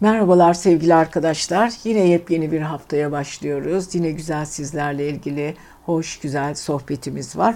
Merhabalar 0.00 0.54
sevgili 0.54 0.94
arkadaşlar. 0.94 1.72
Yine 1.84 2.00
yepyeni 2.00 2.52
bir 2.52 2.60
haftaya 2.60 3.12
başlıyoruz. 3.12 3.94
Yine 3.94 4.10
güzel 4.10 4.44
sizlerle 4.44 5.08
ilgili 5.08 5.54
hoş 5.86 6.20
güzel 6.20 6.54
sohbetimiz 6.54 7.36
var. 7.36 7.54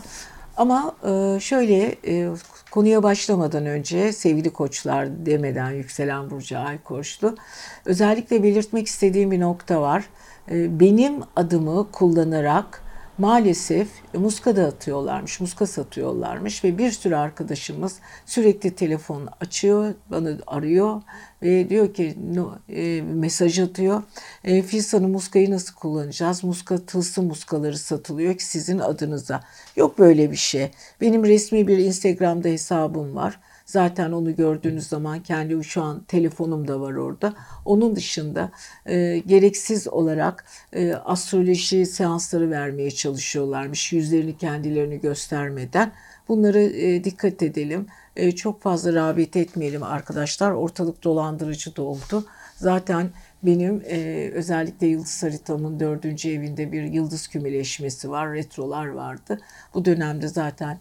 Ama 0.56 0.94
e, 1.08 1.40
şöyle 1.40 1.96
e, 2.06 2.28
konuya 2.70 3.02
başlamadan 3.02 3.66
önce 3.66 4.12
sevgili 4.12 4.50
koçlar 4.50 5.26
demeden 5.26 5.70
yükselen 5.70 6.30
Burcu 6.30 6.58
Aykoçlu 6.58 7.36
özellikle 7.84 8.42
belirtmek 8.42 8.86
istediğim 8.86 9.30
bir 9.30 9.40
nokta 9.40 9.80
var. 9.80 10.04
E, 10.50 10.80
benim 10.80 11.14
adımı 11.36 11.92
kullanarak 11.92 12.82
maalesef 13.18 13.88
muska 14.14 14.56
da 14.56 14.64
atıyorlarmış, 14.64 15.40
muska 15.40 15.66
satıyorlarmış 15.66 16.64
ve 16.64 16.78
bir 16.78 16.90
sürü 16.90 17.16
arkadaşımız 17.16 17.98
sürekli 18.26 18.74
telefon 18.74 19.28
açıyor, 19.40 19.94
bana 20.10 20.30
arıyor 20.46 21.02
ve 21.42 21.70
diyor 21.70 21.94
ki 21.94 22.16
no, 22.34 22.58
e, 22.68 23.02
mesaj 23.02 23.58
atıyor. 23.58 24.02
E, 24.44 24.62
Filsan'ı 24.62 25.08
muskayı 25.08 25.50
nasıl 25.50 25.74
kullanacağız? 25.74 26.44
Muska 26.44 26.78
tılsım 26.86 27.26
muskaları 27.26 27.78
satılıyor 27.78 28.34
ki 28.34 28.44
sizin 28.44 28.78
adınıza. 28.78 29.40
Yok 29.76 29.98
böyle 29.98 30.30
bir 30.30 30.36
şey. 30.36 30.70
Benim 31.00 31.24
resmi 31.24 31.68
bir 31.68 31.78
Instagram'da 31.78 32.48
hesabım 32.48 33.16
var. 33.16 33.40
Zaten 33.68 34.12
onu 34.12 34.36
gördüğünüz 34.36 34.86
zaman 34.86 35.22
kendi 35.22 35.64
şu 35.64 35.82
an 35.82 36.04
telefonum 36.04 36.68
da 36.68 36.80
var 36.80 36.94
orada. 36.94 37.34
Onun 37.64 37.96
dışında 37.96 38.50
e, 38.86 39.18
gereksiz 39.18 39.88
olarak 39.88 40.44
e, 40.72 40.94
astroloji 40.94 41.86
seansları 41.86 42.50
vermeye 42.50 42.90
çalışıyorlarmış. 42.90 43.92
Yüzlerini 43.92 44.36
kendilerini 44.36 45.00
göstermeden. 45.00 45.92
Bunları 46.28 46.58
e, 46.58 47.04
dikkat 47.04 47.42
edelim. 47.42 47.86
E, 48.16 48.32
çok 48.32 48.62
fazla 48.62 48.92
rağbet 48.92 49.36
etmeyelim 49.36 49.82
arkadaşlar. 49.82 50.50
Ortalık 50.50 51.04
dolandırıcı 51.04 51.76
da 51.76 51.82
oldu. 51.82 52.24
Zaten 52.56 53.10
benim 53.42 53.82
e, 53.86 54.30
özellikle 54.34 54.86
yıldız 54.86 55.22
haritamın 55.22 55.80
dördüncü 55.80 56.30
evinde 56.30 56.72
bir 56.72 56.82
yıldız 56.82 57.28
kümeleşmesi 57.28 58.10
var. 58.10 58.32
Retrolar 58.32 58.86
vardı. 58.86 59.40
Bu 59.74 59.84
dönemde 59.84 60.28
zaten 60.28 60.78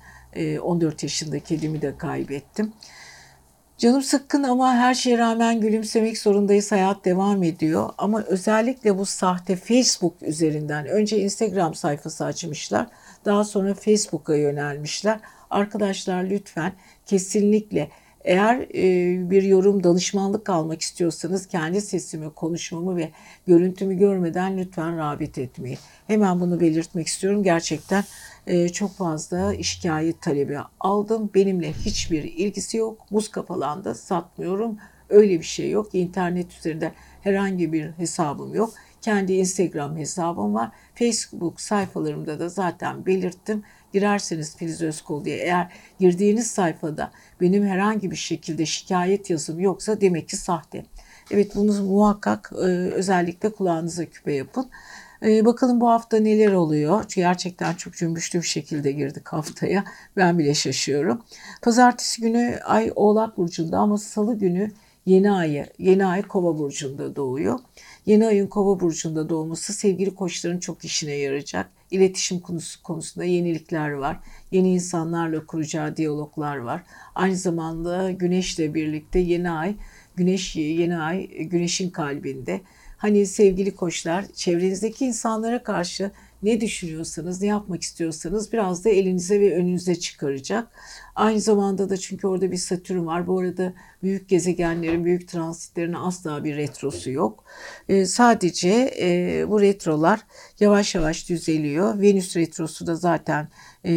14 0.62 1.04
ee, 1.04 1.06
yaşında 1.06 1.40
kedimi 1.40 1.82
de 1.82 1.98
kaybettim. 1.98 2.74
Canım 3.78 4.02
sıkkın 4.02 4.44
ama 4.44 4.74
her 4.74 4.94
şeye 4.94 5.18
rağmen 5.18 5.62
gülümsemek 5.62 6.18
zorundayız. 6.18 6.72
Hayat 6.72 7.06
devam 7.06 7.44
ediyor. 7.44 7.90
Ama 7.98 8.24
özellikle 8.24 8.98
bu 8.98 9.06
sahte 9.06 9.56
Facebook 9.56 10.14
üzerinden 10.22 10.88
önce 10.88 11.20
Instagram 11.20 11.76
sayfası 11.76 12.26
açmışlar. 12.26 12.88
Daha 13.26 13.44
sonra 13.44 13.74
Facebook'a 13.74 14.36
yönelmişler. 14.36 15.20
Arkadaşlar 15.50 16.24
lütfen 16.24 16.74
kesinlikle 17.06 17.90
eğer 18.28 18.60
e, 18.60 19.30
bir 19.30 19.44
yorum 19.44 19.84
danışmanlık 19.84 20.50
almak 20.50 20.82
istiyorsanız 20.82 21.48
kendi 21.48 21.82
sesimi, 21.82 22.34
konuşmamı 22.34 22.98
ve 22.98 23.12
görüntümü 23.48 23.98
görmeden 23.98 24.58
lütfen 24.58 24.98
rağbet 24.98 25.38
etmeyin. 25.38 25.80
Hemen 26.08 26.40
bunu 26.40 26.60
belirtmek 26.60 27.08
istiyorum. 27.08 27.44
Gerçekten 27.44 28.04
çok 28.74 28.92
fazla 28.92 29.64
şikayet 29.64 30.22
talebi 30.22 30.58
aldım. 30.80 31.30
Benimle 31.36 31.74
hiçbir 31.74 32.24
ilgisi 32.24 32.78
yok. 32.78 33.12
Muz 33.12 33.32
kafalandı 33.32 33.96
satmıyorum. 33.96 34.78
Öyle 35.10 35.40
bir 35.40 35.46
şey 35.46 35.70
yok. 35.70 35.90
İnternet 35.94 36.58
üzerinde 36.58 36.92
herhangi 37.22 37.74
bir 37.74 37.92
hesabım 37.92 38.56
yok. 38.56 38.74
Kendi 39.02 39.34
Instagram 39.34 39.98
hesabım 39.98 40.54
var. 40.54 40.72
Facebook 40.96 41.62
sayfalarımda 41.62 42.40
da 42.40 42.50
zaten 42.50 43.06
belirttim. 43.06 43.64
Girerseniz 43.94 44.58
Filiz 44.58 44.82
Özkol 44.82 45.26
diye 45.26 45.38
eğer 45.38 45.72
girdiğiniz 46.00 46.52
sayfada 46.52 47.12
benim 47.42 47.66
herhangi 47.66 48.12
bir 48.12 48.16
şekilde 48.16 48.66
şikayet 48.66 49.30
yazım 49.30 49.60
yoksa 49.60 50.02
demek 50.02 50.30
ki 50.30 50.38
sahte. 50.38 50.86
Evet 51.32 51.56
bunu 51.56 51.84
muhakkak 51.84 52.52
e, 52.56 52.66
özellikle 52.94 53.50
kulağınıza 53.50 54.06
küpe 54.06 54.34
yapın. 54.34 54.70
Ee, 55.24 55.46
bakalım 55.46 55.82
bu 55.82 55.90
hafta 55.90 56.18
neler 56.18 56.52
oluyor. 56.52 57.06
Gerçekten 57.16 57.74
çok 57.74 57.94
cümbüşlü 57.94 58.42
bir 58.42 58.48
şekilde 58.48 58.92
girdik 58.92 59.28
haftaya. 59.28 59.84
Ben 60.18 60.40
bile 60.40 60.54
şaşıyorum. 60.54 61.22
Pazartesi 61.62 62.22
günü 62.22 62.60
ay 62.66 62.92
Oğlak 62.96 63.38
Burcu'nda 63.38 63.78
ama 63.78 63.98
salı 63.98 64.40
günü 64.40 64.72
yeni 65.06 65.32
ayı, 65.32 65.66
yeni 65.80 66.06
ay 66.06 66.22
Kova 66.22 66.58
Burcu'nda 66.58 67.16
doğuyor. 67.16 67.60
Yeni 68.06 68.28
ayın 68.28 68.48
Kova 68.48 68.80
Burcu'nda 68.80 69.30
doğması 69.30 69.74
sevgili 69.74 70.16
koçların 70.16 70.60
çok 70.60 70.86
işine 70.86 71.14
yarayacak. 71.14 71.70
İletişim 71.92 72.40
konusu 72.40 72.84
konusunda 72.84 73.26
yenilikler 73.26 73.90
var. 73.90 74.20
Yeni 74.52 74.74
insanlarla 74.74 75.46
kuracağı 75.46 75.98
diyaloglar 75.98 76.58
var. 76.58 76.84
Aynı 77.16 77.36
zamanda 77.36 78.12
Güneş'le 78.12 78.60
birlikte 78.60 79.20
yeni 79.20 79.52
ay, 79.52 79.76
Güneş 80.16 80.56
yeni 80.56 80.98
ay 80.98 81.28
Güneş'in 81.28 81.90
kalbinde 81.90 82.62
Hani 82.98 83.26
sevgili 83.26 83.76
koçlar 83.76 84.26
çevrenizdeki 84.34 85.06
insanlara 85.06 85.64
karşı 85.64 86.12
ne 86.44 86.62
düşünüyorsanız, 86.62 87.42
ne 87.42 87.48
yapmak 87.48 87.82
istiyorsanız 87.82 88.54
biraz 88.54 88.86
da 88.86 88.90
elinize 88.90 89.40
ve 89.40 89.56
önünüze 89.56 89.96
çıkaracak. 89.96 90.68
Aynı 91.16 91.42
zamanda 91.42 91.90
da 91.90 91.98
çünkü 91.98 92.28
orada 92.28 92.52
bir 92.52 92.58
Satürn 92.58 93.06
var. 93.06 93.28
Bu 93.28 93.40
arada 93.40 93.74
büyük 94.04 94.30
gezegenlerin, 94.30 95.06
büyük 95.06 95.28
transitlerin 95.28 95.94
asla 95.94 96.44
bir 96.44 96.56
retrosu 96.56 97.12
yok. 97.12 97.44
E, 97.90 98.06
sadece 98.06 98.94
e, 99.00 99.46
bu 99.50 99.62
retrolar 99.62 100.20
yavaş 100.60 100.96
yavaş 100.96 101.30
düzeliyor. 101.30 102.02
Venüs 102.02 102.38
retrosu 102.38 102.88
da 102.88 102.96
zaten 102.96 103.48
e, 103.86 103.92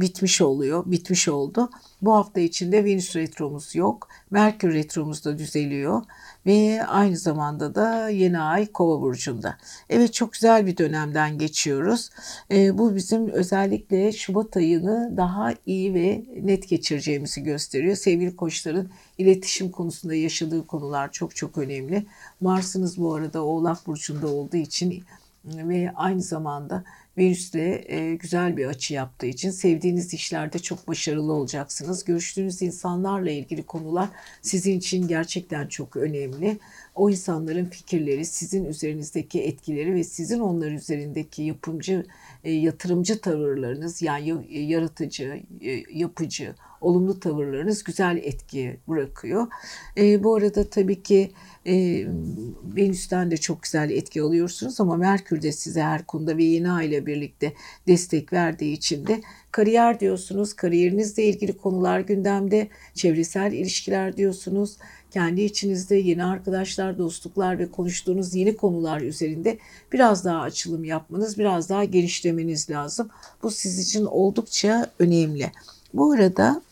bitmiş 0.00 0.40
oluyor, 0.40 0.82
bitmiş 0.86 1.28
oldu. 1.28 1.70
Bu 2.02 2.14
hafta 2.14 2.40
içinde 2.40 2.84
Venüs 2.84 3.16
retromuz 3.16 3.74
yok. 3.74 4.08
Merkür 4.30 4.74
retromuz 4.74 5.24
da 5.24 5.38
düzeliyor 5.38 6.02
ve 6.46 6.86
aynı 6.86 7.16
zamanda 7.16 7.74
da 7.74 8.08
yeni 8.08 8.38
ay 8.40 8.66
kova 8.66 9.00
burcunda. 9.00 9.56
Evet 9.90 10.14
çok 10.14 10.32
güzel 10.32 10.66
bir 10.66 10.76
dönemden 10.76 11.38
geçiyoruz. 11.38 12.10
E, 12.50 12.78
bu 12.78 12.94
bizim 12.94 13.28
özellikle 13.28 14.12
Şubat 14.12 14.56
ayını 14.56 15.16
daha 15.16 15.54
iyi 15.66 15.94
ve 15.94 16.24
net 16.42 16.68
geçireceğimizi 16.68 17.42
gösteriyor. 17.42 17.96
Sevgili 17.96 18.36
koçların 18.36 18.90
iletişim 19.18 19.70
konusunda 19.70 20.14
yaşadığı 20.14 20.66
konular 20.66 21.12
çok 21.12 21.36
çok 21.36 21.58
önemli. 21.58 22.06
Mars'ınız 22.40 22.98
bu 22.98 23.14
arada 23.14 23.44
Oğlak 23.44 23.86
Burcu'nda 23.86 24.28
olduğu 24.28 24.56
için 24.56 25.04
ve 25.44 25.92
aynı 25.94 26.22
zamanda 26.22 26.84
Venüs'le 27.18 27.54
e, 27.54 28.14
güzel 28.20 28.56
bir 28.56 28.66
açı 28.66 28.94
yaptığı 28.94 29.26
için 29.26 29.50
sevdiğiniz 29.50 30.14
işlerde 30.14 30.58
çok 30.58 30.88
başarılı 30.88 31.32
olacaksınız. 31.32 32.04
Görüştüğünüz 32.04 32.62
insanlarla 32.62 33.30
ilgili 33.30 33.62
konular 33.62 34.08
sizin 34.42 34.78
için 34.78 35.08
gerçekten 35.08 35.68
çok 35.68 35.96
önemli. 35.96 36.58
O 36.94 37.10
insanların 37.10 37.64
fikirleri, 37.64 38.24
sizin 38.24 38.64
üzerinizdeki 38.64 39.42
etkileri 39.42 39.94
ve 39.94 40.04
sizin 40.04 40.40
onlar 40.40 40.70
üzerindeki 40.70 41.42
yapımcı, 41.42 42.06
e, 42.44 42.52
yatırımcı 42.52 43.20
tavırlarınız 43.20 44.02
yani 44.02 44.46
yaratıcı, 44.50 45.42
e, 45.60 45.82
yapıcı, 45.98 46.54
olumlu 46.80 47.20
tavırlarınız 47.20 47.84
güzel 47.84 48.20
etki 48.22 48.76
bırakıyor. 48.88 49.46
E, 49.96 50.24
bu 50.24 50.34
arada 50.34 50.70
tabii 50.70 51.02
ki 51.02 51.32
e, 51.66 52.06
Venüs'ten 52.76 53.30
de 53.30 53.36
çok 53.36 53.62
güzel 53.62 53.90
etki 53.90 54.22
alıyorsunuz 54.22 54.80
ama 54.80 54.96
Merkür 54.96 55.42
de 55.42 55.52
size 55.52 55.82
her 55.82 56.06
konuda 56.06 56.36
ve 56.36 56.44
yeni 56.44 56.70
ay 56.70 56.86
ile 56.86 57.06
birlikte 57.06 57.52
destek 57.86 58.32
verdiği 58.32 58.72
için 58.72 59.06
de 59.06 59.20
kariyer 59.50 60.00
diyorsunuz, 60.00 60.52
kariyerinizle 60.52 61.24
ilgili 61.24 61.56
konular 61.56 62.00
gündemde, 62.00 62.68
çevresel 62.94 63.52
ilişkiler 63.52 64.16
diyorsunuz, 64.16 64.76
kendi 65.10 65.42
içinizde 65.42 65.96
yeni 65.96 66.24
arkadaşlar, 66.24 66.98
dostluklar 66.98 67.58
ve 67.58 67.70
konuştuğunuz 67.70 68.34
yeni 68.34 68.56
konular 68.56 69.00
üzerinde 69.00 69.58
biraz 69.92 70.24
daha 70.24 70.40
açılım 70.40 70.84
yapmanız, 70.84 71.38
biraz 71.38 71.68
daha 71.68 71.84
genişlemeniz 71.84 72.70
lazım. 72.70 73.08
Bu 73.42 73.50
siz 73.50 73.78
için 73.78 74.04
oldukça 74.04 74.90
önemli. 74.98 75.52
Bu 75.94 76.12
arada 76.12 76.62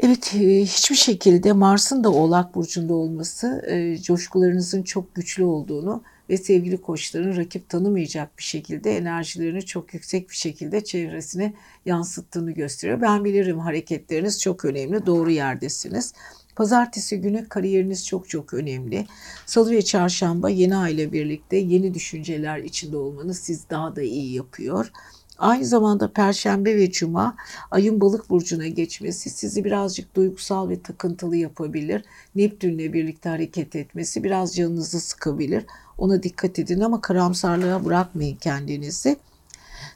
Evet, 0.00 0.34
e, 0.34 0.60
hiçbir 0.60 0.96
şekilde 0.96 1.52
Mars'ın 1.52 2.04
da 2.04 2.10
Oğlak 2.10 2.54
Burcu'nda 2.54 2.94
olması 2.94 3.62
e, 3.68 3.98
coşkularınızın 3.98 4.82
çok 4.82 5.14
güçlü 5.14 5.44
olduğunu 5.44 6.02
ve 6.30 6.36
sevgili 6.36 6.80
koçların 6.80 7.36
rakip 7.36 7.68
tanımayacak 7.68 8.38
bir 8.38 8.42
şekilde 8.42 8.96
enerjilerini 8.96 9.66
çok 9.66 9.94
yüksek 9.94 10.30
bir 10.30 10.34
şekilde 10.34 10.84
çevresine 10.84 11.52
yansıttığını 11.86 12.50
gösteriyor. 12.52 13.00
Ben 13.00 13.24
bilirim 13.24 13.58
hareketleriniz 13.58 14.40
çok 14.40 14.64
önemli, 14.64 15.06
doğru 15.06 15.30
yerdesiniz. 15.30 16.12
Pazartesi 16.56 17.20
günü 17.20 17.48
kariyeriniz 17.48 18.06
çok 18.06 18.28
çok 18.28 18.54
önemli. 18.54 19.06
Salı 19.46 19.70
ve 19.70 19.82
çarşamba 19.82 20.50
yeni 20.50 20.76
ay 20.76 20.94
ile 20.94 21.12
birlikte 21.12 21.56
yeni 21.56 21.94
düşünceler 21.94 22.58
içinde 22.58 22.96
olmanız 22.96 23.38
siz 23.38 23.70
daha 23.70 23.96
da 23.96 24.02
iyi 24.02 24.34
yapıyor. 24.34 24.90
Aynı 25.38 25.64
zamanda 25.64 26.12
Perşembe 26.12 26.76
ve 26.76 26.90
Cuma 26.90 27.36
ayın 27.70 28.00
balık 28.00 28.30
burcuna 28.30 28.66
geçmesi 28.66 29.30
sizi 29.30 29.64
birazcık 29.64 30.16
duygusal 30.16 30.68
ve 30.68 30.82
takıntılı 30.82 31.36
yapabilir. 31.36 32.04
Neptünle 32.34 32.92
birlikte 32.92 33.28
hareket 33.28 33.76
etmesi 33.76 34.24
biraz 34.24 34.56
canınızı 34.56 35.00
sıkabilir. 35.00 35.64
Ona 35.98 36.22
dikkat 36.22 36.58
edin 36.58 36.80
ama 36.80 37.00
karamsarlığa 37.00 37.84
bırakmayın 37.84 38.36
kendinizi. 38.36 39.16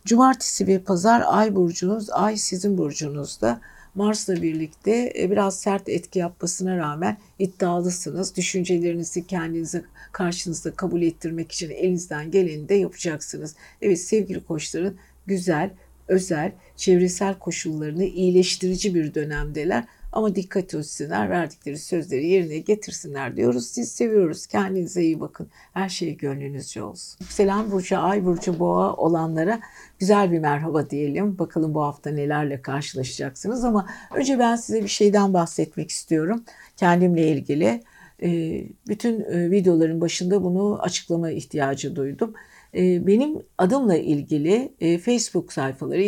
Cumartesi 0.05 0.67
ve 0.67 0.79
pazar 0.79 1.23
ay 1.27 1.55
burcunuz, 1.55 2.11
ay 2.11 2.37
sizin 2.37 2.79
burcunuzda. 2.79 3.61
Mars'la 3.95 4.43
birlikte 4.43 5.13
e, 5.19 5.31
biraz 5.31 5.61
sert 5.61 5.89
etki 5.89 6.19
yapmasına 6.19 6.77
rağmen 6.77 7.17
iddialısınız. 7.39 8.37
Düşüncelerinizi 8.37 9.27
kendinize 9.27 9.85
karşınızda 10.13 10.75
kabul 10.75 11.03
ettirmek 11.03 11.53
için 11.53 11.71
elinizden 11.71 12.31
geleni 12.31 12.69
de 12.69 12.75
yapacaksınız. 12.75 13.55
Evet 13.83 14.01
sevgili 14.01 14.45
koçların 14.45 14.97
güzel, 15.27 15.71
özel, 16.09 16.53
çevresel 16.77 17.39
koşullarını 17.39 18.05
iyileştirici 18.05 18.95
bir 18.95 19.15
dönemdeler. 19.15 19.85
Ama 20.13 20.35
dikkat 20.35 20.75
etsinler, 20.75 21.31
verdikleri 21.31 21.79
sözleri 21.79 22.27
yerine 22.27 22.59
getirsinler 22.59 23.37
diyoruz. 23.37 23.67
Siz 23.67 23.93
seviyoruz. 23.93 24.47
Kendinize 24.47 25.03
iyi 25.03 25.21
bakın. 25.21 25.49
Her 25.73 25.89
şey 25.89 26.17
gönlünüzce 26.17 26.83
olsun. 26.83 27.27
Selam 27.29 27.71
Burcu, 27.71 27.99
Ay 27.99 28.25
Burcu, 28.25 28.59
Boğa 28.59 28.95
olanlara 28.97 29.61
güzel 29.99 30.33
bir 30.33 30.39
merhaba 30.39 30.91
diyelim. 30.91 31.39
Bakalım 31.39 31.75
bu 31.75 31.83
hafta 31.83 32.11
nelerle 32.11 32.63
karşılaşacaksınız. 32.63 33.65
Ama 33.65 33.87
önce 34.15 34.39
ben 34.39 34.57
size 34.57 34.83
bir 34.83 34.89
şeyden 34.89 35.35
bahsetmek 35.35 35.91
istiyorum. 35.91 36.45
Kendimle 36.77 37.29
ilgili. 37.29 37.83
Ee, 38.23 38.65
bütün 38.89 39.21
e, 39.21 39.51
videoların 39.51 40.01
başında 40.01 40.43
bunu 40.43 40.79
açıklama 40.83 41.31
ihtiyacı 41.31 41.97
duydum. 41.97 42.35
Benim 42.75 43.43
adımla 43.59 43.97
ilgili 43.97 44.73
Facebook 44.99 45.53
sayfaları, 45.53 46.03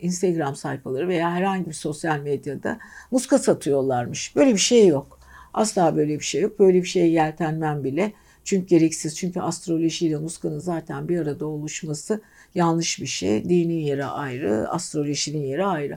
Instagram 0.00 0.56
sayfaları 0.56 1.08
veya 1.08 1.30
herhangi 1.30 1.66
bir 1.66 1.72
sosyal 1.72 2.20
medyada 2.20 2.78
muska 3.10 3.38
satıyorlarmış. 3.38 4.36
Böyle 4.36 4.52
bir 4.52 4.58
şey 4.58 4.86
yok. 4.86 5.20
Asla 5.54 5.96
böyle 5.96 6.18
bir 6.18 6.24
şey 6.24 6.40
yok. 6.40 6.58
Böyle 6.58 6.82
bir 6.82 6.88
şeye 6.88 7.08
yeltenmem 7.08 7.84
bile. 7.84 8.12
Çünkü 8.44 8.66
gereksiz. 8.66 9.16
Çünkü 9.16 9.40
astrolojiyle 9.40 10.16
muskanın 10.16 10.58
zaten 10.58 11.08
bir 11.08 11.20
arada 11.20 11.46
oluşması 11.46 12.20
yanlış 12.54 13.00
bir 13.00 13.06
şey. 13.06 13.44
Dinin 13.44 13.80
yeri 13.80 14.04
ayrı, 14.04 14.68
astrolojinin 14.68 15.46
yeri 15.46 15.64
ayrı. 15.64 15.96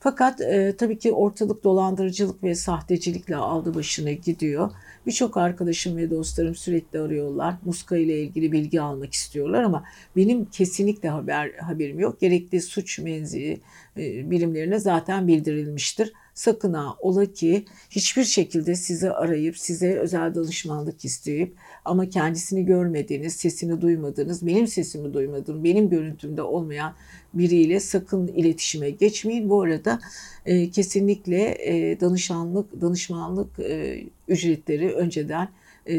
Fakat 0.00 0.40
e, 0.40 0.74
tabii 0.78 0.98
ki 0.98 1.12
ortalık 1.12 1.64
dolandırıcılık 1.64 2.44
ve 2.44 2.54
sahtecilikle 2.54 3.36
aldı 3.36 3.74
başına 3.74 4.12
gidiyor. 4.12 4.70
Birçok 5.06 5.36
arkadaşım 5.36 5.96
ve 5.96 6.10
dostlarım 6.10 6.54
sürekli 6.54 7.00
arıyorlar. 7.00 7.54
Muska 7.64 7.96
ile 7.96 8.22
ilgili 8.22 8.52
bilgi 8.52 8.80
almak 8.80 9.12
istiyorlar 9.12 9.62
ama 9.62 9.84
benim 10.16 10.44
kesinlikle 10.44 11.08
haber 11.08 11.50
haberim 11.52 11.98
yok. 12.00 12.20
Gerekli 12.20 12.60
suç 12.60 12.98
menzi 12.98 13.60
e, 13.96 14.30
birimlerine 14.30 14.78
zaten 14.78 15.28
bildirilmiştir. 15.28 16.12
Sakın 16.38 16.72
ha 16.72 16.96
ola 17.00 17.26
ki 17.26 17.64
hiçbir 17.90 18.24
şekilde 18.24 18.74
sizi 18.74 19.10
arayıp 19.10 19.58
size 19.58 19.98
özel 19.98 20.34
danışmanlık 20.34 21.04
isteyip 21.04 21.54
ama 21.84 22.08
kendisini 22.08 22.64
görmediğiniz, 22.66 23.36
sesini 23.36 23.80
duymadığınız, 23.80 24.46
benim 24.46 24.66
sesimi 24.66 25.14
duymadığım, 25.14 25.64
benim 25.64 25.90
görüntümde 25.90 26.42
olmayan 26.42 26.94
biriyle 27.34 27.80
sakın 27.80 28.26
iletişime 28.28 28.90
geçmeyin. 28.90 29.50
Bu 29.50 29.62
arada 29.62 30.00
e, 30.46 30.70
kesinlikle 30.70 31.56
e, 31.58 32.00
danışanlık, 32.00 32.80
danışmanlık 32.80 33.58
e, 33.58 34.04
ücretleri 34.28 34.92
önceden 34.92 35.48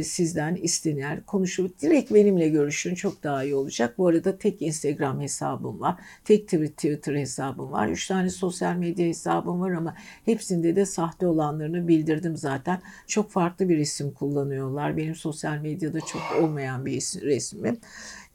sizden 0.03 0.55
istenir, 0.55 1.21
konuşulur. 1.27 1.69
Direkt 1.81 2.13
benimle 2.13 2.49
görüşün 2.49 2.95
çok 2.95 3.23
daha 3.23 3.43
iyi 3.43 3.55
olacak. 3.55 3.97
Bu 3.97 4.07
arada 4.07 4.37
tek 4.37 4.61
Instagram 4.61 5.21
hesabım 5.21 5.79
var. 5.79 5.95
Tek 6.25 6.47
Twitter 6.47 7.15
hesabım 7.15 7.71
var. 7.71 7.87
Üç 7.87 8.07
tane 8.07 8.29
sosyal 8.29 8.75
medya 8.75 9.07
hesabım 9.07 9.61
var 9.61 9.71
ama 9.71 9.95
hepsinde 10.25 10.75
de 10.75 10.85
sahte 10.85 11.27
olanlarını 11.27 11.87
bildirdim 11.87 12.37
zaten. 12.37 12.81
Çok 13.07 13.31
farklı 13.31 13.69
bir 13.69 13.77
isim 13.77 14.11
kullanıyorlar. 14.11 14.97
Benim 14.97 15.15
sosyal 15.15 15.57
medyada 15.57 15.99
çok 16.01 16.21
olmayan 16.41 16.85
bir 16.85 16.91
isim, 16.91 17.21
resmim. 17.21 17.79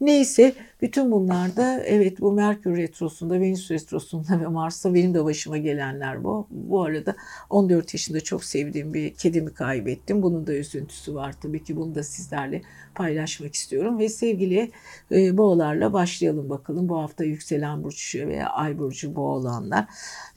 Neyse 0.01 0.55
bütün 0.83 1.11
bunlarda 1.11 1.81
evet 1.81 2.21
bu 2.21 2.33
Merkür 2.33 2.77
Retrosu'nda, 2.77 3.41
Venüs 3.41 3.71
Retrosu'nda 3.71 4.41
ve 4.41 4.47
Mars'ta 4.47 4.95
benim 4.95 5.15
de 5.15 5.25
başıma 5.25 5.59
gelenler 5.59 6.25
bu. 6.25 6.47
Bu 6.51 6.83
arada 6.83 7.17
14 7.51 7.95
yaşında 7.95 8.21
çok 8.21 8.45
sevdiğim 8.45 8.95
bir 8.95 9.15
kedimi 9.15 9.55
kaybettim. 9.55 10.23
Bunun 10.23 10.47
da 10.47 10.55
üzüntüsü 10.55 11.15
var 11.15 11.35
tabii 11.43 11.65
ki 11.65 11.77
bunu 11.77 11.95
da 11.95 12.03
sizlerle 12.03 12.63
paylaşmak 12.95 13.55
istiyorum. 13.55 13.99
Ve 13.99 14.09
sevgili 14.09 14.71
e, 15.13 15.37
boğalarla 15.37 15.93
başlayalım 15.93 16.51
bakalım. 16.51 16.89
Bu 16.89 16.99
hafta 16.99 17.25
yükselen 17.25 17.85
burç 17.85 18.17
veya 18.17 18.49
ay 18.49 18.79
burcu 18.79 19.17
boğalanlar. 19.17 19.87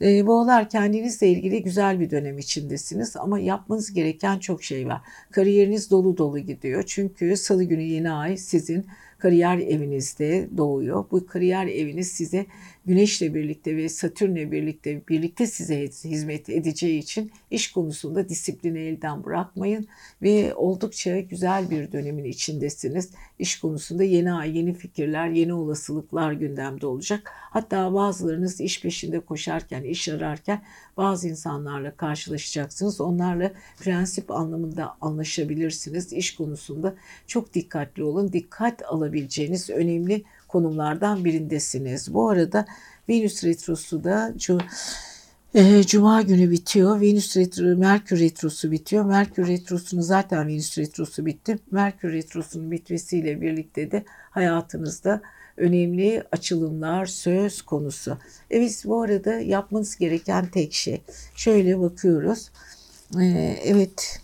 E, 0.02 0.28
boğalar 0.28 0.70
kendinizle 0.70 1.28
ilgili 1.28 1.64
güzel 1.64 2.00
bir 2.00 2.10
dönem 2.10 2.38
içindesiniz 2.38 3.18
ama 3.18 3.40
yapmanız 3.40 3.94
gereken 3.94 4.40
çok 4.40 4.64
şey 4.64 4.88
var. 4.88 5.02
Kariyeriniz 5.32 5.92
dolu 5.92 6.18
dolu 6.18 6.40
gidiyor. 6.40 6.84
Çünkü 6.88 7.38
salı 7.38 7.64
günü 7.64 7.84
yeni 7.84 8.12
ay 8.12 8.38
sizin 8.38 8.86
kariyer 9.18 9.58
evinizde 9.58 10.50
doğuyor. 10.58 11.06
Bu 11.12 11.26
kariyer 11.26 11.68
eviniz 11.68 12.12
size 12.12 12.46
Güneşle 12.88 13.34
birlikte 13.34 13.78
ve 13.78 13.90
Satürn'le 13.90 14.52
birlikte 14.52 15.08
birlikte 15.08 15.48
size 15.48 15.82
hizmet 15.88 16.50
edeceği 16.50 17.00
için 17.00 17.32
iş 17.52 17.72
konusunda 17.72 18.30
disiplini 18.30 18.80
elden 18.80 19.24
bırakmayın 19.24 19.88
ve 20.22 20.56
oldukça 20.56 21.20
güzel 21.20 21.70
bir 21.70 21.92
dönemin 21.92 22.24
içindesiniz. 22.24 23.12
İş 23.40 23.60
konusunda 23.60 24.04
yeni 24.04 24.34
ay, 24.34 24.58
yeni 24.58 24.74
fikirler, 24.74 25.30
yeni 25.30 25.54
olasılıklar 25.54 26.32
gündemde 26.32 26.88
olacak. 26.88 27.32
Hatta 27.34 27.94
bazılarınız 27.94 28.62
iş 28.62 28.82
peşinde 28.82 29.20
koşarken, 29.20 29.84
iş 29.84 30.10
ararken 30.10 30.62
bazı 30.98 31.30
insanlarla 31.30 31.96
karşılaşacaksınız. 31.96 33.02
Onlarla 33.02 33.52
prensip 33.80 34.32
anlamında 34.32 34.98
anlaşabilirsiniz. 35.02 36.14
İş 36.14 36.36
konusunda 36.36 36.96
çok 37.28 37.54
dikkatli 37.54 38.04
olun. 38.04 38.34
Dikkat 38.34 38.82
alabileceğiniz 38.86 39.70
önemli 39.70 40.24
konumlardan 40.48 41.26
birindesiniz. 41.26 42.14
Bu 42.14 42.30
arada 42.30 42.66
Venüs 43.10 43.44
Retrosu 43.44 44.04
da 44.04 44.34
e, 45.54 45.84
Cuma 45.84 46.22
günü 46.22 46.52
bitiyor. 46.52 47.02
Venüs 47.02 47.38
retro, 47.38 47.78
Merkür 47.78 48.20
retrosu 48.20 48.72
bitiyor. 48.72 49.06
Merkür 49.06 49.48
retrosunun 49.48 50.02
zaten 50.02 50.48
Venüs 50.48 50.78
retrosu 50.78 51.26
bitti. 51.26 51.60
Merkür 51.72 52.14
retrosunun 52.14 52.72
bitmesiyle 52.72 53.42
birlikte 53.42 53.92
de 53.92 54.04
hayatınızda 54.30 55.22
önemli 55.58 56.24
açılımlar 56.32 57.06
söz 57.06 57.62
konusu. 57.62 58.18
Evet 58.52 58.84
bu 58.86 59.02
arada 59.02 59.34
yapmanız 59.34 59.98
gereken 59.98 60.48
tek 60.48 60.74
şey. 60.74 61.02
Şöyle 61.36 61.80
bakıyoruz. 61.80 62.52
Ee, 63.20 63.60
evet 63.64 64.22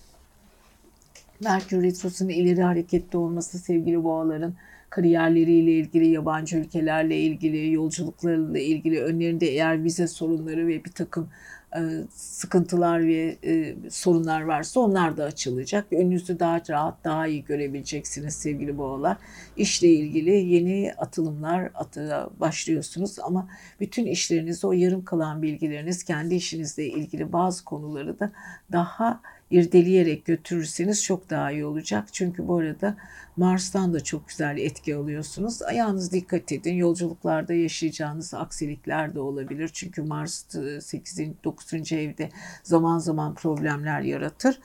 Merkür 1.39 1.83
retrosunun 1.83 2.29
ileri 2.29 2.63
hareketli 2.63 3.17
olması 3.17 3.59
sevgili 3.59 4.03
boğaların 4.03 4.53
kariyerleriyle 4.94 5.72
ilgili, 5.72 6.07
yabancı 6.07 6.57
ülkelerle 6.57 7.18
ilgili, 7.18 7.74
yolculuklarıyla 7.74 8.60
ilgili 8.60 9.01
önlerinde 9.01 9.48
eğer 9.48 9.84
vize 9.84 10.07
sorunları 10.07 10.68
ve 10.68 10.86
bir 10.86 10.92
takım 10.92 11.30
e, 11.75 11.81
sıkıntılar 12.10 13.07
ve 13.07 13.38
e, 13.44 13.75
sorunlar 13.90 14.42
varsa 14.42 14.80
onlar 14.80 15.18
da 15.18 15.23
açılacak. 15.23 15.94
Önünüzü 15.94 16.40
daha 16.40 16.62
rahat, 16.69 17.04
daha 17.04 17.28
iyi 17.28 17.44
görebileceksiniz 17.44 18.35
sevgili 18.35 18.78
boğalar. 18.78 19.18
İşle 19.57 19.88
ilgili 19.88 20.31
yeni 20.31 20.94
atılımlar 20.97 21.71
atı 21.73 22.30
başlıyorsunuz 22.40 23.19
ama 23.19 23.50
bütün 23.80 24.06
işleriniz, 24.06 24.66
o 24.66 24.71
yarım 24.71 25.06
kalan 25.06 25.42
bilgileriniz, 25.42 26.04
kendi 26.04 26.35
işinizle 26.35 26.85
ilgili 26.85 27.33
bazı 27.33 27.66
konuları 27.66 28.19
da 28.19 28.31
daha 28.71 29.21
irdeleyerek 29.52 30.26
götürürseniz 30.26 31.04
çok 31.04 31.30
daha 31.30 31.52
iyi 31.52 31.66
olacak. 31.66 32.07
Çünkü 32.12 32.47
bu 32.47 32.57
arada 32.57 32.95
Mars'tan 33.38 33.94
da 33.94 34.04
çok 34.04 34.28
güzel 34.28 34.57
etki 34.57 34.95
alıyorsunuz. 34.95 35.62
Ayağınız 35.62 36.12
dikkat 36.12 36.52
edin. 36.52 36.73
Yolculuklarda 36.73 37.54
yaşayacağınız 37.54 38.33
aksilikler 38.33 39.16
de 39.16 39.19
olabilir. 39.19 39.69
Çünkü 39.73 40.02
Mars 40.02 40.45
8. 40.81 41.19
9. 41.44 41.92
evde 41.92 42.30
zaman 42.64 43.00
zaman 43.00 43.35
problemler 43.35 44.02
yaratır. 44.02 44.59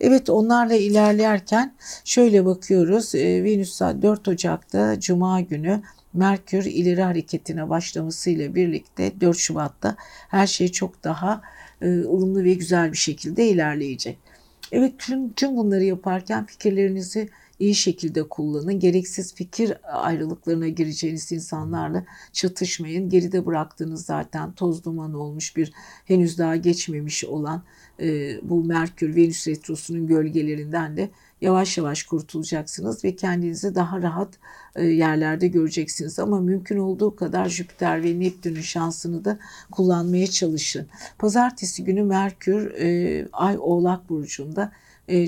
Evet 0.00 0.30
onlarla 0.30 0.74
ilerlerken 0.74 1.74
şöyle 2.04 2.44
bakıyoruz. 2.44 3.14
Ee, 3.14 3.44
Venüs 3.44 3.80
4 3.80 4.28
Ocak'ta 4.28 5.00
Cuma 5.00 5.40
günü 5.40 5.82
Merkür 6.14 6.64
ileri 6.64 7.02
hareketine 7.02 7.68
başlamasıyla 7.68 8.54
birlikte 8.54 9.20
4 9.20 9.36
Şubat'ta 9.36 9.96
her 10.28 10.46
şey 10.46 10.68
çok 10.68 11.04
daha 11.04 11.42
e, 11.82 11.88
ılımlı 11.88 12.44
ve 12.44 12.54
güzel 12.54 12.92
bir 12.92 12.96
şekilde 12.96 13.48
ilerleyecek. 13.48 14.18
Evet 14.72 14.94
tüm, 14.98 15.32
tüm 15.32 15.56
bunları 15.56 15.84
yaparken 15.84 16.46
fikirlerinizi 16.46 17.28
iyi 17.58 17.74
şekilde 17.74 18.22
kullanın. 18.22 18.80
Gereksiz 18.80 19.34
fikir 19.34 19.72
ayrılıklarına 19.82 20.68
gireceğiniz 20.68 21.32
insanlarla 21.32 22.04
çatışmayın. 22.32 23.08
Geride 23.08 23.46
bıraktığınız 23.46 24.04
zaten 24.04 24.52
toz 24.52 24.84
duman 24.84 25.14
olmuş 25.14 25.56
bir 25.56 25.72
henüz 26.04 26.38
daha 26.38 26.56
geçmemiş 26.56 27.24
olan 27.24 27.62
e, 28.00 28.38
bu 28.42 28.64
Merkür 28.64 29.16
Venüs 29.16 29.48
retrosunun 29.48 30.06
gölgelerinden 30.06 30.96
de 30.96 31.10
yavaş 31.42 31.78
yavaş 31.78 32.02
kurtulacaksınız 32.02 33.04
ve 33.04 33.16
kendinizi 33.16 33.74
daha 33.74 34.02
rahat 34.02 34.28
e, 34.76 34.84
yerlerde 34.84 35.48
göreceksiniz. 35.48 36.18
Ama 36.18 36.40
mümkün 36.40 36.78
olduğu 36.78 37.16
kadar 37.16 37.48
Jüpiter 37.48 38.04
ve 38.04 38.20
Neptün'ün 38.20 38.60
şansını 38.60 39.24
da 39.24 39.38
kullanmaya 39.70 40.26
çalışın. 40.26 40.86
Pazartesi 41.18 41.84
günü 41.84 42.02
Merkür 42.02 42.74
e, 42.74 43.26
Ay 43.32 43.56
Oğlak 43.60 44.08
Burcu'nda 44.08 44.72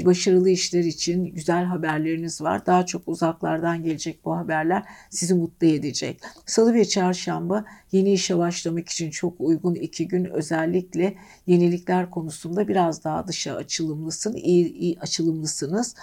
başarılı 0.04 0.50
işler 0.50 0.84
için 0.84 1.24
güzel 1.24 1.64
haberleriniz 1.64 2.40
var. 2.40 2.66
Daha 2.66 2.86
çok 2.86 3.02
uzaklardan 3.06 3.82
gelecek 3.82 4.24
bu 4.24 4.36
haberler 4.36 4.82
sizi 5.10 5.34
mutlu 5.34 5.66
edecek. 5.66 6.20
Salı 6.46 6.74
ve 6.74 6.84
çarşamba 6.84 7.64
yeni 7.92 8.12
işe 8.12 8.38
başlamak 8.38 8.88
için 8.88 9.10
çok 9.10 9.34
uygun 9.38 9.74
iki 9.74 10.08
gün 10.08 10.24
özellikle 10.24 11.14
yenilikler 11.46 12.10
konusunda 12.10 12.68
biraz 12.68 13.04
daha 13.04 13.26
dışa 13.26 13.54
açılımlısın, 13.54 14.34
iyi, 14.34 14.72
iyi 14.72 15.00
açılımlısınız. 15.00 15.94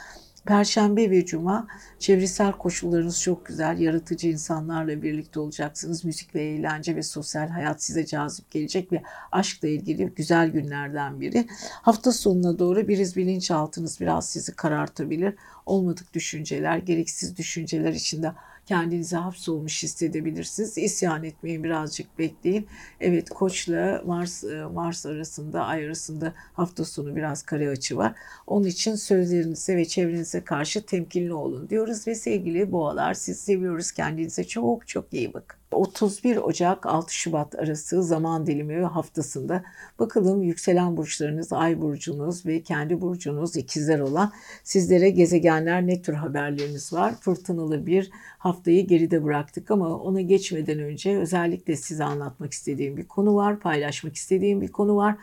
Perşembe 0.45 1.11
ve 1.11 1.25
Cuma 1.25 1.67
çevresel 1.99 2.51
koşullarınız 2.51 3.21
çok 3.21 3.45
güzel. 3.45 3.79
Yaratıcı 3.79 4.27
insanlarla 4.27 5.01
birlikte 5.01 5.39
olacaksınız. 5.39 6.05
Müzik 6.05 6.35
ve 6.35 6.41
eğlence 6.43 6.95
ve 6.95 7.03
sosyal 7.03 7.47
hayat 7.49 7.83
size 7.83 8.05
cazip 8.05 8.51
gelecek 8.51 8.91
ve 8.91 9.03
aşkla 9.31 9.67
ilgili 9.67 10.05
güzel 10.15 10.49
günlerden 10.49 11.21
biri. 11.21 11.47
Hafta 11.81 12.11
sonuna 12.11 12.59
doğru 12.59 12.87
biriz 12.87 13.15
bilinçaltınız 13.15 13.99
biraz 13.99 14.29
sizi 14.29 14.55
karartabilir. 14.55 15.35
Olmadık 15.65 16.13
düşünceler, 16.13 16.77
gereksiz 16.77 17.37
düşünceler 17.37 17.93
içinde 17.93 18.31
kendinizi 18.65 19.15
hapsolmuş 19.15 19.83
hissedebilirsiniz. 19.83 20.77
İsyan 20.77 21.23
etmeyin 21.23 21.63
birazcık 21.63 22.19
bekleyin. 22.19 22.67
Evet 22.99 23.29
Koç'la 23.29 24.01
Mars 24.05 24.43
e, 24.43 24.65
Mars 24.73 25.05
arasında 25.05 25.65
ay 25.65 25.85
arasında 25.85 26.33
hafta 26.53 26.85
sonu 26.85 27.15
biraz 27.15 27.43
kare 27.43 27.69
açı 27.69 27.97
var. 27.97 28.13
Onun 28.47 28.67
için 28.67 28.95
sözlerinize 28.95 29.77
ve 29.77 29.85
çevrenize 29.85 30.43
karşı 30.43 30.85
temkinli 30.85 31.33
olun 31.33 31.69
diyoruz 31.69 32.07
ve 32.07 32.15
sevgili 32.15 32.71
boğalar 32.71 33.13
siz 33.13 33.39
seviyoruz. 33.39 33.91
Kendinize 33.91 34.43
çok 34.43 34.87
çok 34.87 35.13
iyi 35.13 35.33
bakın. 35.33 35.60
31 35.71 36.37
Ocak 36.37 36.85
6 36.85 37.15
Şubat 37.15 37.55
arası 37.55 38.03
zaman 38.03 38.45
dilimi 38.45 38.85
haftasında 38.85 39.63
bakalım 39.99 40.43
yükselen 40.43 40.97
burçlarınız, 40.97 41.53
ay 41.53 41.81
burcunuz 41.81 42.45
ve 42.45 42.61
kendi 42.61 43.01
burcunuz 43.01 43.55
ikizler 43.55 43.99
olan 43.99 44.31
sizlere 44.63 45.09
gezegenler 45.09 45.87
ne 45.87 46.01
tür 46.01 46.13
haberleriniz 46.13 46.93
var? 46.93 47.15
Fırtınalı 47.21 47.85
bir 47.85 48.11
haftayı 48.37 48.87
geride 48.87 49.23
bıraktık 49.23 49.71
ama 49.71 49.97
ona 49.97 50.21
geçmeden 50.21 50.79
önce 50.79 51.17
özellikle 51.17 51.75
size 51.75 52.03
anlatmak 52.03 52.53
istediğim 52.53 52.97
bir 52.97 53.07
konu 53.07 53.35
var, 53.35 53.59
paylaşmak 53.59 54.15
istediğim 54.15 54.61
bir 54.61 54.71
konu 54.71 54.95
var. 54.95 55.15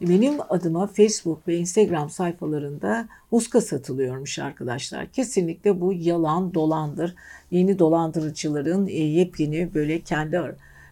Benim 0.00 0.34
adıma 0.48 0.86
Facebook 0.86 1.48
ve 1.48 1.56
Instagram 1.56 2.10
sayfalarında 2.10 3.08
muska 3.36 3.60
satılıyormuş 3.60 4.38
arkadaşlar. 4.38 5.12
Kesinlikle 5.12 5.80
bu 5.80 5.92
yalan, 5.92 6.54
dolandır. 6.54 7.14
Yeni 7.50 7.78
dolandırıcıların 7.78 8.86
e, 8.86 8.92
yepyeni 8.92 9.74
böyle 9.74 10.00
kendi 10.00 10.36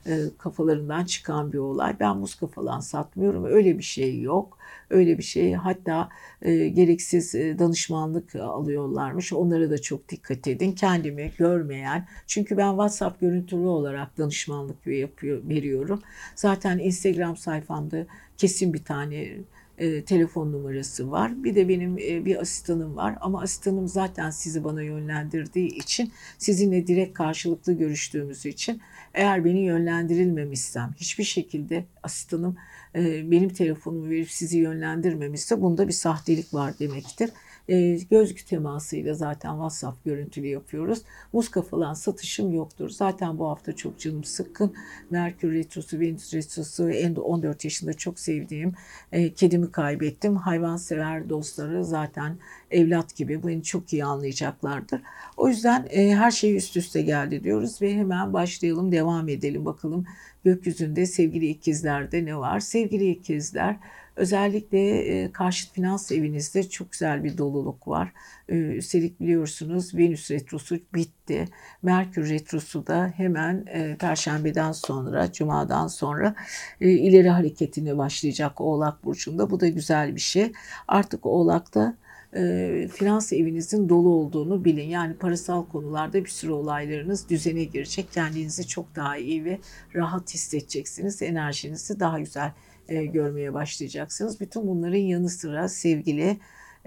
e, 0.06 0.18
kafalarından 0.38 1.04
çıkan 1.04 1.52
bir 1.52 1.58
olay. 1.58 1.96
Ben 2.00 2.16
muska 2.16 2.46
falan 2.46 2.80
satmıyorum. 2.80 3.44
Öyle 3.44 3.78
bir 3.78 3.82
şey 3.82 4.20
yok. 4.20 4.58
Öyle 4.90 5.18
bir 5.18 5.22
şey 5.22 5.52
hatta 5.52 6.08
e, 6.42 6.68
gereksiz 6.68 7.34
e, 7.34 7.58
danışmanlık 7.58 8.36
alıyorlarmış. 8.36 9.32
Onlara 9.32 9.70
da 9.70 9.78
çok 9.78 10.08
dikkat 10.08 10.46
edin. 10.48 10.72
Kendimi 10.72 11.32
görmeyen 11.38 12.06
çünkü 12.26 12.56
ben 12.56 12.70
WhatsApp 12.70 13.20
görüntülü 13.20 13.66
olarak 13.66 14.18
danışmanlık 14.18 14.86
yapıyor, 14.86 15.48
veriyorum. 15.48 16.02
Zaten 16.34 16.78
Instagram 16.78 17.36
sayfamda 17.36 18.06
kesin 18.36 18.74
bir 18.74 18.84
tane 18.84 19.28
e, 19.78 20.04
telefon 20.04 20.52
numarası 20.52 21.10
var. 21.10 21.44
Bir 21.44 21.54
de 21.54 21.68
benim 21.68 21.98
e, 21.98 22.24
bir 22.24 22.40
asistanım 22.40 22.96
var 22.96 23.18
ama 23.20 23.42
asistanım 23.42 23.88
zaten 23.88 24.30
sizi 24.30 24.64
bana 24.64 24.82
yönlendirdiği 24.82 25.68
için 25.68 26.12
sizinle 26.38 26.86
direkt 26.86 27.14
karşılıklı 27.14 27.72
görüştüğümüz 27.72 28.46
için 28.46 28.80
eğer 29.14 29.44
beni 29.44 29.60
yönlendirilmemişsem 29.60 30.94
hiçbir 30.96 31.24
şekilde 31.24 31.84
asistanım 32.02 32.56
e, 32.94 33.30
benim 33.30 33.48
telefonumu 33.48 34.10
verip 34.10 34.30
sizi 34.30 34.58
yönlendirmemişse 34.58 35.62
bunda 35.62 35.88
bir 35.88 35.92
sahtelik 35.92 36.54
var 36.54 36.78
demektir. 36.78 37.30
E, 37.68 37.98
göz 38.10 38.34
temasıyla 38.44 39.14
zaten 39.14 39.50
WhatsApp 39.50 40.04
görüntülü 40.04 40.46
yapıyoruz. 40.46 41.02
Muska 41.32 41.62
falan 41.62 41.94
satışım 41.94 42.52
yoktur. 42.52 42.90
Zaten 42.90 43.38
bu 43.38 43.48
hafta 43.48 43.76
çok 43.76 43.98
canım 43.98 44.24
sıkkın. 44.24 44.74
Merkür 45.10 45.52
Retrosu, 45.52 46.00
Venüs 46.00 46.34
Retrosu, 46.34 46.90
en 46.90 47.14
14 47.14 47.64
yaşında 47.64 47.92
çok 47.92 48.20
sevdiğim 48.20 48.72
e, 49.12 49.34
kedimi 49.34 49.72
kaybettim. 49.72 50.36
Hayvansever 50.36 51.28
dostları 51.28 51.84
zaten 51.84 52.38
evlat 52.70 53.16
gibi 53.16 53.42
beni 53.46 53.62
çok 53.62 53.92
iyi 53.92 54.04
anlayacaklardır. 54.04 55.00
O 55.36 55.48
yüzden 55.48 55.86
e, 55.90 56.14
her 56.14 56.30
şey 56.30 56.56
üst 56.56 56.76
üste 56.76 57.02
geldi 57.02 57.44
diyoruz 57.44 57.82
ve 57.82 57.94
hemen 57.94 58.32
başlayalım, 58.32 58.92
devam 58.92 59.28
edelim 59.28 59.64
bakalım 59.64 60.06
gökyüzünde 60.44 61.06
sevgili 61.06 61.46
ikizlerde 61.46 62.24
ne 62.24 62.36
var? 62.36 62.60
Sevgili 62.60 63.10
ikizler 63.10 63.76
Özellikle 64.16 64.98
e, 64.98 65.32
karşıt 65.32 65.72
finans 65.72 66.12
evinizde 66.12 66.68
çok 66.68 66.92
güzel 66.92 67.24
bir 67.24 67.38
doluluk 67.38 67.88
var. 67.88 68.12
E, 68.48 68.54
üstelik 68.56 69.20
biliyorsunuz 69.20 69.94
Venüs 69.94 70.30
retrosu 70.30 70.78
bitti. 70.94 71.48
Merkür 71.82 72.28
retrosu 72.28 72.86
da 72.86 73.12
hemen 73.16 73.64
e, 73.66 73.96
Perşembeden 73.96 74.72
sonra, 74.72 75.32
Cuma'dan 75.32 75.86
sonra 75.86 76.34
e, 76.80 76.90
ileri 76.90 77.28
hareketine 77.28 77.98
başlayacak 77.98 78.60
Oğlak 78.60 79.04
Burcu'nda. 79.04 79.50
Bu 79.50 79.60
da 79.60 79.68
güzel 79.68 80.14
bir 80.14 80.20
şey. 80.20 80.52
Artık 80.88 81.26
Oğlak'ta 81.26 81.96
e, 82.36 82.88
finans 82.92 83.32
evinizin 83.32 83.88
dolu 83.88 84.08
olduğunu 84.08 84.64
bilin. 84.64 84.88
Yani 84.88 85.14
parasal 85.14 85.66
konularda 85.66 86.24
bir 86.24 86.30
sürü 86.30 86.52
olaylarınız 86.52 87.28
düzene 87.28 87.64
girecek. 87.64 88.12
Kendinizi 88.12 88.66
çok 88.66 88.96
daha 88.96 89.16
iyi 89.16 89.44
ve 89.44 89.58
rahat 89.94 90.34
hissedeceksiniz. 90.34 91.22
Enerjinizi 91.22 92.00
daha 92.00 92.18
güzel 92.18 92.52
e, 92.88 93.04
görmeye 93.04 93.54
başlayacaksınız. 93.54 94.40
Bütün 94.40 94.66
bunların 94.66 94.98
yanı 94.98 95.28
sıra 95.28 95.68
sevgili 95.68 96.38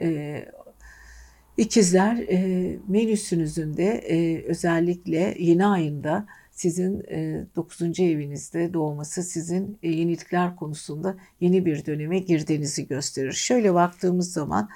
e, 0.01 0.45
ikizler 1.57 2.17
e, 2.17 2.79
menüsünüzün 2.87 3.77
de 3.77 3.85
e, 3.85 4.43
özellikle 4.43 5.35
yeni 5.39 5.65
ayında 5.65 6.25
sizin 6.57 7.03
e, 7.09 7.45
9. 7.55 7.99
evinizde 7.99 8.73
doğması 8.73 9.23
sizin 9.23 9.77
e, 9.83 9.91
yenilikler 9.91 10.55
konusunda 10.55 11.17
yeni 11.41 11.65
bir 11.65 11.85
döneme 11.85 12.19
girdiğinizi 12.19 12.87
gösterir. 12.87 13.31
Şöyle 13.31 13.73
baktığımız 13.73 14.33
zaman 14.33 14.69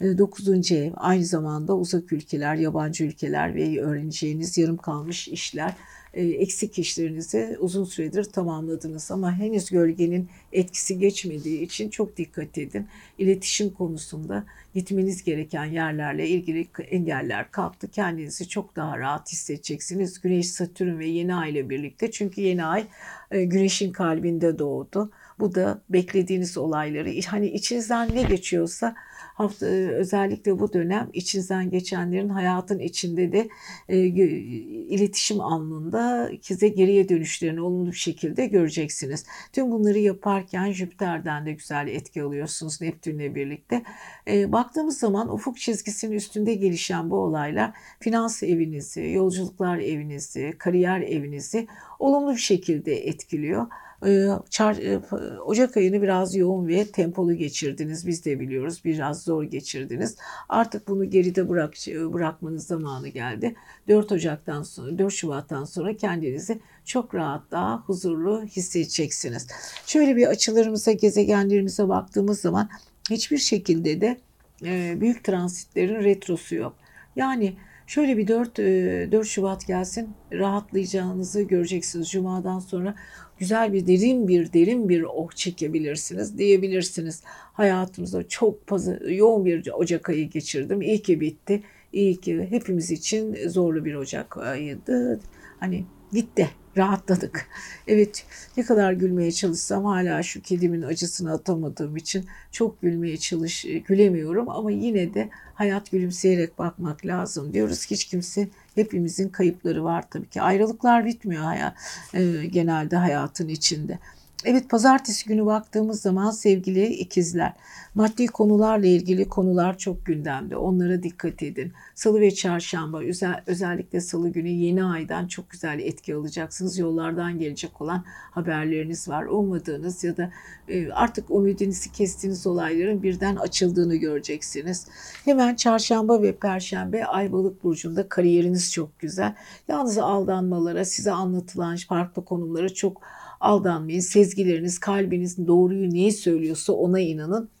e, 0.00 0.18
9. 0.18 0.72
ev 0.72 0.92
aynı 0.96 1.24
zamanda 1.24 1.76
uzak 1.76 2.12
ülkeler, 2.12 2.54
yabancı 2.54 3.04
ülkeler 3.04 3.54
ve 3.54 3.80
öğreneceğiniz 3.80 4.58
yarım 4.58 4.76
kalmış 4.76 5.28
işler 5.28 5.74
eksik 6.16 6.78
işlerinizi 6.78 7.56
uzun 7.60 7.84
süredir 7.84 8.24
tamamladınız 8.24 9.10
ama 9.10 9.38
henüz 9.38 9.70
gölgenin 9.70 10.28
etkisi 10.52 10.98
geçmediği 10.98 11.62
için 11.62 11.90
çok 11.90 12.16
dikkat 12.16 12.58
edin. 12.58 12.86
İletişim 13.18 13.70
konusunda 13.70 14.44
gitmeniz 14.74 15.24
gereken 15.24 15.64
yerlerle 15.64 16.28
ilgili 16.28 16.68
engeller 16.90 17.50
kalktı. 17.50 17.90
Kendinizi 17.90 18.48
çok 18.48 18.76
daha 18.76 18.98
rahat 18.98 19.32
hissedeceksiniz. 19.32 20.20
Güneş, 20.20 20.50
Satürn 20.50 20.98
ve 20.98 21.06
yeni 21.06 21.34
ay 21.34 21.50
ile 21.50 21.70
birlikte. 21.70 22.10
Çünkü 22.10 22.40
yeni 22.40 22.64
ay 22.64 22.86
e, 23.30 23.44
güneşin 23.44 23.92
kalbinde 23.92 24.58
doğdu. 24.58 25.10
Bu 25.38 25.54
da 25.54 25.82
beklediğiniz 25.88 26.58
olayları 26.58 27.20
hani 27.26 27.46
içinizden 27.46 28.14
ne 28.14 28.22
geçiyorsa 28.22 28.94
hafta 29.36 29.66
e, 29.66 29.88
özellikle 29.88 30.58
bu 30.58 30.72
dönem 30.72 31.10
içinizden 31.12 31.70
geçenlerin 31.70 32.28
hayatın 32.28 32.78
içinde 32.78 33.32
de 33.32 33.48
e, 33.88 33.98
iletişim 33.98 35.40
anlamında 35.40 36.30
size 36.42 36.68
geriye 36.68 37.08
dönüşlerini 37.08 37.60
olumlu 37.60 37.90
bir 37.90 37.96
şekilde 37.96 38.46
göreceksiniz. 38.46 39.26
Tüm 39.52 39.70
bunları 39.70 39.98
yaparken 39.98 40.72
Jüpiter'den 40.72 41.46
de 41.46 41.52
güzel 41.52 41.88
etki 41.88 42.22
alıyorsunuz 42.22 42.80
Neptün'le 42.80 43.34
birlikte. 43.34 43.82
E, 44.28 44.52
baktığımız 44.52 44.98
zaman 44.98 45.32
ufuk 45.32 45.58
çizgisinin 45.58 46.16
üstünde 46.16 46.54
gelişen 46.54 47.10
bu 47.10 47.16
olaylar 47.16 47.72
finans 48.00 48.42
evinizi, 48.42 49.10
yolculuklar 49.10 49.78
evinizi, 49.78 50.54
kariyer 50.58 51.00
evinizi 51.00 51.66
olumlu 51.98 52.32
bir 52.32 52.40
şekilde 52.40 53.06
etkiliyor. 53.06 53.66
Ee, 54.04 54.10
e, 54.10 54.98
Ocak 55.44 55.76
ayını 55.76 56.02
biraz 56.02 56.36
yoğun 56.36 56.68
ve 56.68 56.86
tempolu 56.86 57.34
geçirdiniz. 57.34 58.06
Biz 58.06 58.24
de 58.24 58.40
biliyoruz. 58.40 58.80
Biraz 58.84 59.22
zor 59.22 59.44
geçirdiniz. 59.44 60.16
Artık 60.48 60.88
bunu 60.88 61.10
geride 61.10 61.48
bırak, 61.48 61.74
bırakmanız 62.12 62.66
zamanı 62.66 63.08
geldi. 63.08 63.54
4 63.88 64.12
Ocak'tan 64.12 64.62
sonra, 64.62 64.98
4 64.98 65.12
Şubat'tan 65.12 65.64
sonra 65.64 65.96
kendinizi 65.96 66.60
çok 66.84 67.14
rahat 67.14 67.50
daha 67.50 67.80
huzurlu 67.80 68.44
hissedeceksiniz. 68.44 69.46
Şöyle 69.86 70.16
bir 70.16 70.26
açılarımıza, 70.26 70.92
gezegenlerimize 70.92 71.88
baktığımız 71.88 72.40
zaman 72.40 72.68
hiçbir 73.10 73.38
şekilde 73.38 74.00
de 74.00 74.20
e, 74.64 75.00
büyük 75.00 75.24
transitlerin 75.24 76.04
retrosu 76.04 76.54
yok. 76.54 76.76
Yani 77.16 77.56
şöyle 77.86 78.16
bir 78.16 78.28
4, 78.28 78.58
4 78.58 79.14
e, 79.14 79.28
Şubat 79.28 79.66
gelsin 79.66 80.08
rahatlayacağınızı 80.32 81.42
göreceksiniz. 81.42 82.10
Cuma'dan 82.10 82.58
sonra 82.58 82.94
güzel 83.38 83.72
bir 83.72 83.86
derin 83.86 84.28
bir 84.28 84.52
derin 84.52 84.88
bir 84.88 85.02
oh 85.02 85.30
çekebilirsiniz 85.30 86.38
diyebilirsiniz. 86.38 87.22
Hayatımızda 87.52 88.28
çok 88.28 88.68
fazla 88.68 89.10
yoğun 89.10 89.44
bir 89.44 89.68
Ocak 89.72 90.08
ayı 90.08 90.30
geçirdim. 90.30 90.82
İyi 90.82 91.02
ki 91.02 91.20
bitti. 91.20 91.62
İyi 91.92 92.20
ki 92.20 92.46
hepimiz 92.50 92.90
için 92.90 93.48
zorlu 93.48 93.84
bir 93.84 93.94
Ocak 93.94 94.36
ayıydı. 94.36 95.20
Hani 95.60 95.84
Gitti. 96.12 96.50
Rahatladık. 96.76 97.46
Evet 97.86 98.24
ne 98.56 98.64
kadar 98.64 98.92
gülmeye 98.92 99.32
çalışsam 99.32 99.84
hala 99.84 100.22
şu 100.22 100.42
kedimin 100.42 100.82
acısını 100.82 101.32
atamadığım 101.32 101.96
için 101.96 102.26
çok 102.52 102.82
gülmeye 102.82 103.16
çalış 103.16 103.66
gülemiyorum 103.86 104.48
ama 104.48 104.70
yine 104.70 105.14
de 105.14 105.28
hayat 105.54 105.90
gülümseyerek 105.90 106.58
bakmak 106.58 107.06
lazım 107.06 107.52
diyoruz. 107.52 107.86
Hiç 107.90 108.04
kimse 108.04 108.48
hepimizin 108.74 109.28
kayıpları 109.28 109.84
var 109.84 110.04
tabii 110.10 110.28
ki. 110.28 110.42
Ayrılıklar 110.42 111.04
bitmiyor 111.04 111.44
hayat, 111.44 111.74
e, 112.14 112.46
genelde 112.46 112.96
hayatın 112.96 113.48
içinde. 113.48 113.98
Evet 114.44 114.70
pazartesi 114.70 115.26
günü 115.28 115.46
baktığımız 115.46 116.00
zaman 116.00 116.30
sevgili 116.30 116.86
ikizler 116.86 117.52
maddi 117.96 118.26
konularla 118.26 118.86
ilgili 118.86 119.28
konular 119.28 119.78
çok 119.78 120.06
gündemde. 120.06 120.56
Onlara 120.56 121.02
dikkat 121.02 121.42
edin. 121.42 121.72
Salı 121.94 122.20
ve 122.20 122.30
çarşamba 122.30 123.02
özel, 123.02 123.42
özellikle 123.46 124.00
salı 124.00 124.28
günü 124.28 124.48
yeni 124.48 124.84
aydan 124.84 125.26
çok 125.26 125.50
güzel 125.50 125.78
etki 125.78 126.14
alacaksınız. 126.14 126.78
Yollardan 126.78 127.38
gelecek 127.38 127.80
olan 127.80 128.04
haberleriniz 128.30 129.08
var. 129.08 129.24
Ummadığınız 129.24 130.04
ya 130.04 130.16
da 130.16 130.30
e, 130.68 130.92
artık 130.92 131.30
umudinizi 131.30 131.92
kestiğiniz 131.92 132.46
olayların 132.46 133.02
birden 133.02 133.36
açıldığını 133.36 133.96
göreceksiniz. 133.96 134.86
Hemen 135.24 135.54
çarşamba 135.54 136.22
ve 136.22 136.36
perşembe 136.36 137.04
Aybalık 137.04 137.64
burcunda 137.64 138.08
kariyeriniz 138.08 138.72
çok 138.72 138.98
güzel. 138.98 139.34
Yalnız 139.68 139.98
aldanmalara, 139.98 140.84
size 140.84 141.12
anlatılan 141.12 141.76
farklı 141.88 142.24
konumlara 142.24 142.68
çok 142.68 143.02
aldanmayın. 143.40 144.00
Sezgileriniz, 144.00 144.78
kalbiniz 144.78 145.46
doğruyu 145.46 145.90
neyi 145.90 146.12
söylüyorsa 146.12 146.72
ona 146.72 147.00
inanın. 147.00 147.55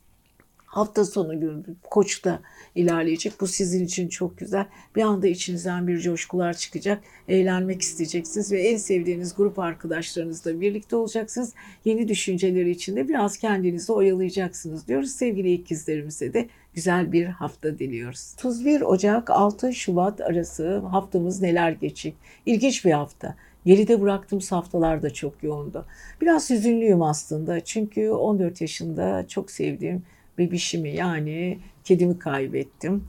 Hafta 0.76 1.04
sonu 1.04 1.40
günü 1.40 1.62
koçta 1.90 2.40
ilerleyecek. 2.74 3.32
Bu 3.40 3.46
sizin 3.46 3.84
için 3.84 4.08
çok 4.08 4.38
güzel. 4.38 4.66
Bir 4.96 5.02
anda 5.02 5.26
içinizden 5.26 5.88
bir 5.88 5.98
coşkular 5.98 6.54
çıkacak. 6.54 7.02
Eğlenmek 7.28 7.82
isteyeceksiniz 7.82 8.52
ve 8.52 8.62
en 8.62 8.76
sevdiğiniz 8.76 9.34
grup 9.34 9.58
arkadaşlarınızla 9.58 10.60
birlikte 10.60 10.96
olacaksınız. 10.96 11.54
Yeni 11.84 12.08
düşünceleri 12.08 12.70
içinde 12.70 13.08
biraz 13.08 13.38
kendinizi 13.38 13.92
oyalayacaksınız 13.92 14.88
diyoruz. 14.88 15.10
Sevgili 15.10 15.52
ikizlerimize 15.52 16.32
de 16.32 16.48
güzel 16.74 17.12
bir 17.12 17.26
hafta 17.26 17.78
diliyoruz. 17.78 18.34
31 18.38 18.80
Ocak 18.80 19.30
6 19.30 19.74
Şubat 19.74 20.20
arası 20.20 20.78
haftamız 20.78 21.42
neler 21.42 21.70
geçecek? 21.70 22.14
İlginç 22.46 22.84
bir 22.84 22.92
hafta. 22.92 23.36
Geride 23.66 24.00
bıraktığımız 24.00 24.52
haftalar 24.52 25.02
da 25.02 25.10
çok 25.10 25.42
yoğundu. 25.42 25.86
Biraz 26.20 26.50
hüzünlüyüm 26.50 27.02
aslında 27.02 27.60
çünkü 27.60 28.10
14 28.10 28.60
yaşında 28.60 29.28
çok 29.28 29.50
sevdiğim 29.50 30.02
bebişimi 30.38 30.90
yani 30.90 31.58
kedimi 31.84 32.18
kaybettim. 32.18 33.04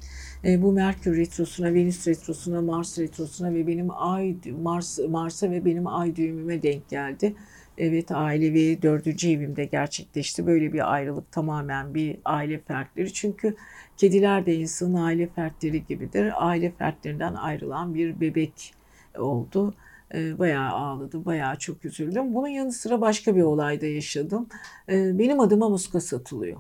E, 0.46 0.62
bu 0.62 0.72
Merkür 0.72 1.18
retrosuna, 1.18 1.74
Venüs 1.74 2.08
retrosuna, 2.08 2.62
Mars 2.62 3.00
retrosuna 3.00 3.54
ve 3.54 3.68
benim 3.68 3.88
ay 3.92 4.36
Mars 4.62 5.00
Mars'a 5.10 5.52
ve 5.52 5.66
benim 5.66 5.88
ay 5.88 6.16
düğümüme 6.16 6.64
denk 6.64 6.90
geldi. 6.90 7.36
Evet 7.78 8.12
ailevi 8.12 8.82
dördüncü 8.82 9.30
evimde 9.30 9.66
gerçekleşti. 9.66 10.48
Böyle 10.48 10.74
bir 10.74 10.94
ayrılık 10.94 11.32
tamamen 11.32 11.94
bir 11.94 12.18
aile 12.26 12.60
fertleri. 12.60 13.14
Çünkü 13.14 13.56
kediler 13.98 14.46
de 14.46 14.56
insanın 14.56 14.94
aile 14.94 15.28
fertleri 15.28 15.86
gibidir. 15.86 16.48
Aile 16.48 16.72
fertlerinden 16.72 17.34
ayrılan 17.34 17.96
bir 17.96 18.22
bebek 18.22 18.74
oldu. 19.18 19.74
E, 20.14 20.40
bayağı 20.40 20.70
ağladım, 20.70 21.26
bayağı 21.26 21.56
çok 21.60 21.86
üzüldüm. 21.86 22.36
Bunun 22.36 22.48
yanı 22.48 22.72
sıra 22.72 23.02
başka 23.02 23.36
bir 23.36 23.42
olayda 23.42 23.86
yaşadım. 23.86 24.48
E, 24.90 25.20
benim 25.20 25.40
adıma 25.40 25.70
muska 25.70 26.02
satılıyor. 26.02 26.58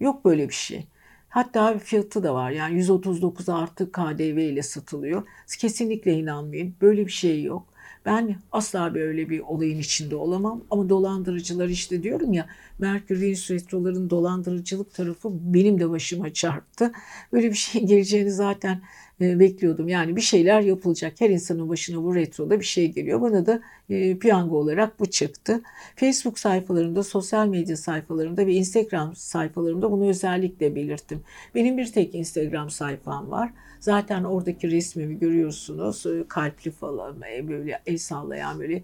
Yok 0.00 0.24
böyle 0.24 0.48
bir 0.48 0.54
şey. 0.54 0.86
Hatta 1.28 1.78
fiyatı 1.78 2.22
da 2.22 2.34
var. 2.34 2.50
Yani 2.50 2.76
139 2.76 3.48
artı 3.48 3.92
KDV 3.92 4.38
ile 4.38 4.62
satılıyor. 4.62 5.22
Kesinlikle 5.58 6.12
inanmayın. 6.12 6.74
Böyle 6.80 7.06
bir 7.06 7.12
şey 7.12 7.42
yok. 7.42 7.66
Ben 8.06 8.36
asla 8.52 8.94
böyle 8.94 9.28
bir 9.30 9.40
olayın 9.40 9.78
içinde 9.78 10.16
olamam. 10.16 10.64
Ama 10.70 10.88
dolandırıcılar 10.88 11.68
işte 11.68 12.02
diyorum 12.02 12.32
ya 12.32 12.46
Merkür 12.78 13.20
Venüs 13.20 13.50
retroların 13.50 14.10
dolandırıcılık 14.10 14.94
tarafı 14.94 15.28
benim 15.32 15.80
de 15.80 15.90
başıma 15.90 16.32
çarptı. 16.32 16.92
Böyle 17.32 17.50
bir 17.50 17.54
şey 17.54 17.86
geleceğini 17.86 18.30
zaten 18.30 18.82
bekliyordum. 19.20 19.88
Yani 19.88 20.16
bir 20.16 20.20
şeyler 20.20 20.60
yapılacak. 20.60 21.20
Her 21.20 21.30
insanın 21.30 21.68
başına 21.68 22.02
bu 22.02 22.14
retroda 22.14 22.60
bir 22.60 22.64
şey 22.64 22.92
geliyor. 22.92 23.20
Bana 23.20 23.46
da 23.46 23.60
e, 23.90 24.18
piyango 24.18 24.56
olarak 24.56 25.00
bu 25.00 25.06
çıktı. 25.06 25.62
Facebook 25.96 26.38
sayfalarında, 26.38 27.02
sosyal 27.02 27.46
medya 27.46 27.76
sayfalarında 27.76 28.46
ve 28.46 28.54
Instagram 28.54 29.16
sayfalarımda 29.16 29.92
bunu 29.92 30.08
özellikle 30.08 30.74
belirttim. 30.74 31.22
Benim 31.54 31.78
bir 31.78 31.92
tek 31.92 32.14
Instagram 32.14 32.70
sayfam 32.70 33.30
var. 33.30 33.52
Zaten 33.80 34.24
oradaki 34.24 34.70
resmimi 34.70 35.18
görüyorsunuz. 35.18 36.06
E, 36.06 36.24
kalpli 36.28 36.70
falan 36.70 37.20
böyle 37.20 37.80
el 37.86 37.98
sallayan 37.98 38.60
böyle 38.60 38.82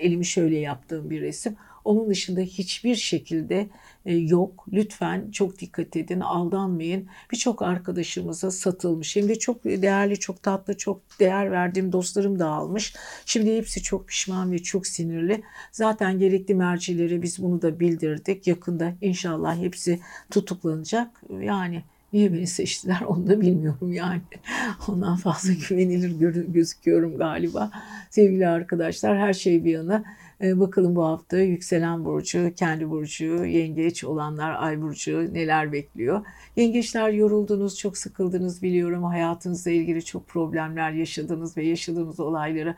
elimi 0.00 0.24
şöyle 0.24 0.58
yaptığım 0.58 1.10
bir 1.10 1.20
resim. 1.20 1.56
Onun 1.84 2.10
dışında 2.10 2.40
hiçbir 2.40 2.94
şekilde 2.94 3.56
e, 3.56 3.68
yok. 4.12 4.66
Lütfen 4.72 5.30
çok 5.30 5.58
dikkat 5.58 5.96
edin, 5.96 6.20
aldanmayın. 6.20 7.06
Birçok 7.32 7.62
arkadaşımıza 7.62 8.50
satılmış. 8.50 9.08
Şimdi 9.08 9.38
çok 9.38 9.64
değerli, 9.64 10.18
çok 10.18 10.42
tatlı, 10.42 10.76
çok 10.76 11.00
değer 11.20 11.50
verdiğim 11.50 11.92
dostlarım 11.92 12.38
da 12.38 12.48
almış. 12.48 12.94
Şimdi 13.26 13.56
hepsi 13.56 13.82
çok 13.82 14.08
pişman 14.08 14.52
ve 14.52 14.58
çok 14.58 14.86
sinirli. 14.86 15.42
Zaten 15.72 16.18
gerekli 16.18 16.54
mercilere 16.54 17.22
biz 17.22 17.42
bunu 17.42 17.62
da 17.62 17.80
bildirdik. 17.80 18.46
Yakında 18.46 18.92
inşallah 19.00 19.56
hepsi 19.56 20.00
tutuklanacak. 20.30 21.22
Yani 21.40 21.82
Niye 22.12 22.32
beni 22.32 22.46
seçtiler 22.46 23.00
onu 23.06 23.26
da 23.26 23.40
bilmiyorum 23.40 23.92
yani. 23.92 24.20
Ondan 24.88 25.16
fazla 25.16 25.52
güvenilir 25.68 26.44
gözüküyorum 26.48 27.18
galiba. 27.18 27.70
Sevgili 28.10 28.48
arkadaşlar 28.48 29.18
her 29.18 29.32
şey 29.32 29.64
bir 29.64 29.70
yana 29.70 29.96
e, 29.96 30.25
bakalım 30.40 30.96
bu 30.96 31.04
hafta 31.04 31.38
yükselen 31.38 32.04
burcu, 32.04 32.52
kendi 32.56 32.90
burcu, 32.90 33.44
yengeç 33.44 34.04
olanlar 34.04 34.54
ay 34.58 34.82
burcu 34.82 35.34
neler 35.34 35.72
bekliyor. 35.72 36.26
Yengeçler 36.56 37.10
yoruldunuz, 37.10 37.78
çok 37.78 37.98
sıkıldınız 37.98 38.62
biliyorum. 38.62 39.04
Hayatınızla 39.04 39.70
ilgili 39.70 40.04
çok 40.04 40.28
problemler 40.28 40.90
yaşadınız 40.90 41.56
ve 41.56 41.66
yaşadığınız 41.66 42.20
olayları 42.20 42.74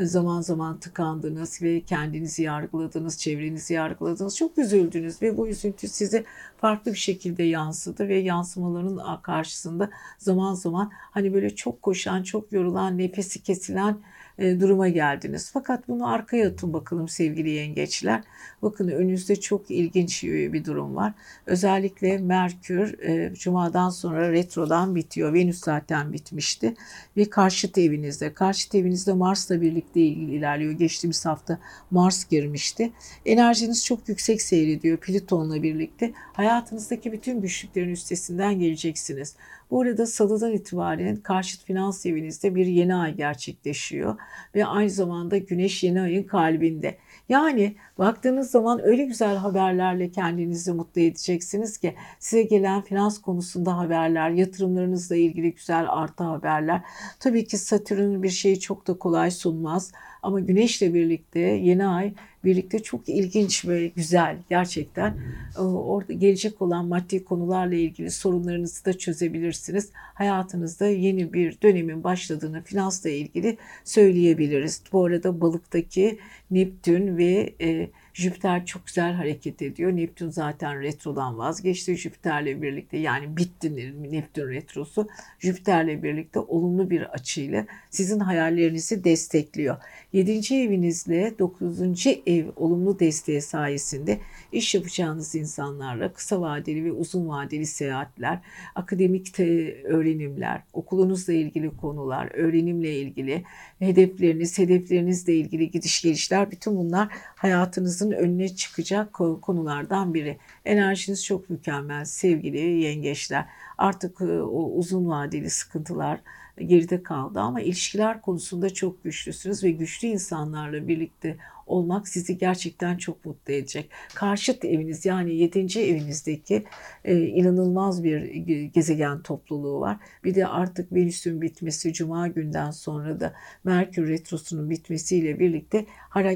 zaman 0.00 0.40
zaman 0.40 0.80
tıkandınız 0.80 1.62
ve 1.62 1.80
kendinizi 1.80 2.42
yargıladınız, 2.42 3.18
çevrenizi 3.18 3.74
yargıladınız. 3.74 4.36
Çok 4.36 4.58
üzüldünüz 4.58 5.22
ve 5.22 5.36
bu 5.36 5.48
üzüntü 5.48 5.88
size 5.88 6.24
farklı 6.56 6.92
bir 6.92 6.98
şekilde 6.98 7.42
yansıdı 7.42 8.08
ve 8.08 8.18
yansımaların 8.18 9.22
karşısında 9.22 9.90
zaman 10.18 10.54
zaman 10.54 10.90
hani 10.92 11.34
böyle 11.34 11.50
çok 11.50 11.82
koşan, 11.82 12.22
çok 12.22 12.52
yorulan, 12.52 12.98
nefesi 12.98 13.42
kesilen 13.42 13.96
duruma 14.38 14.88
geldiniz. 14.88 15.50
Fakat 15.52 15.88
bunu 15.88 16.08
arkaya 16.08 16.48
atın 16.48 16.72
bakalım 16.72 17.08
sevgili 17.08 17.50
yengeçler. 17.50 18.22
Bakın 18.62 18.88
önünüzde 18.88 19.36
çok 19.36 19.70
ilginç 19.70 20.24
bir 20.24 20.64
durum 20.64 20.96
var. 20.96 21.12
Özellikle 21.46 22.18
Merkür 22.18 22.98
e, 23.02 23.34
Cuma'dan 23.34 23.90
sonra 23.90 24.32
retrodan 24.32 24.94
bitiyor. 24.94 25.34
Venüs 25.34 25.60
zaten 25.60 26.12
bitmişti. 26.12 26.74
Ve 27.16 27.30
karşıt 27.30 27.78
evinizde. 27.78 28.34
Karşıt 28.34 28.74
evinizde 28.74 29.12
Mars'la 29.12 29.60
birlikte 29.60 30.00
ilerliyor. 30.00 30.72
Geçtiğimiz 30.72 31.26
hafta 31.26 31.58
Mars 31.90 32.28
girmişti. 32.28 32.92
Enerjiniz 33.26 33.84
çok 33.84 34.08
yüksek 34.08 34.42
seyrediyor 34.42 34.98
Plüton'la 34.98 35.62
birlikte. 35.62 36.12
Hayatınızdaki 36.32 37.12
bütün 37.12 37.40
güçlüklerin 37.40 37.90
üstesinden 37.90 38.58
geleceksiniz. 38.58 39.36
Bu 39.70 39.80
arada 39.80 40.06
salıdan 40.06 40.52
itibaren 40.52 41.16
karşıt 41.16 41.64
finans 41.64 42.06
evinizde 42.06 42.54
bir 42.54 42.66
yeni 42.66 42.94
ay 42.94 43.14
gerçekleşiyor 43.14 44.16
ve 44.54 44.66
aynı 44.66 44.90
zamanda 44.90 45.38
güneş 45.38 45.82
yeni 45.82 46.00
ayın 46.00 46.22
kalbinde. 46.22 46.98
Yani 47.28 47.76
baktığınız 47.98 48.50
zaman 48.50 48.80
öyle 48.84 49.04
güzel 49.04 49.36
haberlerle 49.36 50.10
kendinizi 50.10 50.72
mutlu 50.72 51.00
edeceksiniz 51.00 51.78
ki 51.78 51.94
size 52.18 52.42
gelen 52.42 52.82
finans 52.82 53.20
konusunda 53.20 53.78
haberler, 53.78 54.30
yatırımlarınızla 54.30 55.16
ilgili 55.16 55.54
güzel 55.54 55.86
artı 55.88 56.24
haberler. 56.24 56.82
Tabii 57.20 57.44
ki 57.44 57.58
Satürn 57.58 58.22
bir 58.22 58.30
şeyi 58.30 58.60
çok 58.60 58.86
da 58.86 58.98
kolay 58.98 59.30
sunmaz 59.30 59.92
ama 60.22 60.40
güneşle 60.40 60.94
birlikte 60.94 61.40
yeni 61.40 61.86
ay 61.86 62.12
birlikte 62.44 62.78
çok 62.78 63.08
ilginç 63.08 63.68
ve 63.68 63.86
güzel 63.86 64.38
gerçekten. 64.50 65.14
Orada 65.58 66.12
gelecek 66.12 66.62
olan 66.62 66.86
maddi 66.86 67.24
konularla 67.24 67.74
ilgili 67.74 68.10
sorunlarınızı 68.10 68.84
da 68.84 68.98
çözebilirsiniz. 68.98 69.90
Hayatınızda 69.94 70.86
yeni 70.86 71.32
bir 71.32 71.60
dönemin 71.62 72.04
başladığını 72.04 72.62
finansla 72.62 73.10
ilgili 73.10 73.56
söyleyebiliriz. 73.84 74.82
Bu 74.92 75.04
arada 75.04 75.40
balıktaki 75.40 76.18
Neptün 76.50 77.16
ve 77.16 77.54
e, 77.60 77.90
Jüpiter 78.20 78.66
çok 78.66 78.86
güzel 78.86 79.12
hareket 79.12 79.62
ediyor. 79.62 79.96
Neptün 79.96 80.30
zaten 80.30 80.80
retrodan 80.80 81.38
vazgeçti 81.38 81.96
Jüpiter'le 81.96 82.62
birlikte. 82.62 82.96
Yani 82.96 83.36
bitti 83.36 83.76
Neptün 84.12 84.48
retrosu. 84.48 85.08
Jüpiter'le 85.38 86.02
birlikte 86.02 86.38
olumlu 86.38 86.90
bir 86.90 87.02
açıyla 87.02 87.66
sizin 87.90 88.20
hayallerinizi 88.20 89.04
destekliyor. 89.04 89.76
7. 90.12 90.54
evinizle 90.54 91.34
9. 91.38 92.06
ev 92.26 92.46
olumlu 92.56 92.98
desteği 92.98 93.42
sayesinde 93.42 94.20
iş 94.52 94.74
yapacağınız 94.74 95.34
insanlarla 95.34 96.12
kısa 96.12 96.40
vadeli 96.40 96.84
ve 96.84 96.92
uzun 96.92 97.28
vadeli 97.28 97.66
seyahatler, 97.66 98.38
akademik 98.74 99.40
öğrenimler, 99.84 100.62
okulunuzla 100.72 101.32
ilgili 101.32 101.76
konular, 101.76 102.30
öğrenimle 102.34 102.94
ilgili 102.94 103.44
hedefleriniz, 103.78 104.58
hedeflerinizle 104.58 105.34
ilgili 105.34 105.70
gidiş 105.70 106.02
gelişler 106.02 106.50
bütün 106.50 106.76
bunlar 106.76 107.08
hayatınızın 107.36 108.09
önüne 108.12 108.48
çıkacak 108.48 109.12
konulardan 109.42 110.14
biri. 110.14 110.38
Enerjiniz 110.64 111.24
çok 111.24 111.50
mükemmel 111.50 112.04
sevgili 112.04 112.58
yengeçler. 112.58 113.46
Artık 113.78 114.20
e, 114.20 114.42
o 114.42 114.70
uzun 114.70 115.08
vadeli 115.08 115.50
sıkıntılar 115.50 116.20
geride 116.66 117.02
kaldı 117.02 117.40
ama 117.40 117.60
ilişkiler 117.60 118.22
konusunda 118.22 118.74
çok 118.74 119.04
güçlüsünüz 119.04 119.64
ve 119.64 119.70
güçlü 119.70 120.08
insanlarla 120.08 120.88
birlikte 120.88 121.36
olmak 121.70 122.08
sizi 122.08 122.38
gerçekten 122.38 122.96
çok 122.96 123.24
mutlu 123.24 123.52
edecek. 123.52 123.90
Karşıt 124.14 124.64
eviniz 124.64 125.04
yani 125.04 125.34
7. 125.34 125.80
evinizdeki 125.80 126.64
e, 127.04 127.18
inanılmaz 127.18 128.04
bir 128.04 128.22
gezegen 128.64 129.22
topluluğu 129.22 129.80
var. 129.80 129.96
Bir 130.24 130.34
de 130.34 130.46
artık 130.46 130.92
Venüs'ün 130.92 131.42
bitmesi 131.42 131.92
Cuma 131.92 132.28
günden 132.28 132.70
sonra 132.70 133.20
da 133.20 133.32
Merkür 133.64 134.08
Retrosu'nun 134.08 134.70
bitmesiyle 134.70 135.38
birlikte 135.38 135.86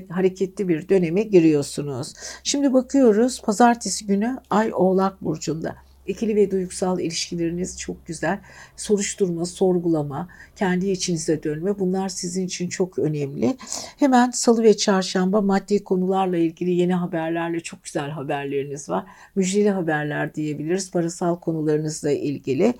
hareketli 0.09 0.69
bir 0.69 0.89
döneme 0.89 1.23
giriyorsunuz. 1.23 2.15
Şimdi 2.43 2.73
bakıyoruz 2.73 3.43
pazartesi 3.43 4.07
günü 4.07 4.37
Ay 4.51 4.71
Oğlak 4.75 5.23
Burcu'nda. 5.23 5.84
İkili 6.07 6.37
ve 6.37 6.51
duygusal 6.51 7.01
ilişkileriniz 7.01 7.79
çok 7.81 8.07
güzel. 8.07 8.41
Soruşturma, 8.77 9.47
sorgulama, 9.47 10.29
kendi 10.57 10.91
içinize 10.91 11.43
dönme 11.43 11.79
bunlar 11.79 12.09
sizin 12.09 12.47
için 12.47 12.69
çok 12.69 12.99
önemli. 12.99 13.57
Hemen 13.99 14.31
salı 14.31 14.63
ve 14.63 14.77
çarşamba 14.77 15.41
maddi 15.41 15.85
konularla 15.85 16.37
ilgili 16.37 16.71
yeni 16.71 16.95
haberlerle 16.95 17.61
çok 17.61 17.85
güzel 17.85 18.11
haberleriniz 18.11 18.89
var. 18.89 19.05
Müjdeli 19.37 19.71
haberler 19.71 20.35
diyebiliriz 20.35 20.91
parasal 20.91 21.37
konularınızla 21.37 22.11
ilgili. 22.11 22.75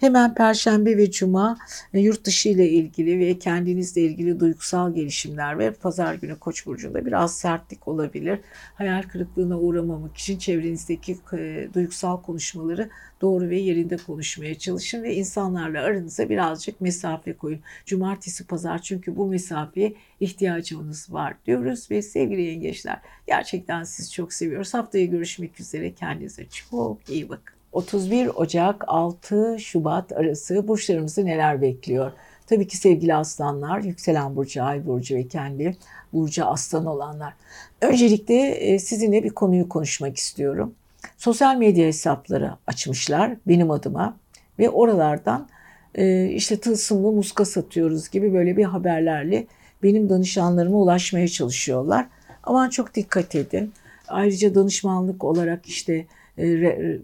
Hemen 0.00 0.34
perşembe 0.34 0.96
ve 0.96 1.10
cuma 1.10 1.58
e, 1.94 2.00
yurt 2.00 2.24
dışı 2.24 2.48
ile 2.48 2.68
ilgili 2.68 3.18
ve 3.18 3.38
kendinizle 3.38 4.00
ilgili 4.02 4.40
duygusal 4.40 4.94
gelişimler 4.94 5.58
ve 5.58 5.70
pazar 5.70 6.14
günü 6.14 6.38
Koç 6.38 6.66
burcunda 6.66 7.06
biraz 7.06 7.38
sertlik 7.38 7.88
olabilir. 7.88 8.38
Hayal 8.74 9.02
kırıklığına 9.02 9.58
uğramamak 9.58 10.16
için 10.16 10.38
çevrenizdeki 10.38 11.18
e, 11.32 11.68
duygusal 11.74 12.22
konuşmaları 12.22 12.65
konuları 12.66 12.90
doğru 13.20 13.48
ve 13.48 13.58
yerinde 13.58 13.96
konuşmaya 13.96 14.58
çalışın 14.58 15.02
ve 15.02 15.14
insanlarla 15.14 15.82
aranıza 15.82 16.28
birazcık 16.28 16.80
mesafe 16.80 17.32
koyun. 17.32 17.60
Cumartesi, 17.86 18.46
pazar 18.46 18.82
çünkü 18.82 19.16
bu 19.16 19.26
mesafeye 19.26 19.94
ihtiyacınız 20.20 21.12
var 21.12 21.34
diyoruz 21.46 21.90
ve 21.90 22.02
sevgili 22.02 22.42
yengeçler 22.42 23.00
gerçekten 23.26 23.84
sizi 23.84 24.10
çok 24.10 24.32
seviyoruz. 24.32 24.74
Haftaya 24.74 25.04
görüşmek 25.04 25.60
üzere. 25.60 25.94
Kendinize 25.94 26.46
çok 26.46 27.10
iyi 27.10 27.28
bakın. 27.28 27.56
31 27.72 28.26
Ocak 28.34 28.84
6 28.88 29.56
Şubat 29.58 30.12
arası 30.12 30.68
burçlarımızı 30.68 31.24
neler 31.24 31.62
bekliyor? 31.62 32.12
Tabii 32.46 32.68
ki 32.68 32.76
sevgili 32.76 33.14
aslanlar, 33.14 33.80
yükselen 33.80 34.36
burcu, 34.36 34.62
ay 34.62 34.86
burcu 34.86 35.16
ve 35.16 35.28
kendi 35.28 35.76
burcu 36.12 36.44
aslan 36.44 36.86
olanlar. 36.86 37.34
Öncelikle 37.80 38.48
e, 38.48 38.78
sizinle 38.78 39.24
bir 39.24 39.30
konuyu 39.30 39.68
konuşmak 39.68 40.16
istiyorum 40.16 40.74
sosyal 41.16 41.56
medya 41.56 41.86
hesapları 41.86 42.52
açmışlar 42.66 43.36
benim 43.46 43.70
adıma 43.70 44.16
ve 44.58 44.70
oralardan 44.70 45.48
e, 45.94 46.28
işte 46.28 46.60
tılsımlı 46.60 47.12
muska 47.12 47.44
satıyoruz 47.44 48.10
gibi 48.10 48.34
böyle 48.34 48.56
bir 48.56 48.64
haberlerle 48.64 49.46
benim 49.82 50.08
danışanlarıma 50.08 50.78
ulaşmaya 50.78 51.28
çalışıyorlar. 51.28 52.06
Aman 52.42 52.68
çok 52.68 52.94
dikkat 52.94 53.34
edin. 53.34 53.72
Ayrıca 54.08 54.54
danışmanlık 54.54 55.24
olarak 55.24 55.66
işte 55.66 56.06
e, 56.38 56.46
re, 56.46 56.98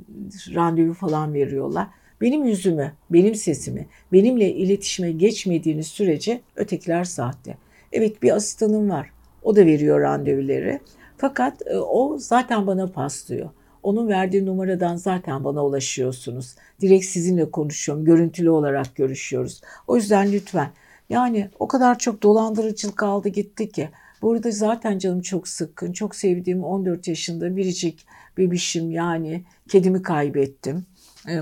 randevu 0.55 0.94
falan 0.94 1.35
veriyorlar. 1.35 1.87
Benim 2.20 2.44
yüzümü, 2.44 2.92
benim 3.11 3.35
sesimi, 3.35 3.87
benimle 4.12 4.52
iletişime 4.52 5.12
geçmediğiniz 5.12 5.87
sürece 5.87 6.40
ötekiler 6.57 7.05
sahte. 7.05 7.57
Evet 7.92 8.22
bir 8.22 8.37
asistanım 8.37 8.90
var. 8.90 9.11
O 9.42 9.57
da 9.57 9.66
veriyor 9.66 10.00
randevuları. 10.00 10.81
Fakat 11.16 11.66
e, 11.66 11.78
o 11.78 12.18
zaten 12.18 12.66
bana 12.66 12.87
paslıyor. 12.87 13.50
Onun 13.83 14.09
verdiği 14.09 14.47
numaradan 14.47 14.97
zaten 14.97 15.45
bana 15.45 15.64
ulaşıyorsunuz. 15.64 16.55
Direkt 16.81 17.05
sizinle 17.05 17.51
konuşuyorum. 17.51 18.05
Görüntülü 18.05 18.51
olarak 18.51 18.97
görüşüyoruz. 18.97 19.61
O 19.87 19.97
yüzden 19.97 20.33
lütfen. 20.33 20.71
Yani 21.09 21.51
o 21.59 21.68
kadar 21.68 21.99
çok 21.99 22.23
dolandırıcılık 22.23 23.03
aldı 23.03 23.29
gitti 23.29 23.68
ki. 23.68 23.88
Burada 24.23 24.51
zaten 24.51 24.99
canım 24.99 25.21
çok 25.21 25.49
sıkkın. 25.49 25.92
Çok 25.92 26.16
sevdiğim 26.16 26.64
14 26.64 27.09
yaşında 27.09 27.57
biricik 27.57 28.07
bebişim 28.38 28.90
yani 28.90 29.45
kedimi 29.68 30.03
kaybettim. 30.03 30.87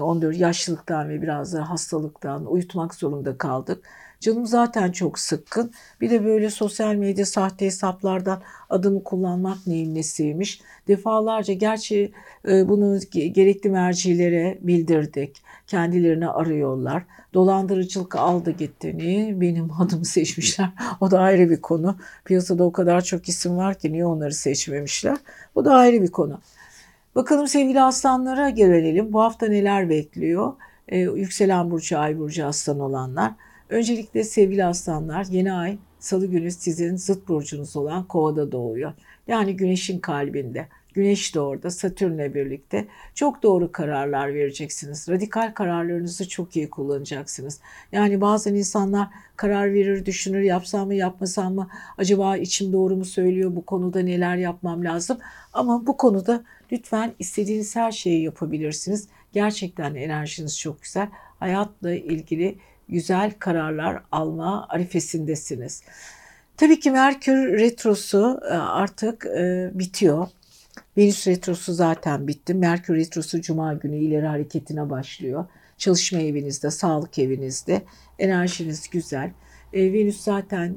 14 0.00 0.34
ee, 0.34 0.38
yaşlılıktan 0.38 1.08
ve 1.08 1.22
biraz 1.22 1.52
da 1.52 1.70
hastalıktan 1.70 2.46
uyutmak 2.46 2.94
zorunda 2.94 3.38
kaldık. 3.38 3.84
Canım 4.20 4.46
zaten 4.46 4.92
çok 4.92 5.18
sıkkın. 5.18 5.72
Bir 6.00 6.10
de 6.10 6.24
böyle 6.24 6.50
sosyal 6.50 6.94
medya 6.94 7.26
sahte 7.26 7.66
hesaplardan 7.66 8.42
adımı 8.70 9.04
kullanmak 9.04 9.66
neyin 9.66 9.94
nesiymiş. 9.94 10.60
Defalarca 10.88 11.54
gerçi 11.54 12.12
e, 12.48 12.68
bunu 12.68 13.00
gerekli 13.12 13.70
mercilere 13.70 14.58
bildirdik. 14.60 15.42
Kendilerini 15.66 16.28
arıyorlar. 16.28 17.02
Dolandırıcılık 17.34 18.16
aldı 18.16 18.50
gitti. 18.50 18.98
Benim 19.40 19.70
adımı 19.80 20.04
seçmişler. 20.04 20.68
O 21.00 21.10
da 21.10 21.20
ayrı 21.20 21.50
bir 21.50 21.60
konu. 21.60 21.96
Piyasada 22.24 22.64
o 22.64 22.72
kadar 22.72 23.00
çok 23.00 23.28
isim 23.28 23.56
var 23.56 23.78
ki 23.78 23.92
niye 23.92 24.06
onları 24.06 24.34
seçmemişler? 24.34 25.16
Bu 25.54 25.64
da 25.64 25.74
ayrı 25.74 26.02
bir 26.02 26.10
konu. 26.10 26.40
Bakalım 27.14 27.48
sevgili 27.48 27.82
aslanlara 27.82 28.50
gelelim. 28.50 29.12
Bu 29.12 29.20
hafta 29.22 29.46
neler 29.46 29.88
bekliyor? 29.90 30.52
Ee, 30.88 30.98
yükselen 30.98 31.70
burcu, 31.70 31.98
ay 31.98 32.18
burcu 32.18 32.46
aslan 32.46 32.80
olanlar. 32.80 33.32
Öncelikle 33.70 34.24
sevgili 34.24 34.64
aslanlar 34.64 35.24
yeni 35.30 35.52
ay 35.52 35.78
salı 35.98 36.26
günü 36.26 36.50
sizin 36.50 36.96
zıt 36.96 37.28
burcunuz 37.28 37.76
olan 37.76 38.04
kovada 38.04 38.52
doğuyor. 38.52 38.92
Yani 39.28 39.56
güneşin 39.56 39.98
kalbinde. 39.98 40.68
Güneş 40.94 41.34
de 41.34 41.40
orada 41.40 41.70
Satürn'le 41.70 42.34
birlikte 42.34 42.86
çok 43.14 43.42
doğru 43.42 43.72
kararlar 43.72 44.34
vereceksiniz. 44.34 45.08
Radikal 45.08 45.52
kararlarınızı 45.54 46.28
çok 46.28 46.56
iyi 46.56 46.70
kullanacaksınız. 46.70 47.60
Yani 47.92 48.20
bazen 48.20 48.54
insanlar 48.54 49.08
karar 49.36 49.74
verir, 49.74 50.06
düşünür, 50.06 50.40
yapsam 50.40 50.86
mı 50.86 50.94
yapmasam 50.94 51.54
mı, 51.54 51.68
acaba 51.98 52.36
içim 52.36 52.72
doğru 52.72 52.96
mu 52.96 53.04
söylüyor, 53.04 53.56
bu 53.56 53.66
konuda 53.66 54.00
neler 54.00 54.36
yapmam 54.36 54.84
lazım. 54.84 55.18
Ama 55.52 55.86
bu 55.86 55.96
konuda 55.96 56.44
lütfen 56.72 57.12
istediğiniz 57.18 57.76
her 57.76 57.92
şeyi 57.92 58.22
yapabilirsiniz. 58.22 59.08
Gerçekten 59.32 59.94
enerjiniz 59.94 60.58
çok 60.58 60.82
güzel. 60.82 61.08
Hayatla 61.38 61.94
ilgili 61.94 62.58
güzel 62.90 63.32
kararlar 63.38 64.02
alma 64.12 64.66
arifesindesiniz. 64.68 65.82
Tabii 66.56 66.80
ki 66.80 66.90
Merkür 66.90 67.58
Retrosu 67.58 68.40
e, 68.50 68.54
artık 68.54 69.26
e, 69.26 69.70
bitiyor. 69.74 70.28
Venüs 70.96 71.26
Retrosu 71.26 71.72
zaten 71.72 72.28
bitti. 72.28 72.54
Merkür 72.54 72.96
Retrosu 72.96 73.40
Cuma 73.40 73.74
günü 73.74 73.96
ileri 73.96 74.26
hareketine 74.26 74.90
başlıyor. 74.90 75.44
Çalışma 75.78 76.18
evinizde, 76.18 76.70
sağlık 76.70 77.18
evinizde. 77.18 77.82
Enerjiniz 78.18 78.90
güzel. 78.90 79.30
E, 79.72 79.92
Venüs 79.92 80.20
zaten 80.20 80.74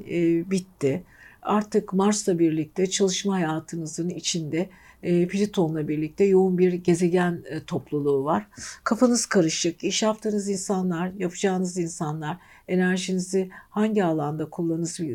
bitti. 0.50 1.02
Artık 1.44 1.92
Mars'la 1.92 2.38
birlikte 2.38 2.90
çalışma 2.90 3.34
hayatınızın 3.34 4.08
içinde 4.08 4.68
e, 5.02 5.28
Plüton'la 5.28 5.88
birlikte 5.88 6.24
yoğun 6.24 6.58
bir 6.58 6.72
gezegen 6.72 7.42
e, 7.48 7.64
topluluğu 7.64 8.24
var. 8.24 8.46
Kafanız 8.84 9.26
karışık, 9.26 9.84
iş 9.84 10.02
yaptığınız 10.02 10.48
insanlar, 10.48 11.12
yapacağınız 11.18 11.78
insanlar, 11.78 12.38
enerjinizi 12.68 13.50
hangi 13.70 14.04
alanda 14.04 14.50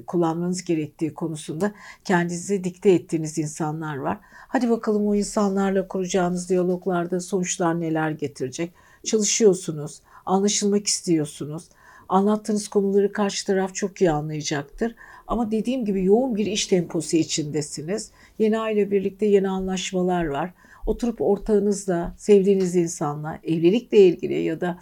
kullanmanız 0.08 0.64
gerektiği 0.64 1.14
konusunda 1.14 1.72
kendinize 2.06 2.64
dikte 2.64 2.92
ettiğiniz 2.92 3.38
insanlar 3.38 3.96
var. 3.98 4.18
Hadi 4.48 4.70
bakalım 4.70 5.08
o 5.08 5.16
insanlarla 5.16 5.88
kuracağınız 5.88 6.50
diyaloglarda 6.50 7.20
sonuçlar 7.20 7.82
neler 7.82 8.12
getirecek? 8.12 8.74
Çalışıyorsunuz, 9.06 10.02
anlaşılmak 10.26 10.88
istiyorsunuz. 10.88 11.64
Anlattığınız 12.10 12.68
konuları 12.68 13.12
karşı 13.12 13.46
taraf 13.46 13.76
çok 13.76 14.02
iyi 14.02 14.12
anlayacaktır. 14.12 14.96
Ama 15.30 15.52
dediğim 15.52 15.86
gibi 15.86 16.04
yoğun 16.04 16.36
bir 16.36 16.46
iş 16.46 16.68
temposu 16.68 17.18
içindesiniz. 17.18 18.12
Yeni 18.40 18.60
aile 18.60 18.92
birlikte 18.92 19.26
yeni 19.26 19.50
anlaşmalar 19.50 20.26
var. 20.26 20.54
Oturup 20.86 21.22
ortağınızla, 21.22 22.16
sevdiğiniz 22.18 22.76
insanla, 22.76 23.40
evlilikle 23.44 23.98
ilgili 23.98 24.42
ya 24.42 24.62
da 24.62 24.80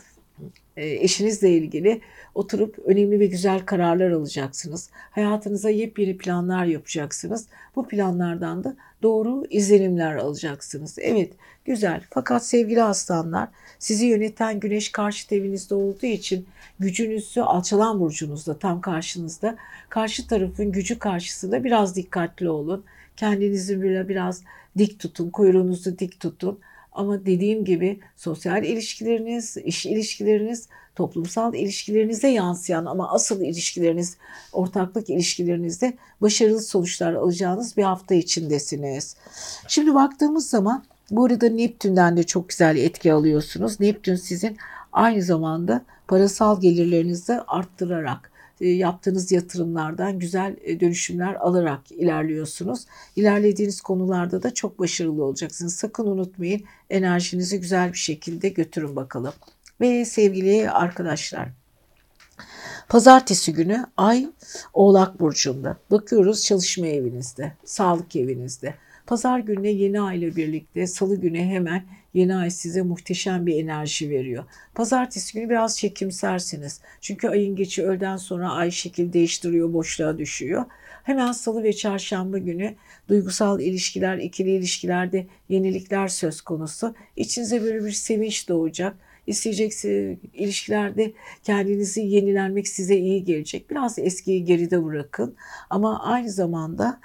eşinizle 0.78 1.50
ilgili 1.50 2.02
oturup 2.36 2.80
önemli 2.80 3.20
ve 3.20 3.26
güzel 3.26 3.60
kararlar 3.66 4.12
alacaksınız. 4.12 4.90
Hayatınıza 4.94 5.70
yepyeni 5.70 6.18
planlar 6.18 6.66
yapacaksınız. 6.66 7.48
Bu 7.76 7.88
planlardan 7.88 8.64
da 8.64 8.76
doğru 9.04 9.46
izlenimler 9.50 10.16
alacaksınız. 10.16 10.98
Evet 11.02 11.34
güzel 11.66 12.02
fakat 12.10 12.46
sevgili 12.46 12.84
aslanlar 12.84 13.50
sizi 13.80 14.06
yöneten 14.06 14.60
güneş 14.60 14.92
karşı 14.92 15.36
evinizde 15.36 15.76
olduğu 15.76 16.06
için 16.06 16.48
gücünüzü 16.80 17.42
alçalan 17.42 18.00
burcunuzda 18.00 18.60
tam 18.60 18.82
karşınızda. 18.82 19.56
Karşı 19.90 20.28
tarafın 20.28 20.72
gücü 20.72 21.00
karşısında 21.00 21.64
biraz 21.64 21.96
dikkatli 21.96 22.50
olun. 22.50 22.84
Kendinizi 23.18 23.82
biraz 23.82 24.44
dik 24.78 25.00
tutun, 25.00 25.30
kuyruğunuzu 25.30 26.00
dik 26.00 26.20
tutun. 26.20 26.60
Ama 26.98 27.26
dediğim 27.26 27.66
gibi 27.66 28.00
sosyal 28.16 28.64
ilişkileriniz, 28.64 29.58
iş 29.58 29.86
ilişkileriniz, 29.86 30.68
toplumsal 30.96 31.54
ilişkilerinize 31.54 32.28
yansıyan 32.28 32.86
ama 32.86 33.12
asıl 33.12 33.42
ilişkileriniz, 33.42 34.18
ortaklık 34.54 35.10
ilişkilerinizde 35.10 35.94
başarılı 36.22 36.62
sonuçlar 36.62 37.14
alacağınız 37.14 37.78
bir 37.78 37.84
hafta 37.84 38.16
içindesiniz. 38.16 39.16
Şimdi 39.68 39.96
baktığımız 39.96 40.50
zaman 40.50 40.84
bu 41.12 41.26
arada 41.26 41.50
Neptün'den 41.50 42.18
de 42.18 42.24
çok 42.24 42.50
güzel 42.50 42.78
etki 42.78 43.14
alıyorsunuz. 43.14 43.80
Neptün 43.80 44.16
sizin 44.16 44.58
aynı 44.94 45.22
zamanda 45.22 45.82
parasal 46.08 46.62
gelirlerinizi 46.62 47.34
arttırarak 47.48 48.32
yaptığınız 48.66 49.32
yatırımlardan 49.32 50.20
güzel 50.20 50.56
e, 50.64 50.80
dönüşümler 50.80 51.36
alarak 51.36 51.92
ilerliyorsunuz. 51.92 52.86
İlerlediğiniz 53.16 53.82
konularda 53.82 54.44
da 54.44 54.54
çok 54.54 54.80
başarılı 54.80 55.24
olacaksınız. 55.24 55.76
Sakın 55.76 56.08
unutmayın 56.08 56.64
enerjinizi 56.90 57.62
güzel 57.62 57.94
bir 57.94 57.98
şekilde 57.98 58.50
götürün 58.50 58.96
bakalım. 58.96 59.34
Ve 59.82 60.06
sevgili 60.06 60.72
arkadaşlar 60.72 61.50
Pazartesi 62.90 63.54
günü 63.54 63.86
Ay 63.98 64.30
Oğlak 64.74 65.20
Burcu'nda. 65.20 65.78
Bakıyoruz 65.92 66.44
çalışma 66.44 66.88
evinizde, 66.88 67.54
sağlık 67.66 68.16
evinizde. 68.16 68.76
Pazar 69.08 69.40
gününe 69.40 69.70
yeni 69.70 70.02
ay 70.02 70.18
ile 70.18 70.36
birlikte 70.36 70.88
salı 70.88 71.16
günü 71.22 71.40
hemen 71.40 71.84
yeni 72.14 72.36
ay 72.36 72.50
size 72.50 72.82
muhteşem 72.82 73.46
bir 73.46 73.64
enerji 73.64 74.10
veriyor. 74.10 74.44
Pazartesi 74.76 75.34
günü 75.34 75.50
biraz 75.50 75.78
çekimsersiniz. 75.78 76.82
Çünkü 77.02 77.28
ayın 77.28 77.56
geçi 77.56 77.84
öğleden 77.84 78.18
sonra 78.18 78.52
ay 78.52 78.72
şekil 78.72 79.14
değiştiriyor, 79.14 79.74
boşluğa 79.74 80.18
düşüyor. 80.18 80.66
Hemen 81.04 81.32
salı 81.32 81.64
ve 81.64 81.74
çarşamba 81.74 82.38
günü 82.38 82.76
duygusal 83.10 83.60
ilişkiler, 83.60 84.18
ikili 84.18 84.52
ilişkilerde 84.52 85.28
yenilikler 85.50 86.08
söz 86.08 86.42
konusu. 86.42 86.96
İçinize 87.16 87.62
böyle 87.62 87.86
bir 87.86 87.92
sevinç 87.92 88.50
doğacak 88.50 88.98
isteyeceksiniz 89.28 90.18
ilişkilerde 90.34 91.14
kendinizi 91.44 92.02
yenilenmek 92.02 92.68
size 92.68 92.96
iyi 92.96 93.24
gelecek. 93.24 93.70
Biraz 93.70 94.00
eskiyi 94.00 94.46
geride 94.46 94.86
bırakın. 94.86 95.36
Ama 95.70 96.04
aynı 96.04 96.30
zamanda 96.30 97.00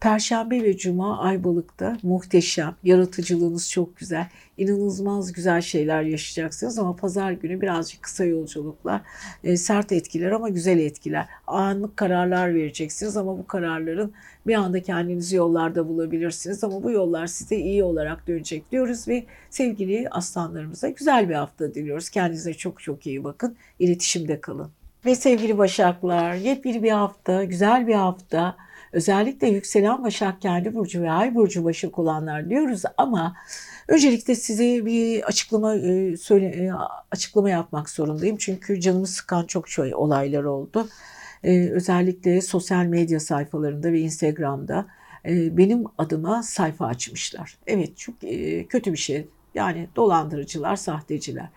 Perşembe 0.00 0.62
ve 0.62 0.76
Cuma 0.76 1.18
Aybalık'ta 1.18 1.98
muhteşem, 2.02 2.76
yaratıcılığınız 2.84 3.70
çok 3.70 3.96
güzel, 3.96 4.28
inanılmaz 4.56 5.32
güzel 5.32 5.60
şeyler 5.60 6.02
yaşayacaksınız. 6.02 6.78
Ama 6.78 6.96
pazar 6.96 7.32
günü 7.32 7.60
birazcık 7.60 8.02
kısa 8.02 8.24
yolculuklar, 8.24 9.00
e, 9.44 9.56
sert 9.56 9.92
etkiler 9.92 10.30
ama 10.30 10.48
güzel 10.48 10.78
etkiler. 10.78 11.26
Anlık 11.46 11.96
kararlar 11.96 12.54
vereceksiniz 12.54 13.16
ama 13.16 13.38
bu 13.38 13.46
kararların 13.46 14.12
bir 14.46 14.54
anda 14.54 14.82
kendinizi 14.82 15.36
yollarda 15.36 15.88
bulabilirsiniz. 15.88 16.64
Ama 16.64 16.82
bu 16.82 16.90
yollar 16.90 17.26
size 17.26 17.56
iyi 17.56 17.84
olarak 17.84 18.26
dönecek 18.26 18.72
diyoruz 18.72 19.08
ve 19.08 19.24
sevgili 19.50 20.08
aslanlarımıza 20.10 20.88
güzel 20.88 21.28
bir 21.28 21.34
hafta 21.34 21.74
diliyoruz. 21.74 22.10
Kendinize 22.10 22.54
çok 22.54 22.82
çok 22.82 23.06
iyi 23.06 23.24
bakın. 23.24 23.56
İletişimde 23.78 24.40
kalın. 24.40 24.70
Ve 25.04 25.14
sevgili 25.14 25.58
Başaklar, 25.58 26.34
yepyeni 26.34 26.82
bir 26.82 26.90
hafta, 26.90 27.44
güzel 27.44 27.86
bir 27.86 27.94
hafta. 27.94 28.56
Özellikle 28.92 29.48
yükselen 29.48 30.04
Başak 30.04 30.42
kendi 30.42 30.74
burcu 30.74 31.02
ve 31.02 31.10
ay 31.10 31.34
burcu 31.34 31.64
Başak 31.64 31.98
olanlar 31.98 32.50
diyoruz 32.50 32.82
ama 32.96 33.34
öncelikle 33.88 34.34
size 34.34 34.86
bir 34.86 35.22
açıklama 35.22 35.74
e, 35.74 36.16
söyle 36.16 36.46
e, 36.46 36.70
açıklama 37.10 37.50
yapmak 37.50 37.90
zorundayım. 37.90 38.36
Çünkü 38.36 38.80
canımı 38.80 39.06
sıkan 39.06 39.46
çok 39.46 39.68
şey 39.68 39.94
olaylar 39.94 40.44
oldu. 40.44 40.88
Ee, 41.46 41.70
özellikle 41.70 42.40
sosyal 42.40 42.84
medya 42.84 43.20
sayfalarında 43.20 43.92
ve 43.92 44.00
Instagram'da 44.00 44.86
e, 45.26 45.56
benim 45.56 45.84
adıma 45.98 46.42
sayfa 46.42 46.86
açmışlar. 46.86 47.58
Evet 47.66 47.96
çok 47.98 48.14
e, 48.22 48.66
kötü 48.66 48.92
bir 48.92 48.98
şey. 48.98 49.28
Yani 49.54 49.88
dolandırıcılar, 49.96 50.76
sahteciler. 50.76 51.48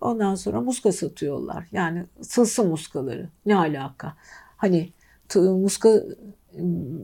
Ondan 0.00 0.34
sonra 0.34 0.60
muska 0.60 0.92
satıyorlar. 0.92 1.66
Yani 1.72 2.04
sılsın 2.20 2.68
muskaları. 2.68 3.28
Ne 3.46 3.56
alaka? 3.56 4.16
Hani 4.56 4.92
muska 5.34 6.02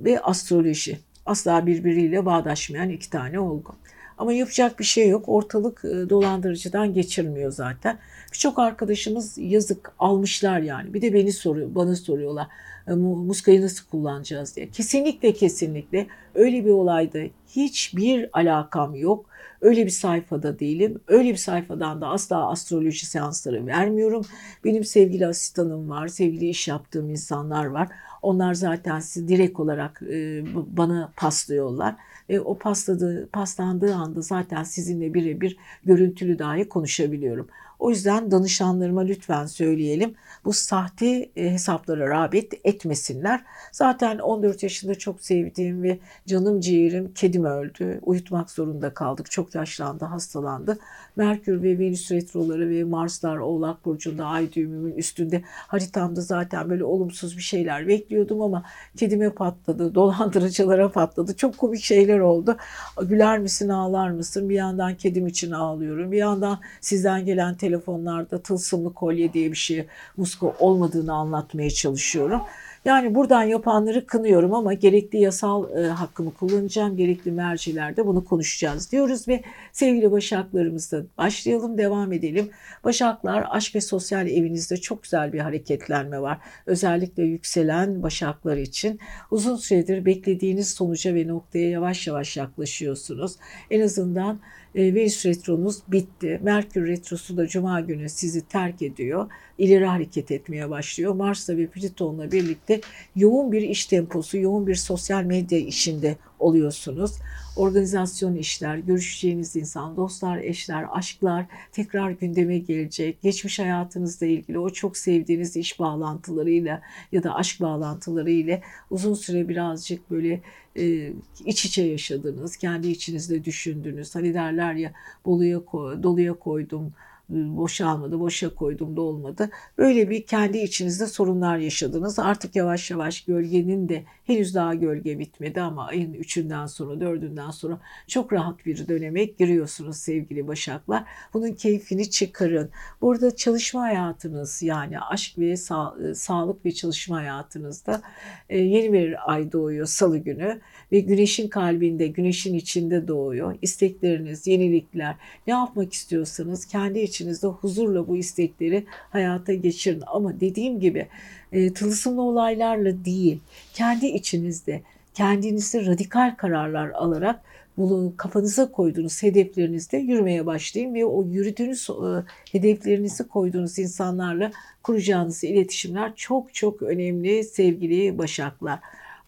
ve 0.05 0.21
astroloji 0.21 0.99
asla 1.27 1.67
birbiriyle 1.67 2.27
bağdaşmayan 2.27 2.89
iki 2.89 3.11
tane 3.11 3.41
olgu. 3.41 3.75
Ama 4.19 4.33
yapacak 4.33 4.79
bir 4.79 4.85
şey 4.85 5.09
yok. 5.09 5.25
Ortalık 5.27 5.85
e, 5.85 6.11
dolandırıcıdan 6.11 6.95
geçirmiyor 6.95 7.53
zaten. 7.53 7.99
Birçok 8.33 8.59
arkadaşımız 8.59 9.39
yazık 9.39 9.93
almışlar 9.99 10.61
yani. 10.61 10.95
Bir 10.95 11.03
de 11.03 11.13
beni 11.13 11.33
soruyor, 11.33 11.75
bana 11.75 11.97
soruyorlar. 11.97 12.47
E, 12.89 12.93
muskayı 12.93 13.63
nasıl 13.63 13.87
kullanacağız 13.91 14.57
diye. 14.57 14.71
Kesinlikle 14.71 15.33
kesinlikle 15.33 16.07
öyle 16.35 16.65
bir 16.65 16.71
olayda 16.71 17.19
hiçbir 17.49 18.31
alakam 18.33 18.95
yok. 18.95 19.27
Öyle 19.61 19.85
bir 19.85 19.91
sayfada 19.91 20.59
değilim. 20.59 21.01
Öyle 21.09 21.31
bir 21.31 21.37
sayfadan 21.37 22.01
da 22.01 22.09
asla 22.09 22.51
astroloji 22.51 23.07
seansları 23.07 23.67
vermiyorum. 23.67 24.23
Benim 24.65 24.85
sevgili 24.85 25.27
asistanım 25.27 25.91
var, 25.91 26.09
sevgili 26.09 26.49
iş 26.49 26.69
yaptığım 26.69 27.11
insanlar 27.11 27.67
var. 27.67 27.89
Onlar 28.23 28.55
zaten 28.55 29.03
direkt 29.29 29.61
olarak 29.61 30.03
e, 30.03 30.45
bana 30.55 31.13
paslıyorlar. 31.17 31.97
E, 32.29 32.41
o 32.41 32.59
pasladığı, 32.59 33.29
paslandığı 33.33 33.95
anda 33.95 34.21
zaten 34.21 34.63
sizinle 34.63 35.15
birebir 35.15 35.57
görüntülü 35.85 36.39
dahi 36.39 36.69
konuşabiliyorum. 36.69 37.49
O 37.83 37.91
yüzden 37.91 38.31
danışanlarıma 38.31 39.01
lütfen 39.01 39.47
söyleyelim. 39.47 40.15
Bu 40.45 40.53
sahte 40.53 41.31
e, 41.37 41.51
hesaplara 41.51 42.09
rağbet 42.09 42.53
etmesinler. 42.65 43.45
Zaten 43.73 44.19
14 44.19 44.63
yaşında 44.63 44.95
çok 44.95 45.21
sevdiğim 45.21 45.83
ve 45.83 45.99
canım 46.27 46.61
ciğerim 46.61 47.13
kedim 47.15 47.45
öldü. 47.45 48.01
Uyutmak 48.03 48.51
zorunda 48.51 48.95
kaldık. 48.95 49.31
Çok 49.31 49.55
yaşlandı, 49.55 50.05
hastalandı. 50.05 50.79
Merkür 51.17 51.63
ve 51.63 51.79
Venüs 51.79 52.11
retroları 52.11 52.71
ve 52.71 52.85
Marslar 52.85 53.37
Oğlak 53.37 53.85
Burcu'nda 53.85 54.27
ay 54.27 54.53
düğümümün 54.53 54.97
üstünde 54.97 55.43
haritamda 55.47 56.21
zaten 56.21 56.71
böyle 56.71 56.85
olumsuz 56.85 57.37
bir 57.37 57.43
şeyler 57.43 57.89
bekliyordum 57.89 58.43
ama 58.43 58.65
kedime 58.97 59.31
patladı, 59.31 59.95
dolandırıcılara 59.95 60.93
patladı. 60.93 61.37
Çok 61.37 61.59
komik 61.59 61.83
şeyler 61.83 62.19
oldu. 62.19 62.57
Güler 63.03 63.39
misin, 63.39 63.69
ağlar 63.69 64.11
mısın? 64.11 64.49
Bir 64.49 64.55
yandan 64.55 64.95
kedim 64.95 65.27
için 65.27 65.51
ağlıyorum. 65.51 66.13
Bir 66.13 66.19
yandan 66.19 66.61
sizden 66.81 67.25
gelen 67.25 67.55
telefon 67.55 67.72
telefonlarda 67.73 68.43
tılsımlı 68.43 68.95
kolye 68.95 69.33
diye 69.33 69.51
bir 69.51 69.57
şey 69.57 69.87
muska 70.17 70.47
olmadığını 70.59 71.15
anlatmaya 71.15 71.71
çalışıyorum. 71.71 72.41
Yani 72.85 73.15
buradan 73.15 73.43
yapanları 73.43 74.07
kınıyorum 74.07 74.55
ama 74.55 74.75
gerekli 74.75 75.19
yasal 75.19 75.77
e, 75.79 75.89
hakkımı 75.89 76.35
kullanacağım. 76.35 76.97
Gerekli 76.97 77.33
mercilerde 77.33 78.07
bunu 78.07 78.25
konuşacağız 78.25 78.93
diyoruz 78.93 79.29
ve 79.29 79.43
sevgili 79.73 80.13
Başaklarımızla 80.13 81.03
başlayalım, 81.19 81.79
devam 81.79 82.13
edelim. 82.13 82.51
Başaklar 82.85 83.47
aşk 83.51 83.75
ve 83.75 83.81
sosyal 83.81 84.29
evinizde 84.29 84.77
çok 84.77 85.03
güzel 85.03 85.33
bir 85.33 85.41
hareketlenme 85.41 86.21
var. 86.21 86.39
Özellikle 86.67 87.23
yükselen 87.23 88.03
Başaklar 88.03 88.57
için 88.57 89.01
uzun 89.31 89.57
süredir 89.57 90.05
beklediğiniz 90.05 90.71
sonuca 90.71 91.15
ve 91.15 91.29
noktaya 91.29 91.71
yavaş 91.71 92.07
yavaş 92.07 92.37
yaklaşıyorsunuz. 92.37 93.37
En 93.71 93.81
azından 93.81 94.41
e, 94.75 94.95
Venüs 94.95 95.27
retronuz 95.27 95.79
bitti. 95.89 96.41
Merkür 96.43 96.87
retrosu 96.87 97.37
da 97.37 97.47
Cuma 97.47 97.81
günü 97.81 98.09
sizi 98.09 98.49
terk 98.49 98.83
ediyor. 98.83 99.31
İleri 99.59 99.87
hareket 99.87 100.31
etmeye 100.31 100.71
başlıyor. 100.71 101.15
Mars'la 101.15 101.57
ve 101.57 101.67
Plüton'la 101.67 102.33
birlikte 102.33 102.81
yoğun 103.17 103.53
bir 103.53 103.63
iş 103.63 103.87
temposu, 103.87 104.39
yoğun 104.39 104.67
bir 104.67 104.75
sosyal 104.75 105.23
medya 105.23 105.59
işinde 105.59 106.17
oluyorsunuz. 106.39 107.13
Organizasyon 107.57 108.35
işler, 108.35 108.77
görüşeceğiniz 108.77 109.57
insan, 109.57 109.97
dostlar, 109.97 110.39
eşler, 110.39 110.87
aşklar 110.93 111.47
tekrar 111.73 112.11
gündeme 112.11 112.59
gelecek. 112.59 113.23
Geçmiş 113.23 113.59
hayatınızla 113.59 114.27
ilgili 114.27 114.59
o 114.59 114.71
çok 114.71 114.97
sevdiğiniz 114.97 115.57
iş 115.57 115.79
bağlantılarıyla 115.79 116.83
ya 117.13 117.23
da 117.23 117.35
aşk 117.35 117.61
bağlantılarıyla 117.61 118.61
uzun 118.91 119.15
süre 119.15 119.49
birazcık 119.49 120.11
böyle 120.11 120.41
e, 120.77 121.13
iç 121.45 121.65
içe 121.65 121.83
yaşadınız, 121.83 122.57
kendi 122.57 122.89
içinizde 122.89 123.45
düşündünüz. 123.45 124.15
Hani 124.15 124.35
derler 124.35 124.75
ya 124.75 124.93
doluya, 125.27 125.61
doluya 126.03 126.35
koydum 126.35 126.93
boşalmadı, 127.29 128.21
boşa 128.21 128.55
koydum 128.55 128.97
da 128.97 129.01
olmadı. 129.01 129.51
Böyle 129.79 130.11
bir 130.11 130.27
kendi 130.27 130.59
içinizde 130.59 131.07
sorunlar 131.07 131.59
yaşadınız. 131.59 132.19
Artık 132.19 132.57
yavaş 132.57 132.91
yavaş 132.91 133.25
gölgenin 133.25 133.89
de 133.89 134.05
henüz 134.25 134.55
daha 134.55 134.75
gölge 134.75 135.19
bitmedi 135.19 135.61
ama 135.61 135.87
ayın 135.87 136.15
3'ünden 136.15 136.67
sonra 136.67 136.95
4'ünden 137.05 137.53
sonra 137.53 137.81
çok 138.07 138.33
rahat 138.33 138.67
bir 138.67 138.89
döneme 138.89 139.25
giriyorsunuz 139.25 139.97
sevgili 139.97 140.49
Başaklar. 140.49 141.05
Bunun 141.35 141.53
keyfini 141.53 142.11
çıkarın. 142.11 142.71
Burada 143.01 143.37
çalışma 143.37 143.83
hayatınız 143.83 144.63
yani 144.63 145.01
aşk 145.01 145.39
ve 145.39 145.57
sa 145.57 145.97
sağlık 146.15 146.65
ve 146.65 146.73
çalışma 146.73 147.17
hayatınızda 147.17 148.03
e, 148.49 148.59
yeni 148.59 148.93
bir 148.93 149.33
ay 149.33 149.53
doğuyor 149.53 149.87
salı 149.87 150.19
günü 150.19 150.61
ve 150.93 151.01
güneşin 151.01 151.49
kalbinde, 151.49 152.07
güneşin 152.07 152.55
içinde 152.55 153.09
doğuyor. 153.09 153.57
İstekleriniz, 153.63 154.47
yenilikler, 154.47 155.17
ne 155.47 155.53
yapmak 155.53 155.93
istiyorsanız 155.93 156.67
kendi 156.67 156.99
içinizde 157.23 157.47
huzurla 157.47 158.09
bu 158.09 158.17
istekleri 158.17 158.85
hayata 159.11 159.55
geçirin. 159.55 160.03
Ama 160.07 160.41
dediğim 160.41 160.81
gibi 160.81 161.07
e, 161.53 161.73
tılsımlı 161.73 162.23
olaylarla 162.23 163.05
değil, 163.05 163.41
kendi 163.75 164.07
içinizde 164.07 164.83
kendinizde 165.15 165.87
radikal 165.87 166.35
kararlar 166.37 166.91
alarak 166.91 167.41
bunu 167.77 168.13
kafanıza 168.17 168.73
koyduğunuz 168.73 169.23
hedeflerinizde 169.23 169.97
yürümeye 169.97 170.47
başlayın 170.47 170.95
ve 170.95 171.05
o 171.05 171.25
yürüdüğünüz 171.25 171.91
e, 171.91 172.25
hedeflerinizi 172.53 173.29
koyduğunuz 173.29 173.79
insanlarla 173.79 174.51
kuracağınız 174.83 175.45
iletişimler 175.45 176.13
çok 176.17 176.55
çok 176.55 176.83
önemli 176.83 177.45
sevgili 177.45 178.19
başaklar. 178.19 178.79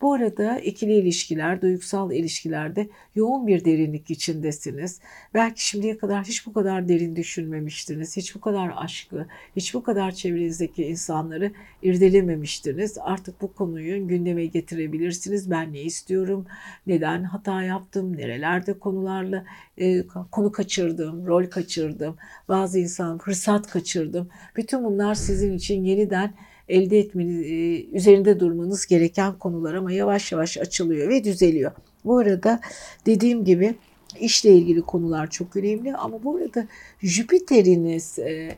Bu 0.00 0.12
arada 0.12 0.59
ikili 0.59 0.92
ilişkiler, 0.92 1.62
duygusal 1.62 2.12
ilişkilerde 2.12 2.88
yoğun 3.14 3.46
bir 3.46 3.64
derinlik 3.64 4.11
içindesiniz. 4.11 5.00
Belki 5.35 5.66
şimdiye 5.66 5.98
kadar 5.98 6.24
hiç 6.24 6.46
bu 6.46 6.52
kadar 6.52 6.88
derin 6.88 7.16
düşünmemiştiniz. 7.16 8.16
Hiç 8.16 8.35
bu 8.35 8.40
kadar 8.40 8.72
aşkı, 8.76 9.26
hiç 9.57 9.74
bu 9.74 9.83
kadar 9.83 10.12
çevrenizdeki 10.12 10.85
insanları 10.85 11.52
irdelememiştiniz. 11.83 12.98
Artık 13.00 13.40
bu 13.40 13.54
konuyu 13.54 14.09
gündeme 14.09 14.46
getirebilirsiniz. 14.46 15.50
Ben 15.50 15.72
ne 15.72 15.80
istiyorum? 15.80 16.46
Neden 16.87 17.22
hata 17.24 17.62
yaptım? 17.62 18.16
Nerelerde 18.16 18.78
konularla 18.78 19.44
e, 19.78 20.07
konu 20.07 20.52
kaçırdım, 20.52 21.26
rol 21.26 21.46
kaçırdım. 21.46 22.16
Bazı 22.48 22.78
insan 22.78 23.18
fırsat 23.18 23.66
kaçırdım. 23.66 24.28
Bütün 24.57 24.85
bunlar 24.85 25.14
sizin 25.14 25.57
için 25.57 25.85
yeniden 25.85 26.35
elde 26.68 26.98
etmeniz, 26.98 27.46
e, 27.46 27.85
üzerinde 27.96 28.40
durmanız 28.40 28.87
gereken 28.87 29.38
konular 29.38 29.74
ama 29.74 29.92
yavaş 29.92 30.33
yavaş 30.33 30.59
açılıyor 30.59 31.09
ve 31.09 31.24
düzeliyor. 31.24 31.72
Bu 32.05 32.18
arada 32.18 32.61
dediğim 33.07 33.44
gibi 33.44 33.74
işle 34.20 34.53
ilgili 34.53 34.83
konular 34.83 35.31
çok 35.31 35.57
önemli 35.57 35.96
ama 35.96 36.24
bu 36.24 36.37
arada 36.37 36.66
Jüpiter'iniz 37.03 38.18
e, 38.18 38.57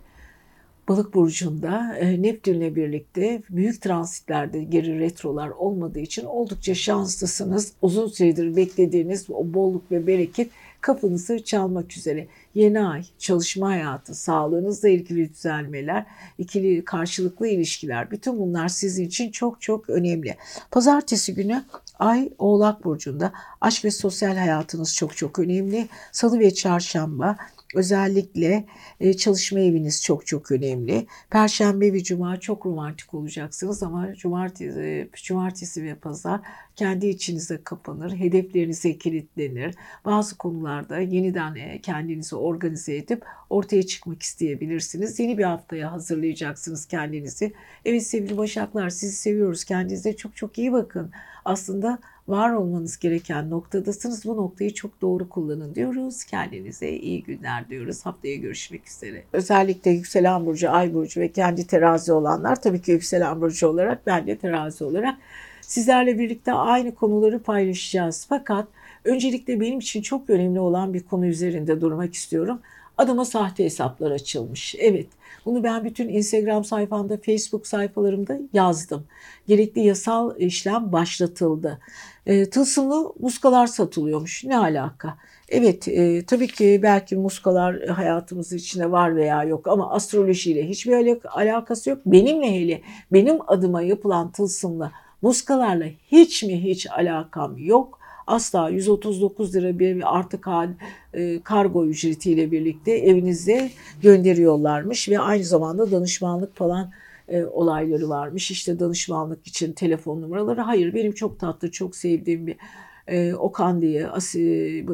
Balık 0.89 1.15
burcunda 1.15 1.97
e, 1.97 2.23
Neptünle 2.23 2.77
birlikte 2.77 3.43
büyük 3.51 3.83
transitlerde 3.83 4.63
geri 4.63 5.01
retrolar 5.01 5.49
olmadığı 5.49 6.01
için 6.01 6.25
oldukça 6.25 6.75
şanslısınız. 6.75 7.73
Uzun 7.83 8.07
süredir 8.07 8.57
beklediğiniz 8.57 9.31
o 9.31 9.55
bolluk 9.55 9.91
ve 9.91 10.07
bereket 10.07 10.51
kapınızı 10.87 11.45
çalmak 11.45 11.97
üzere. 11.97 12.29
Yeni 12.55 12.81
ay, 12.81 13.05
çalışma 13.19 13.69
hayatı, 13.69 14.15
sağlığınızla 14.15 14.89
ilgili 14.89 15.35
düzelmeler, 15.35 16.07
ikili 16.39 16.85
karşılıklı 16.85 17.49
ilişkiler 17.49 18.11
bütün 18.11 18.39
bunlar 18.39 18.69
sizin 18.69 19.05
için 19.05 19.31
çok 19.31 19.61
çok 19.61 19.91
önemli. 19.91 20.37
Pazartesi 20.71 21.35
günü 21.35 21.65
Ay 21.99 22.33
Oğlak 22.39 22.85
Burcu'nda 22.85 23.33
aşk 23.61 23.85
ve 23.85 23.91
sosyal 23.91 24.37
hayatınız 24.37 24.95
çok 24.95 25.17
çok 25.17 25.39
önemli. 25.39 25.89
Salı 26.13 26.39
ve 26.39 26.55
çarşamba 26.55 27.37
Özellikle 27.77 28.65
e, 29.01 29.15
çalışma 29.15 29.61
eviniz 29.61 30.03
çok 30.03 30.27
çok 30.27 30.53
önemli. 30.53 31.07
Perşembe 31.31 31.93
ve 31.93 32.03
cuma 32.03 32.41
çok 32.41 32.67
romantik 32.67 33.15
olacaksınız 33.15 33.83
ama 33.83 34.15
cumartesi, 34.15 34.81
e, 34.81 35.09
cumartesi 35.15 35.85
ve 35.85 35.95
pazar 35.95 36.41
kendi 36.77 37.07
içinize 37.07 37.61
kapanır, 37.65 38.17
hedeflerinize 38.17 38.99
kilitlenir. 38.99 39.75
Bazı 40.05 40.39
konularda 40.39 40.99
yeniden 40.99 41.55
e, 41.55 41.81
kendinizi 41.81 42.37
organize 42.37 42.97
edip 42.97 43.25
ortaya 43.51 43.83
çıkmak 43.83 44.23
isteyebilirsiniz. 44.23 45.19
Yeni 45.19 45.39
bir 45.39 45.45
haftaya 45.45 45.93
hazırlayacaksınız 45.93 46.87
kendinizi. 46.87 47.53
Evet 47.85 48.07
sevgili 48.07 48.37
Başaklar 48.37 48.91
sizi 48.91 49.17
seviyoruz. 49.17 49.65
Kendinize 49.65 50.17
çok 50.17 50.37
çok 50.37 50.59
iyi 50.59 50.73
bakın. 50.73 51.11
Aslında 51.45 51.99
var 52.29 52.53
olmanız 52.53 52.99
gereken 52.99 53.51
noktadasınız. 53.51 54.25
Bu 54.25 54.37
noktayı 54.37 54.75
çok 54.75 55.01
doğru 55.01 55.29
kullanın 55.29 55.75
diyoruz. 55.75 56.25
Kendinize 56.25 56.91
iyi 56.91 57.23
günler 57.23 57.69
diyoruz. 57.69 58.07
Haftaya 58.07 58.37
görüşmek 58.37 58.89
üzere. 58.89 59.25
Özellikle 59.33 59.91
yükselen 59.91 60.47
burcu, 60.47 60.71
ay 60.71 60.95
burcu 60.95 61.21
ve 61.21 61.33
kendi 61.33 61.67
terazi 61.67 62.13
olanlar 62.13 62.63
tabii 62.63 62.83
ki 62.83 62.91
yükselen 62.91 63.41
burcu 63.41 63.69
olarak 63.69 64.07
ben 64.07 64.27
de 64.27 64.39
terazi 64.39 64.85
olarak 64.85 65.19
sizlerle 65.61 66.19
birlikte 66.19 66.53
aynı 66.53 66.95
konuları 66.95 67.43
paylaşacağız. 67.43 68.27
Fakat 68.29 68.69
öncelikle 69.05 69.61
benim 69.61 69.79
için 69.79 70.03
çok 70.03 70.31
önemli 70.31 70.61
olan 70.61 70.95
bir 70.95 71.03
konu 71.03 71.27
üzerinde 71.27 71.81
durmak 71.81 72.15
istiyorum. 72.15 72.61
Adıma 72.99 73.25
sahte 73.25 73.65
hesaplar 73.65 74.11
açılmış. 74.11 74.75
Evet 74.79 75.07
bunu 75.47 75.65
ben 75.65 75.85
bütün 75.85 76.09
Instagram 76.09 76.65
sayfamda, 76.65 77.17
Facebook 77.17 77.67
sayfalarımda 77.67 78.39
yazdım. 78.53 79.07
Gerekli 79.49 79.81
yasal 79.81 80.41
işlem 80.41 80.93
başlatıldı. 80.93 81.79
E, 82.27 82.51
tılsımlı 82.51 83.13
muskalar 83.21 83.67
satılıyormuş. 83.67 84.45
Ne 84.45 84.59
alaka? 84.59 85.19
Evet 85.49 85.89
e, 85.89 86.25
tabii 86.27 86.49
ki 86.49 86.81
belki 86.83 87.17
muskalar 87.17 87.87
hayatımızın 87.87 88.57
içinde 88.57 88.91
var 88.91 89.17
veya 89.17 89.45
yok 89.45 89.69
ama 89.69 89.91
astrolojiyle 89.91 90.69
hiçbir 90.69 91.19
alakası 91.25 91.91
yok. 91.91 91.99
Benimle 92.07 92.61
hele 92.61 92.81
benim 93.13 93.39
adıma 93.47 93.83
yapılan 93.83 94.33
tılsımlı 94.33 94.93
muskalarla 95.23 95.87
hiç 96.07 96.43
mi 96.43 96.65
hiç 96.65 96.91
alakam 96.91 97.59
yok 97.59 97.99
asla 98.27 98.71
139 98.71 99.55
lira 99.55 99.79
bir 99.79 100.17
artı 100.17 100.41
kar, 100.41 100.69
e, 101.15 101.43
kargo 101.43 101.87
ücretiyle 101.87 102.51
birlikte 102.53 102.93
evinize 102.93 103.71
gönderiyorlarmış 104.03 105.09
ve 105.09 105.19
aynı 105.19 105.45
zamanda 105.45 105.91
danışmanlık 105.91 106.57
falan 106.57 106.91
e, 107.29 107.45
olayları 107.45 108.09
varmış. 108.09 108.51
İşte 108.51 108.79
danışmanlık 108.79 109.47
için 109.47 109.73
telefon 109.73 110.23
numaraları. 110.23 110.61
Hayır 110.61 110.95
benim 110.95 111.13
çok 111.13 111.41
tatlı, 111.41 111.71
çok 111.71 111.97
sevdiğim 111.97 112.47
bir 112.47 112.57
e, 113.07 113.35
Okan 113.35 113.83
diye 113.83 114.09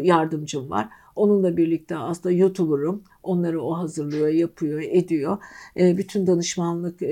yardımcım 0.03 0.71
var. 0.71 0.89
Onunla 1.17 1.57
birlikte 1.57 1.97
aslında 1.97 2.35
YouTuber'ım. 2.35 3.03
Onları 3.23 3.63
o 3.63 3.79
hazırlıyor, 3.79 4.29
yapıyor, 4.29 4.81
ediyor. 4.81 5.39
Bütün 5.77 6.27
danışmanlık 6.27 7.03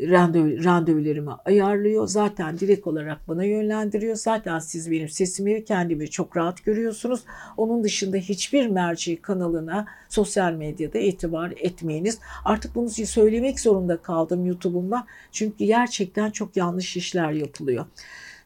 randevu, 0.00 0.64
randevularımı 0.64 1.38
ayarlıyor. 1.44 2.06
Zaten 2.06 2.58
direkt 2.58 2.86
olarak 2.86 3.28
bana 3.28 3.44
yönlendiriyor. 3.44 4.16
Zaten 4.16 4.58
siz 4.58 4.90
benim 4.90 5.08
sesimi 5.08 5.64
kendimi 5.64 6.10
çok 6.10 6.36
rahat 6.36 6.64
görüyorsunuz. 6.64 7.20
Onun 7.56 7.84
dışında 7.84 8.16
hiçbir 8.16 8.66
merci 8.66 9.22
kanalına 9.22 9.86
sosyal 10.08 10.52
medyada 10.52 10.98
itibar 10.98 11.52
etmeyiniz. 11.56 12.18
Artık 12.44 12.74
bunu 12.74 12.90
söylemek 12.90 13.60
zorunda 13.60 13.96
kaldım 13.96 14.46
YouTube'umda. 14.46 15.06
Çünkü 15.32 15.64
gerçekten 15.64 16.30
çok 16.30 16.56
yanlış 16.56 16.96
işler 16.96 17.32
yapılıyor. 17.32 17.86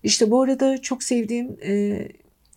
İşte 0.02 0.30
bu 0.30 0.42
arada 0.42 0.82
çok 0.82 1.02
sevdiğim 1.02 1.56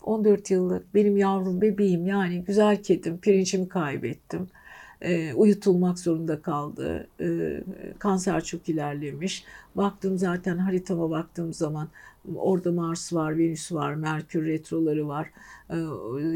14 0.02 0.50
yıllık 0.50 0.94
benim 0.94 1.16
yavrum 1.16 1.60
bebeğim 1.60 2.06
yani 2.06 2.44
güzel 2.44 2.82
kedim 2.82 3.18
pirincimi 3.18 3.68
kaybettim 3.68 4.48
e, 5.02 5.34
uyutulmak 5.34 5.98
zorunda 5.98 6.42
kaldı. 6.42 7.08
E, 7.20 7.60
kanser 7.98 8.44
çok 8.44 8.68
ilerlemiş. 8.68 9.44
Baktım 9.74 10.18
zaten 10.18 10.58
haritama 10.58 11.10
baktığım 11.10 11.52
zaman 11.52 11.88
orada 12.36 12.72
Mars 12.72 13.12
var, 13.12 13.38
Venüs 13.38 13.72
var, 13.72 13.94
Merkür 13.94 14.46
retroları 14.46 15.08
var. 15.08 15.30
E, 15.70 15.76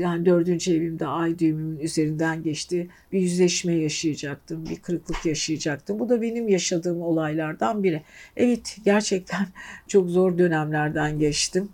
yani 0.01 0.27
dördüncü 0.27 0.77
evimde 0.77 1.07
ay 1.07 1.39
düğümümün 1.39 1.79
üzerinden 1.79 2.43
geçti. 2.43 2.89
Bir 3.13 3.21
yüzleşme 3.21 3.75
yaşayacaktım, 3.75 4.67
bir 4.67 4.77
kırıklık 4.77 5.27
yaşayacaktım. 5.27 5.99
Bu 5.99 6.09
da 6.09 6.23
benim 6.23 6.49
yaşadığım 6.49 7.03
olaylardan 7.03 7.83
biri. 7.83 8.03
Evet 8.37 8.79
gerçekten 8.85 9.47
çok 9.89 10.09
zor 10.11 10.39
dönemlerden 10.39 11.19
geçtim. 11.19 11.69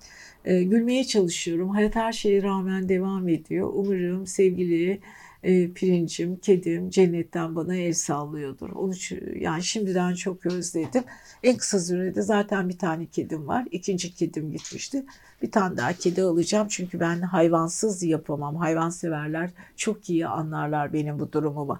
E, 0.45 0.63
gülmeye 0.63 1.05
çalışıyorum. 1.05 1.69
Hayat 1.69 1.97
her 1.97 2.13
şeye 2.13 2.43
rağmen 2.43 2.89
devam 2.89 3.29
ediyor. 3.29 3.71
Umarım 3.75 4.27
sevgili 4.27 5.01
e, 5.47 5.73
pirincim, 5.73 6.37
kedim 6.37 6.91
cennetten 6.91 7.57
bana 7.57 7.75
el 7.75 7.93
sallıyordur. 7.93 8.71
Onu 8.71 8.93
yani 9.35 9.63
şimdiden 9.63 10.15
çok 10.15 10.47
özledim. 10.47 11.05
En 11.43 11.57
kısa 11.57 11.81
sürede 11.81 12.23
zaten 12.23 12.69
bir 12.69 12.79
tane 12.79 13.07
kedim 13.07 13.49
var. 13.49 13.65
İkinci 13.71 14.15
kedim 14.15 14.53
gitmişti. 14.53 15.05
Bir 15.43 15.51
tane 15.51 15.77
daha 15.77 15.93
kedi 15.93 16.23
alacağım 16.23 16.69
çünkü 16.71 17.01
ben 17.01 17.21
hayvansız 17.21 18.03
yapamam. 18.03 18.57
Hayvan 18.57 18.91
severler 18.91 19.51
çok 19.77 20.11
iyi 20.11 20.27
anlarlar 20.27 20.93
benim 20.93 21.19
bu 21.19 21.33
durumumu. 21.33 21.79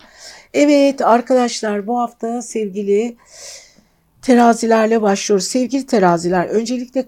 Evet 0.55 1.01
arkadaşlar 1.01 1.87
bu 1.87 1.99
hafta 1.99 2.43
sevgili 2.43 3.17
Terazilerle 4.27 5.03
başlıyoruz. 5.03 5.47
Sevgili 5.47 5.87
teraziler, 5.87 6.47
öncelikle 6.47 7.07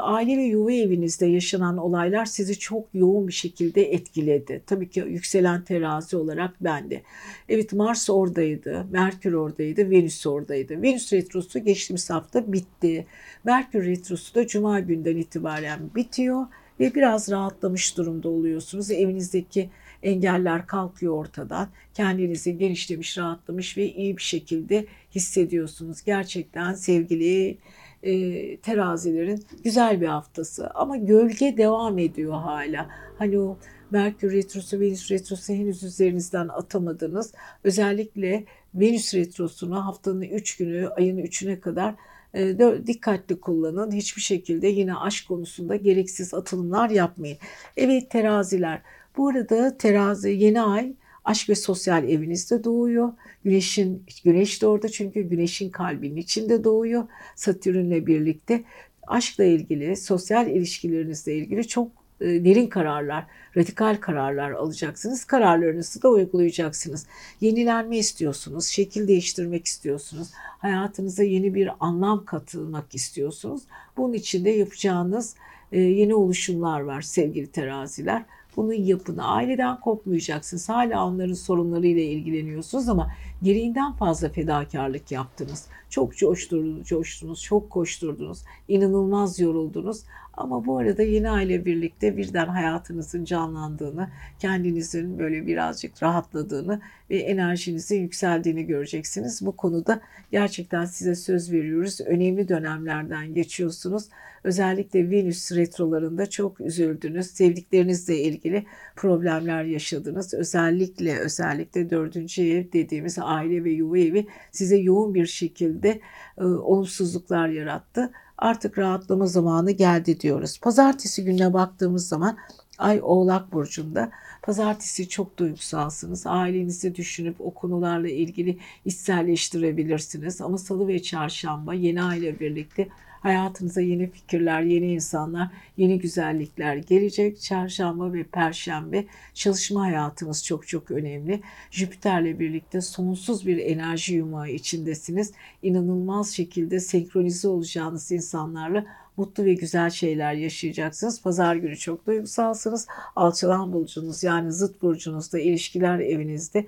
aile 0.00 0.36
ve 0.36 0.42
yuva 0.42 0.72
evinizde 0.72 1.26
yaşanan 1.26 1.76
olaylar 1.76 2.24
sizi 2.24 2.58
çok 2.58 2.88
yoğun 2.94 3.28
bir 3.28 3.32
şekilde 3.32 3.92
etkiledi. 3.92 4.62
Tabii 4.66 4.90
ki 4.90 5.04
yükselen 5.08 5.64
terazi 5.64 6.16
olarak 6.16 6.54
ben 6.60 6.90
de. 6.90 7.02
Evet 7.48 7.72
Mars 7.72 8.10
oradaydı, 8.10 8.86
Merkür 8.90 9.32
oradaydı, 9.32 9.90
Venüs 9.90 10.26
oradaydı. 10.26 10.82
Venüs 10.82 11.12
retrosu 11.12 11.58
geçtiğimiz 11.58 12.10
hafta 12.10 12.52
bitti. 12.52 13.06
Merkür 13.44 13.86
retrosu 13.86 14.34
da 14.34 14.46
Cuma 14.46 14.80
günden 14.80 15.16
itibaren 15.16 15.80
bitiyor 15.94 16.46
ve 16.80 16.94
biraz 16.94 17.30
rahatlamış 17.30 17.96
durumda 17.96 18.28
oluyorsunuz. 18.28 18.90
Evinizdeki 18.90 19.70
engeller 20.02 20.66
kalkıyor 20.66 21.14
ortadan. 21.14 21.68
Kendinizi 21.94 22.58
genişlemiş, 22.58 23.18
rahatlamış 23.18 23.76
ve 23.76 23.92
iyi 23.92 24.16
bir 24.16 24.22
şekilde 24.22 24.86
hissediyorsunuz. 25.14 26.02
Gerçekten 26.02 26.74
sevgili 26.74 27.58
e, 28.02 28.56
terazilerin 28.56 29.44
güzel 29.64 30.00
bir 30.00 30.06
haftası 30.06 30.70
ama 30.70 30.96
gölge 30.96 31.56
devam 31.56 31.98
ediyor 31.98 32.32
hala. 32.32 32.88
Hani 33.18 33.38
o 33.38 33.58
Merkür 33.90 34.32
Retrosu, 34.32 34.80
Venüs 34.80 35.10
Retrosu 35.10 35.52
henüz 35.52 35.82
üzerinizden 35.82 36.48
atamadınız. 36.48 37.32
Özellikle 37.64 38.44
Venüs 38.74 39.14
Retrosu'nu 39.14 39.86
haftanın 39.86 40.22
3 40.22 40.56
günü, 40.56 40.88
ayın 40.88 41.18
3'üne 41.18 41.60
kadar 41.60 41.94
e, 42.34 42.58
dikkatli 42.86 43.40
kullanın. 43.40 43.92
Hiçbir 43.92 44.22
şekilde 44.22 44.68
yine 44.68 44.94
aşk 44.94 45.28
konusunda 45.28 45.76
gereksiz 45.76 46.34
atılımlar 46.34 46.90
yapmayın. 46.90 47.38
Evet 47.76 48.10
teraziler 48.10 48.82
bu 49.16 49.28
arada 49.28 49.78
terazi 49.78 50.30
yeni 50.30 50.62
ay 50.62 50.92
aşk 51.24 51.48
ve 51.48 51.54
sosyal 51.54 52.08
evinizde 52.08 52.64
doğuyor. 52.64 53.12
Güneşin 53.44 54.02
güneş 54.24 54.62
de 54.62 54.66
orada 54.66 54.88
çünkü 54.88 55.22
güneşin 55.22 55.70
kalbinin 55.70 56.16
içinde 56.16 56.64
doğuyor. 56.64 57.04
Satürn'le 57.36 58.06
birlikte 58.06 58.64
aşkla 59.06 59.44
ilgili, 59.44 59.96
sosyal 59.96 60.46
ilişkilerinizle 60.46 61.34
ilgili 61.34 61.68
çok 61.68 61.88
e, 62.20 62.44
derin 62.44 62.66
kararlar, 62.66 63.26
radikal 63.56 63.96
kararlar 64.00 64.50
alacaksınız. 64.50 65.24
Kararlarınızı 65.24 66.02
da 66.02 66.08
uygulayacaksınız. 66.08 67.06
Yenilenme 67.40 67.98
istiyorsunuz, 67.98 68.66
şekil 68.66 69.08
değiştirmek 69.08 69.66
istiyorsunuz. 69.66 70.28
Hayatınıza 70.34 71.22
yeni 71.22 71.54
bir 71.54 71.70
anlam 71.80 72.24
katılmak 72.24 72.94
istiyorsunuz. 72.94 73.62
Bunun 73.96 74.12
için 74.12 74.44
de 74.44 74.50
yapacağınız 74.50 75.34
e, 75.72 75.80
yeni 75.80 76.14
oluşumlar 76.14 76.80
var 76.80 77.02
sevgili 77.02 77.46
teraziler. 77.46 78.24
Bunun 78.60 78.72
yapını 78.72 79.24
aileden 79.24 79.80
kopmayacaksınız. 79.80 80.68
Hala 80.68 81.06
onların 81.06 81.32
sorunlarıyla 81.32 82.02
ilgileniyorsunuz 82.02 82.88
ama 82.88 83.10
gereğinden 83.42 83.92
fazla 83.92 84.28
fedakarlık 84.28 85.12
yaptınız. 85.12 85.66
Çok 85.90 86.16
coşturdunuz, 86.16 86.86
coştunuz, 86.88 87.42
çok 87.42 87.70
koşturdunuz, 87.70 88.42
inanılmaz 88.68 89.40
yoruldunuz. 89.40 90.02
Ama 90.40 90.66
bu 90.66 90.78
arada 90.78 91.02
yeni 91.02 91.30
aile 91.30 91.64
birlikte 91.64 92.16
birden 92.16 92.46
hayatınızın 92.46 93.24
canlandığını, 93.24 94.10
kendinizin 94.38 95.18
böyle 95.18 95.46
birazcık 95.46 96.02
rahatladığını 96.02 96.80
ve 97.10 97.16
enerjinizin 97.16 98.00
yükseldiğini 98.00 98.66
göreceksiniz. 98.66 99.46
Bu 99.46 99.56
konuda 99.56 100.00
gerçekten 100.32 100.84
size 100.84 101.14
söz 101.14 101.52
veriyoruz. 101.52 102.00
Önemli 102.00 102.48
dönemlerden 102.48 103.34
geçiyorsunuz. 103.34 104.04
Özellikle 104.44 105.10
Venüs 105.10 105.52
retrolarında 105.52 106.30
çok 106.30 106.60
üzüldünüz. 106.60 107.26
Sevdiklerinizle 107.26 108.18
ilgili 108.18 108.66
problemler 108.96 109.64
yaşadınız. 109.64 110.34
Özellikle 110.34 111.18
özellikle 111.18 111.90
dördüncü 111.90 112.42
ev 112.42 112.72
dediğimiz 112.72 113.18
aile 113.22 113.64
ve 113.64 113.70
yuva 113.70 113.98
evi 113.98 114.26
size 114.52 114.76
yoğun 114.76 115.14
bir 115.14 115.26
şekilde 115.26 116.00
e, 116.38 116.44
olumsuzluklar 116.44 117.48
yarattı. 117.48 118.10
Artık 118.40 118.78
rahatlama 118.78 119.26
zamanı 119.26 119.70
geldi 119.70 120.20
diyoruz. 120.20 120.58
Pazartesi 120.60 121.24
gününe 121.24 121.52
baktığımız 121.52 122.08
zaman 122.08 122.36
Ay 122.78 123.00
Oğlak 123.02 123.52
Burcu'nda. 123.52 124.10
Pazartesi 124.42 125.08
çok 125.08 125.38
duygusalsınız. 125.38 126.26
Ailenizi 126.26 126.94
düşünüp 126.94 127.36
o 127.40 127.54
konularla 127.54 128.08
ilgili 128.08 128.58
içselleştirebilirsiniz. 128.84 130.40
Ama 130.40 130.58
salı 130.58 130.88
ve 130.88 131.02
çarşamba 131.02 131.74
yeni 131.74 132.02
aile 132.02 132.40
birlikte 132.40 132.88
Hayatınıza 133.20 133.80
yeni 133.80 134.10
fikirler, 134.10 134.62
yeni 134.62 134.92
insanlar, 134.92 135.48
yeni 135.76 135.98
güzellikler 135.98 136.76
gelecek. 136.76 137.40
Çarşamba 137.40 138.12
ve 138.12 138.24
perşembe 138.24 139.04
çalışma 139.34 139.82
hayatınız 139.82 140.44
çok 140.44 140.68
çok 140.68 140.90
önemli. 140.90 141.40
Jüpiter'le 141.70 142.38
birlikte 142.38 142.80
sonsuz 142.80 143.46
bir 143.46 143.58
enerji 143.58 144.14
yumağı 144.14 144.50
içindesiniz. 144.50 145.32
İnanılmaz 145.62 146.30
şekilde 146.30 146.80
senkronize 146.80 147.48
olacağınız 147.48 148.12
insanlarla 148.12 148.86
mutlu 149.16 149.44
ve 149.44 149.54
güzel 149.54 149.90
şeyler 149.90 150.34
yaşayacaksınız. 150.34 151.22
Pazar 151.22 151.56
günü 151.56 151.76
çok 151.76 152.06
duygusalsınız. 152.06 152.86
Alçalan 153.16 153.72
burcunuz 153.72 154.22
yani 154.22 154.52
zıt 154.52 154.82
burcunuzda 154.82 155.38
ilişkiler 155.38 155.98
evinizde 155.98 156.66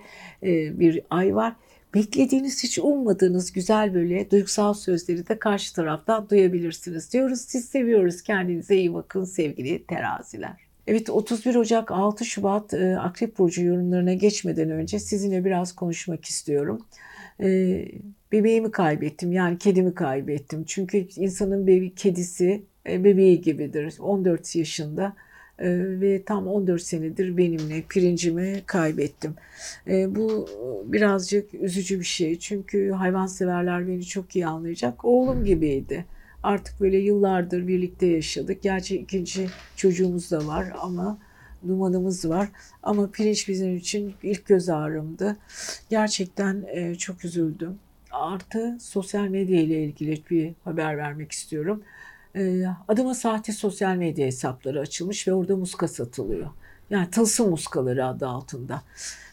bir 0.78 1.00
ay 1.11 1.34
var 1.34 1.57
beklediğiniz 1.95 2.64
hiç 2.64 2.78
ummadığınız 2.78 3.53
güzel 3.53 3.95
böyle 3.95 4.30
duygusal 4.30 4.74
sözleri 4.74 5.28
de 5.28 5.38
karşı 5.38 5.74
taraftan 5.74 6.28
duyabilirsiniz 6.30 7.12
diyoruz. 7.12 7.40
Siz 7.40 7.64
seviyoruz. 7.64 8.22
Kendinize 8.22 8.76
iyi 8.76 8.95
bakın 8.95 9.24
sevgili 9.24 9.86
teraziler. 9.86 10.72
Evet 10.86 11.11
31 11.11 11.55
Ocak 11.55 11.90
6 11.90 12.24
Şubat 12.24 12.74
e, 12.74 12.97
Akrep 12.99 13.38
Burcu 13.38 13.62
yorumlarına 13.62 14.14
geçmeden 14.14 14.70
önce 14.70 14.99
sizinle 14.99 15.45
biraz 15.45 15.72
konuşmak 15.72 16.24
istiyorum. 16.24 16.86
E, 17.40 17.84
bebeğimi 18.32 18.70
kaybettim 18.70 19.32
yani 19.32 19.59
kedimi 19.59 19.95
kaybettim. 19.95 20.64
Çünkü 20.66 21.07
insanın 21.16 21.66
bebeği, 21.66 21.95
kedisi 21.95 22.62
e, 22.88 23.05
bebeği 23.05 23.40
gibidir. 23.40 23.95
14 24.01 24.57
yaşında 24.57 25.16
ve 25.59 26.22
tam 26.24 26.46
14 26.46 26.82
senedir 26.82 27.36
benimle 27.36 27.82
pirincimi 27.88 28.62
kaybettim. 28.66 29.34
Ee, 29.86 30.14
bu 30.14 30.48
birazcık 30.84 31.55
üzücü 31.55 32.00
bir 32.00 32.05
şey 32.05 32.38
çünkü 32.38 32.90
hayvanseverler 32.90 33.88
beni 33.88 34.05
çok 34.05 34.36
iyi 34.36 34.46
anlayacak. 34.46 35.05
Oğlum 35.05 35.44
gibiydi. 35.44 36.05
Artık 36.42 36.80
böyle 36.80 36.98
yıllardır 36.98 37.68
birlikte 37.68 38.07
yaşadık. 38.07 38.62
Gerçi 38.62 38.96
ikinci 38.96 39.48
çocuğumuz 39.76 40.30
da 40.30 40.46
var 40.46 40.72
ama 40.80 41.18
dumanımız 41.68 42.28
var. 42.28 42.48
Ama 42.82 43.11
pirinç 43.11 43.48
bizim 43.48 43.76
için 43.76 44.14
ilk 44.22 44.46
göz 44.46 44.68
ağrımdı. 44.68 45.36
Gerçekten 45.90 46.64
e, 46.68 46.94
çok 46.94 47.24
üzüldüm. 47.24 47.78
Artı 48.11 48.78
sosyal 48.80 49.28
medya 49.28 49.61
ile 49.61 49.84
ilgili 49.84 50.22
bir 50.30 50.53
haber 50.64 50.98
vermek 50.98 51.32
istiyorum. 51.32 51.82
Ee, 52.37 52.64
adıma 52.89 53.14
sahte 53.14 53.53
sosyal 53.53 53.97
medya 53.97 54.26
hesapları 54.26 54.80
açılmış 54.80 55.28
ve 55.28 55.35
orada 55.35 55.57
muska 55.57 55.89
satılıyor. 55.89 56.51
Yani 56.91 57.11
tılsım 57.11 57.51
muskaları 57.51 58.07
adı 58.07 58.26
altında. 58.26 58.83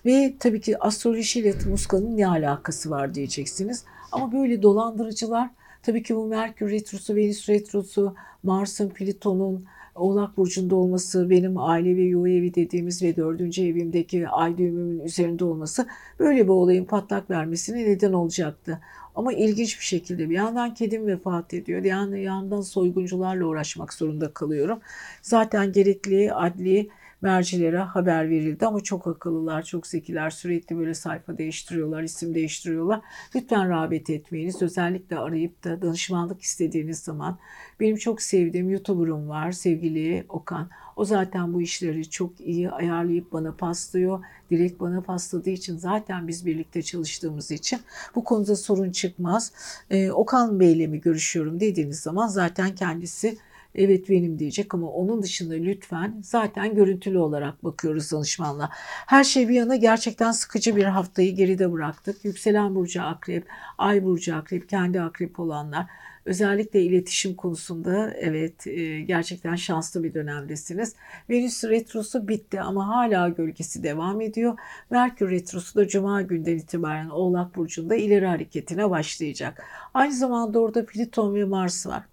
Ve 0.06 0.36
tabii 0.40 0.62
ki 0.62 0.80
astrolojiyle 0.80 1.54
muskanın 1.70 2.18
ne 2.18 2.28
alakası 2.28 2.90
var 2.90 3.14
diyeceksiniz. 3.14 3.84
Ama 4.12 4.32
böyle 4.32 4.62
dolandırıcılar 4.62 5.50
tabii 5.84 6.04
ki 6.04 6.16
bu 6.16 6.28
Merkür 6.28 6.72
Retrosu, 6.72 7.16
Venüs 7.16 7.50
Retrosu, 7.50 8.16
Mars'ın, 8.44 8.90
Plüton'un, 8.90 9.66
Oğlak 9.96 10.38
Burcu'nda 10.38 10.76
olması, 10.76 11.30
benim 11.30 11.58
aile 11.58 11.98
ve 11.98 12.02
yuva 12.02 12.30
evi 12.30 12.56
dediğimiz 12.56 13.04
ve 13.04 13.16
dördüncü 13.16 13.64
evimdeki 13.64 14.30
ay 14.30 14.58
düğümümün 14.58 15.00
üzerinde 15.00 15.46
olması 15.46 15.88
böyle 16.20 16.44
bir 16.44 16.50
olayın 16.50 16.86
patlak 16.86 17.30
vermesine 17.30 17.86
neden 17.86 18.14
olacaktı. 18.14 18.80
Ama 19.20 19.34
ilginç 19.34 19.80
bir 19.80 19.86
şekilde 19.86 20.30
bir 20.30 20.36
yandan 20.36 20.74
kedim 20.74 21.08
vefat 21.08 21.54
ediyor. 21.54 21.84
Bir 21.84 22.18
yandan 22.18 22.62
soyguncularla 22.62 23.46
uğraşmak 23.46 23.94
zorunda 23.94 24.34
kalıyorum. 24.34 24.80
Zaten 25.22 25.72
gerekli 25.72 26.34
adli 26.34 26.90
mercilere 27.22 27.78
haber 27.78 28.30
verildi 28.30 28.66
ama 28.66 28.80
çok 28.80 29.08
akıllılar, 29.08 29.64
çok 29.64 29.88
zekiler. 29.88 30.30
Sürekli 30.30 30.78
böyle 30.78 30.94
sayfa 30.94 31.38
değiştiriyorlar, 31.38 32.04
isim 32.04 32.36
değiştiriyorlar. 32.36 33.02
Lütfen 33.36 33.70
rağbet 33.70 34.10
etmeyiniz. 34.10 34.62
Özellikle 34.62 35.18
arayıp 35.18 35.64
da 35.64 35.82
danışmanlık 35.82 36.42
istediğiniz 36.42 37.00
zaman 37.00 37.38
benim 37.80 37.96
çok 37.96 38.22
sevdiğim 38.22 38.70
YouTuber'ım 38.70 39.30
var 39.30 39.52
sevgili 39.52 40.26
Okan. 40.30 40.70
O 40.96 41.06
zaten 41.06 41.54
bu 41.54 41.62
işleri 41.62 42.10
çok 42.10 42.42
iyi 42.42 42.70
ayarlayıp 42.72 43.32
bana 43.32 43.52
paslıyor. 43.52 44.24
Direkt 44.52 44.80
bana 44.80 45.02
pasladığı 45.02 45.50
için 45.50 45.78
zaten 45.78 46.28
biz 46.28 46.46
birlikte 46.46 46.82
çalıştığımız 46.82 47.52
için 47.52 47.80
bu 48.16 48.24
konuda 48.24 48.56
sorun 48.56 48.92
çıkmaz. 48.92 49.52
Ee, 49.90 50.12
Okan 50.12 50.60
Bey 50.60 50.74
ile 50.74 50.88
mi 50.88 51.02
görüşüyorum 51.02 51.60
dediğiniz 51.60 52.00
zaman 52.00 52.28
zaten 52.28 52.76
kendisi 52.76 53.38
evet 53.76 54.10
benim 54.10 54.40
diyecek 54.40 54.74
ama 54.74 54.88
onun 54.88 55.24
dışında 55.24 55.54
lütfen 55.54 56.20
zaten 56.24 56.76
görüntülü 56.76 57.18
olarak 57.18 57.64
bakıyoruz 57.64 58.12
danışmanla. 58.12 58.70
Her 59.08 59.24
şey 59.24 59.50
bir 59.50 59.54
yana 59.54 59.76
gerçekten 59.76 60.32
sıkıcı 60.32 60.76
bir 60.76 60.84
haftayı 60.84 61.36
geride 61.36 61.72
bıraktık. 61.72 62.26
Yükselen 62.26 62.76
burcu 62.76 63.02
akrep, 63.02 63.48
ay 63.78 64.04
burcu 64.04 64.36
akrep, 64.36 64.70
kendi 64.70 65.02
akrep 65.02 65.40
olanlar 65.40 65.86
Özellikle 66.30 66.82
iletişim 66.82 67.36
konusunda 67.36 68.14
evet 68.14 68.68
e, 68.68 69.02
gerçekten 69.02 69.56
şanslı 69.56 70.04
bir 70.04 70.14
dönemdesiniz. 70.14 70.96
Venüs 71.30 71.64
retrosu 71.64 72.28
bitti 72.28 72.62
ama 72.62 72.88
hala 72.88 73.30
gölgesi 73.30 73.84
devam 73.84 74.22
ediyor. 74.22 74.58
Merkür 74.90 75.32
retrosu 75.32 75.76
da 75.76 75.88
cuma 75.88 76.22
günden 76.22 76.58
itibaren 76.58 77.10
Oğlak 77.10 77.56
Burcu'nda 77.56 77.96
ileri 77.96 78.26
hareketine 78.26 78.90
başlayacak. 78.90 79.64
Aynı 79.94 80.14
zamanda 80.14 80.60
orada 80.60 80.86
Plüton 80.86 81.36
ve 81.36 81.46
Mars 81.46 81.88
var. 81.88 82.04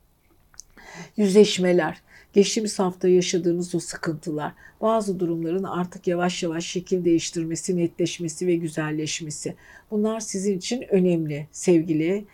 Yüzleşmeler, 1.17 2.03
geçtiğimiz 2.33 2.79
hafta 2.79 3.09
yaşadığımız 3.09 3.75
o 3.75 3.79
sıkıntılar, 3.79 4.53
bazı 4.81 5.21
durumların 5.21 5.63
artık 5.63 6.07
yavaş 6.07 6.43
yavaş 6.43 6.67
şekil 6.67 7.05
değiştirmesi, 7.05 7.77
netleşmesi 7.77 8.47
ve 8.47 8.57
güzelleşmesi. 8.57 9.55
Bunlar 9.91 10.21
sizin 10.21 10.59
için 10.59 10.85
önemli 10.91 11.47
sevgili 11.53 12.25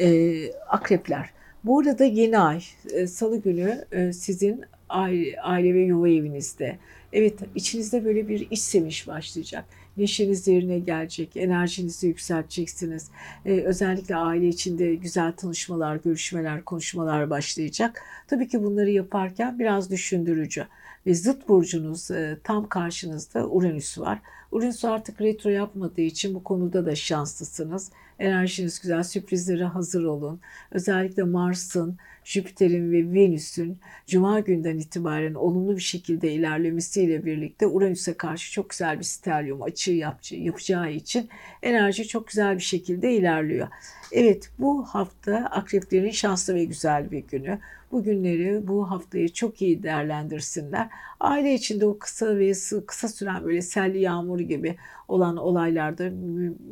e, 0.00 0.52
akrepler. 0.52 1.30
Bu 1.64 1.80
arada 1.80 2.04
yeni 2.04 2.38
ay, 2.38 2.62
e, 2.92 3.06
salı 3.06 3.36
günü 3.36 3.84
e, 3.92 4.12
sizin 4.12 4.64
aile, 4.88 5.40
aile 5.40 5.74
ve 5.74 5.80
yuva 5.80 6.08
evinizde. 6.08 6.78
Evet 7.12 7.38
içinizde 7.54 8.04
böyle 8.04 8.28
bir 8.28 8.50
iç 8.50 8.60
sevinç 8.60 9.06
başlayacak. 9.06 9.64
Neşeniz 10.00 10.48
yerine 10.48 10.78
gelecek, 10.78 11.36
enerjinizi 11.36 12.06
yükselteceksiniz. 12.06 13.08
Ee, 13.46 13.60
özellikle 13.60 14.16
aile 14.16 14.48
içinde 14.48 14.94
güzel 14.94 15.32
tanışmalar, 15.32 15.96
görüşmeler, 15.96 16.64
konuşmalar 16.64 17.30
başlayacak. 17.30 18.02
Tabii 18.26 18.48
ki 18.48 18.62
bunları 18.62 18.90
yaparken 18.90 19.58
biraz 19.58 19.90
düşündürücü. 19.90 20.66
Ve 21.06 21.14
zıt 21.14 21.48
burcunuz 21.48 22.10
e, 22.10 22.38
tam 22.44 22.68
karşınızda 22.68 23.48
Uranüs 23.48 23.98
var. 23.98 24.18
Uranüs 24.52 24.84
artık 24.84 25.20
retro 25.20 25.50
yapmadığı 25.50 26.00
için 26.00 26.34
bu 26.34 26.44
konuda 26.44 26.86
da 26.86 26.94
şanslısınız. 26.94 27.90
Enerjiniz 28.20 28.80
güzel, 28.80 29.02
sürprizlere 29.02 29.64
hazır 29.64 30.04
olun. 30.04 30.40
Özellikle 30.70 31.22
Mars'ın, 31.22 31.98
Jüpiter'in 32.24 32.92
ve 32.92 33.14
Venüs'ün 33.14 33.78
Cuma 34.06 34.40
günden 34.40 34.78
itibaren 34.78 35.34
olumlu 35.34 35.76
bir 35.76 35.82
şekilde 35.82 36.32
ilerlemesiyle 36.32 37.24
birlikte 37.24 37.66
Uranüs'e 37.66 38.14
karşı 38.14 38.52
çok 38.52 38.70
güzel 38.70 38.98
bir 38.98 39.04
stelyum 39.04 39.62
açığı 39.62 39.92
yapacağı 40.30 40.92
için 40.92 41.28
enerji 41.62 42.08
çok 42.08 42.28
güzel 42.28 42.54
bir 42.54 42.62
şekilde 42.62 43.12
ilerliyor. 43.12 43.68
Evet 44.12 44.50
bu 44.58 44.84
hafta 44.84 45.36
akreplerin 45.36 46.10
şanslı 46.10 46.54
ve 46.54 46.64
güzel 46.64 47.10
bir 47.10 47.18
günü. 47.18 47.58
Bu 47.92 48.02
günleri 48.02 48.68
bu 48.68 48.90
haftayı 48.90 49.32
çok 49.32 49.62
iyi 49.62 49.82
değerlendirsinler. 49.82 50.88
Aile 51.20 51.54
içinde 51.54 51.86
o 51.86 51.98
kısa 51.98 52.38
ve 52.38 52.52
kısa 52.86 53.08
süren 53.08 53.44
böyle 53.44 53.62
selli 53.62 54.00
yağmur 54.00 54.40
gibi 54.40 54.76
olan 55.08 55.36
olaylarda 55.36 56.10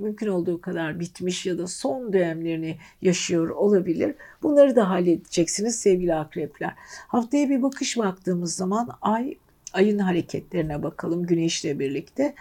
mümkün 0.00 0.26
olduğu 0.26 0.60
kadar 0.60 1.00
bitmiş 1.00 1.46
ya 1.46 1.58
da 1.58 1.66
son 1.66 2.12
dönemlerini 2.12 2.78
yaşıyor 3.02 3.48
olabilir. 3.48 4.14
Bunları 4.42 4.76
da 4.76 4.90
halledeceksiniz 4.90 5.80
sevgili 5.80 6.14
akrepler. 6.14 6.74
Haftaya 7.08 7.48
bir 7.48 7.62
bakış 7.62 7.98
baktığımız 7.98 8.54
zaman 8.54 8.88
ay 9.02 9.34
ayın 9.72 9.98
hareketlerine 9.98 10.82
bakalım 10.82 11.26
güneşle 11.26 11.78
birlikte. 11.78 12.34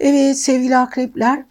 Evet 0.00 0.38
sevgili 0.38 0.76
akrepler 0.76 1.44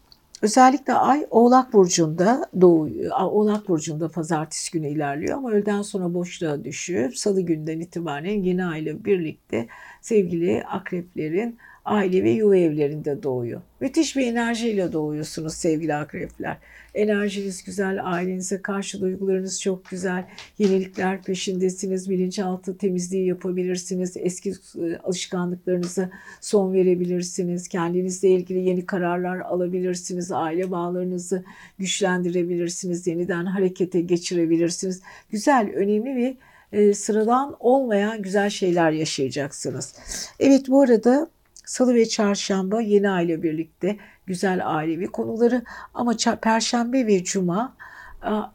Özellikle 0.45 0.93
ay 0.93 1.27
Oğlak 1.29 1.73
Burcu'nda 1.73 2.49
doğuyor. 2.61 3.11
Oğlak 3.21 3.69
Burcu'nda 3.69 4.09
pazartesi 4.09 4.71
günü 4.71 4.87
ilerliyor 4.87 5.37
ama 5.37 5.51
öğleden 5.51 5.81
sonra 5.81 6.13
boşluğa 6.13 6.63
düşüyor. 6.63 7.11
Salı 7.11 7.41
günden 7.41 7.79
itibaren 7.79 8.43
yeni 8.43 8.65
ay 8.65 8.81
ile 8.81 9.05
birlikte 9.05 9.67
sevgili 10.01 10.63
akreplerin 10.63 11.57
aile 11.85 12.23
ve 12.23 12.29
yuva 12.29 12.57
evlerinde 12.57 13.23
doğuyor. 13.23 13.61
Müthiş 13.79 14.15
bir 14.15 14.27
enerjiyle 14.27 14.93
doğuyorsunuz 14.93 15.53
sevgili 15.53 15.95
akrepler. 15.95 16.57
Enerjiniz 16.93 17.63
güzel, 17.63 17.99
ailenize 18.03 18.61
karşı 18.61 19.01
duygularınız 19.01 19.61
çok 19.61 19.89
güzel. 19.89 20.25
Yenilikler 20.57 21.23
peşindesiniz, 21.23 22.09
bilinçaltı 22.09 22.77
temizliği 22.77 23.27
yapabilirsiniz. 23.27 24.17
Eski 24.17 24.49
e, 24.49 24.97
alışkanlıklarınızı 25.03 26.09
son 26.41 26.73
verebilirsiniz. 26.73 27.67
Kendinizle 27.67 28.29
ilgili 28.29 28.59
yeni 28.59 28.85
kararlar 28.85 29.39
alabilirsiniz. 29.39 30.31
Aile 30.31 30.71
bağlarınızı 30.71 31.43
güçlendirebilirsiniz. 31.79 33.07
Yeniden 33.07 33.45
harekete 33.45 34.01
geçirebilirsiniz. 34.01 35.01
Güzel, 35.29 35.71
önemli 35.75 36.15
ve 36.15 36.93
sıradan 36.93 37.55
olmayan 37.59 38.21
güzel 38.21 38.49
şeyler 38.49 38.91
yaşayacaksınız. 38.91 39.95
Evet 40.39 40.67
bu 40.67 40.81
arada 40.81 41.29
Salı 41.65 41.95
ve 41.95 42.05
çarşamba 42.05 42.81
yeni 42.81 43.09
aile 43.09 43.43
birlikte 43.43 43.97
güzel 44.25 44.61
ailevi 44.63 45.07
konuları 45.07 45.63
ama 45.93 46.13
perşembe 46.41 47.07
ve 47.07 47.23
cuma 47.23 47.75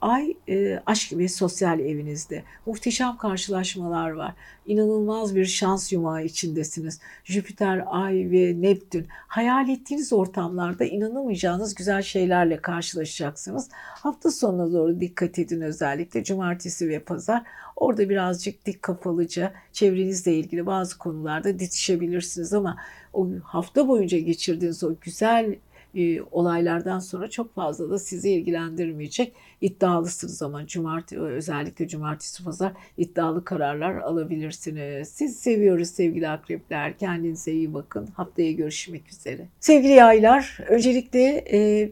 ay 0.01 0.35
e, 0.49 0.83
aşk 0.87 1.19
ve 1.19 1.29
sosyal 1.29 1.81
evinizde. 1.81 2.45
Muhteşem 2.67 3.17
karşılaşmalar 3.17 4.11
var. 4.11 4.35
İnanılmaz 4.67 5.37
bir 5.37 5.45
şans 5.45 5.93
yumağı 5.93 6.25
içindesiniz. 6.25 7.01
Jüpiter, 7.25 7.85
Ay 7.87 8.15
ve 8.15 8.63
Neptün. 8.63 9.07
Hayal 9.11 9.69
ettiğiniz 9.69 10.13
ortamlarda 10.13 10.85
inanamayacağınız 10.85 11.75
güzel 11.75 12.03
şeylerle 12.03 12.57
karşılaşacaksınız. 12.57 13.69
Hafta 13.73 14.31
sonuna 14.31 14.73
doğru 14.73 15.01
dikkat 15.01 15.39
edin 15.39 15.61
özellikle. 15.61 16.25
Cumartesi 16.25 16.89
ve 16.89 16.99
pazar. 16.99 17.43
Orada 17.77 18.09
birazcık 18.09 18.67
dik 18.67 18.83
kafalıca 18.83 19.53
çevrenizle 19.73 20.35
ilgili 20.35 20.67
bazı 20.67 20.99
konularda 20.99 21.59
ditişebilirsiniz 21.59 22.53
ama 22.53 22.77
o 23.13 23.29
hafta 23.43 23.89
boyunca 23.89 24.19
geçirdiğiniz 24.19 24.85
o 24.85 24.95
güzel 25.01 25.55
e, 25.95 26.23
olaylardan 26.23 26.99
sonra 26.99 27.31
çok 27.31 27.55
fazla 27.55 27.91
da 27.91 27.99
sizi 27.99 28.31
ilgilendirmeyecek 28.31 29.33
iddialısınız 29.61 30.43
ama 30.43 30.67
cumartesi 30.67 31.21
özellikle 31.21 31.89
cumartesi 31.89 32.45
pazar 32.45 32.73
iddialı 32.97 33.45
kararlar 33.45 33.97
alabilirsiniz. 33.97 35.09
Siz 35.09 35.37
seviyoruz 35.37 35.89
sevgili 35.91 36.29
akrepler. 36.29 36.99
Kendinize 36.99 37.53
iyi 37.53 37.75
bakın. 37.75 38.07
Haftaya 38.07 38.53
görüşmek 38.53 39.09
üzere. 39.09 39.47
Sevgili 39.61 39.93
yaylar, 39.93 40.59
öncelikle 40.69 41.45
e, 41.53 41.91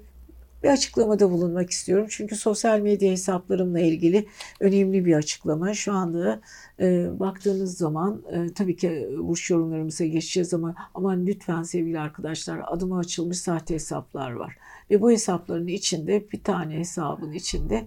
bir 0.63 0.69
açıklamada 0.69 1.31
bulunmak 1.31 1.71
istiyorum. 1.71 2.07
Çünkü 2.11 2.37
sosyal 2.37 2.81
medya 2.81 3.11
hesaplarımla 3.11 3.81
ilgili 3.81 4.27
önemli 4.61 5.05
bir 5.05 5.15
açıklama. 5.15 5.75
Şu 5.75 5.93
anda 5.93 6.41
e, 6.81 7.09
baktığınız 7.21 7.79
zaman 7.79 8.23
e, 8.33 8.53
tabii 8.55 8.77
ki 8.77 9.09
burç 9.19 9.51
yorumlarımıza 9.51 10.05
geçeceğiz 10.05 10.55
ama 10.55 10.75
aman 10.95 11.27
lütfen 11.27 11.63
sevgili 11.63 11.99
arkadaşlar 11.99 12.61
adıma 12.67 12.99
açılmış 12.99 13.39
sahte 13.39 13.75
hesaplar 13.75 14.33
var. 14.33 14.57
Ve 14.91 15.01
bu 15.03 15.11
hesapların 15.11 15.67
içinde 15.67 16.31
bir 16.33 16.43
tane 16.43 16.79
hesabın 16.79 17.33
içinde 17.33 17.87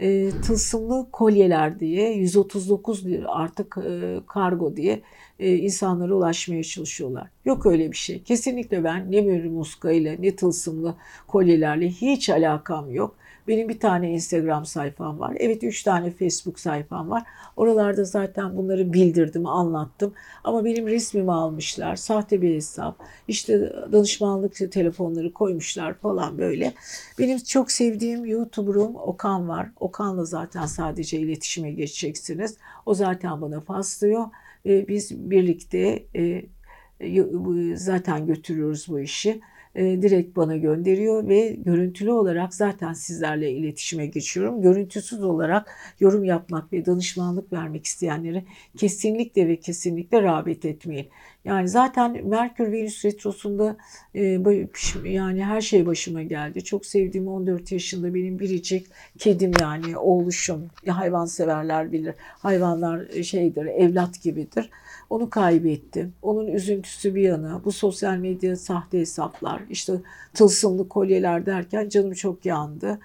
e, 0.00 0.30
tılsımlı 0.30 1.08
kolyeler 1.12 1.80
diye 1.80 2.12
139 2.12 3.04
artık 3.26 3.78
e, 3.86 4.20
kargo 4.26 4.76
diye 4.76 5.02
e, 5.42 5.56
insanlara 5.56 6.14
ulaşmaya 6.14 6.62
çalışıyorlar. 6.62 7.28
Yok 7.44 7.66
öyle 7.66 7.90
bir 7.90 7.96
şey. 7.96 8.22
Kesinlikle 8.22 8.84
ben 8.84 9.12
ne 9.12 9.26
bir 9.26 9.44
muska 9.44 9.90
ile 9.90 10.16
ne 10.20 10.36
tılsımlı 10.36 10.94
kolyelerle 11.26 11.88
hiç 11.88 12.30
alakam 12.30 12.90
yok. 12.90 13.16
Benim 13.48 13.68
bir 13.68 13.80
tane 13.80 14.10
Instagram 14.10 14.66
sayfam 14.66 15.20
var. 15.20 15.36
Evet 15.36 15.64
üç 15.64 15.82
tane 15.82 16.10
Facebook 16.10 16.60
sayfam 16.60 17.10
var. 17.10 17.22
Oralarda 17.56 18.04
zaten 18.04 18.56
bunları 18.56 18.92
bildirdim, 18.92 19.46
anlattım. 19.46 20.14
Ama 20.44 20.64
benim 20.64 20.86
resmimi 20.86 21.32
almışlar. 21.32 21.96
Sahte 21.96 22.42
bir 22.42 22.54
hesap. 22.54 22.96
İşte 23.28 23.72
danışmanlık 23.92 24.72
telefonları 24.72 25.32
koymuşlar 25.32 25.94
falan 25.94 26.38
böyle. 26.38 26.74
Benim 27.18 27.38
çok 27.38 27.72
sevdiğim 27.72 28.24
YouTuber'um 28.24 28.96
Okan 28.96 29.48
var. 29.48 29.70
Okan'la 29.80 30.24
zaten 30.24 30.66
sadece 30.66 31.18
iletişime 31.18 31.70
geçeceksiniz. 31.70 32.56
O 32.86 32.94
zaten 32.94 33.40
bana 33.40 33.60
paslıyor. 33.60 34.26
Biz 34.64 35.30
birlikte 35.30 36.06
e, 36.16 36.42
zaten 37.76 38.26
götürüyoruz 38.26 38.86
bu 38.88 39.00
işi 39.00 39.40
e, 39.74 40.02
direkt 40.02 40.36
bana 40.36 40.56
gönderiyor 40.56 41.28
ve 41.28 41.48
görüntülü 41.48 42.10
olarak 42.10 42.54
zaten 42.54 42.92
sizlerle 42.92 43.52
iletişime 43.52 44.06
geçiyorum. 44.06 44.62
Görüntüsüz 44.62 45.22
olarak 45.22 45.70
yorum 46.00 46.24
yapmak 46.24 46.72
ve 46.72 46.86
danışmanlık 46.86 47.52
vermek 47.52 47.84
isteyenlere 47.84 48.44
kesinlikle 48.76 49.48
ve 49.48 49.56
kesinlikle 49.56 50.22
rağbet 50.22 50.64
etmeyin. 50.64 51.08
Yani 51.44 51.68
zaten 51.68 52.28
Merkür 52.28 52.72
Venüs 52.72 53.04
retrosunda 53.04 53.76
e, 54.14 54.40
yani 55.04 55.44
her 55.44 55.60
şey 55.60 55.86
başıma 55.86 56.22
geldi. 56.22 56.64
Çok 56.64 56.86
sevdiğim 56.86 57.28
14 57.28 57.72
yaşında 57.72 58.14
benim 58.14 58.38
biricik 58.38 58.86
kedim 59.18 59.54
yani 59.54 59.98
oğluşum. 59.98 60.66
Hayvan 60.88 61.24
severler 61.24 61.92
bilir. 61.92 62.14
Hayvanlar 62.18 63.06
e, 63.12 63.22
şeydir, 63.22 63.66
evlat 63.66 64.22
gibidir. 64.22 64.70
Onu 65.12 65.30
kaybettim. 65.30 66.14
Onun 66.22 66.46
üzüntüsü 66.46 67.14
bir 67.14 67.22
yana. 67.22 67.64
Bu 67.64 67.72
sosyal 67.72 68.16
medya 68.16 68.56
sahte 68.56 69.00
hesaplar, 69.00 69.62
işte 69.70 69.92
tılsımlı 70.34 70.88
kolyeler 70.88 71.46
derken 71.46 71.88
canım 71.88 72.12
çok 72.12 72.46
yandı. 72.46 72.98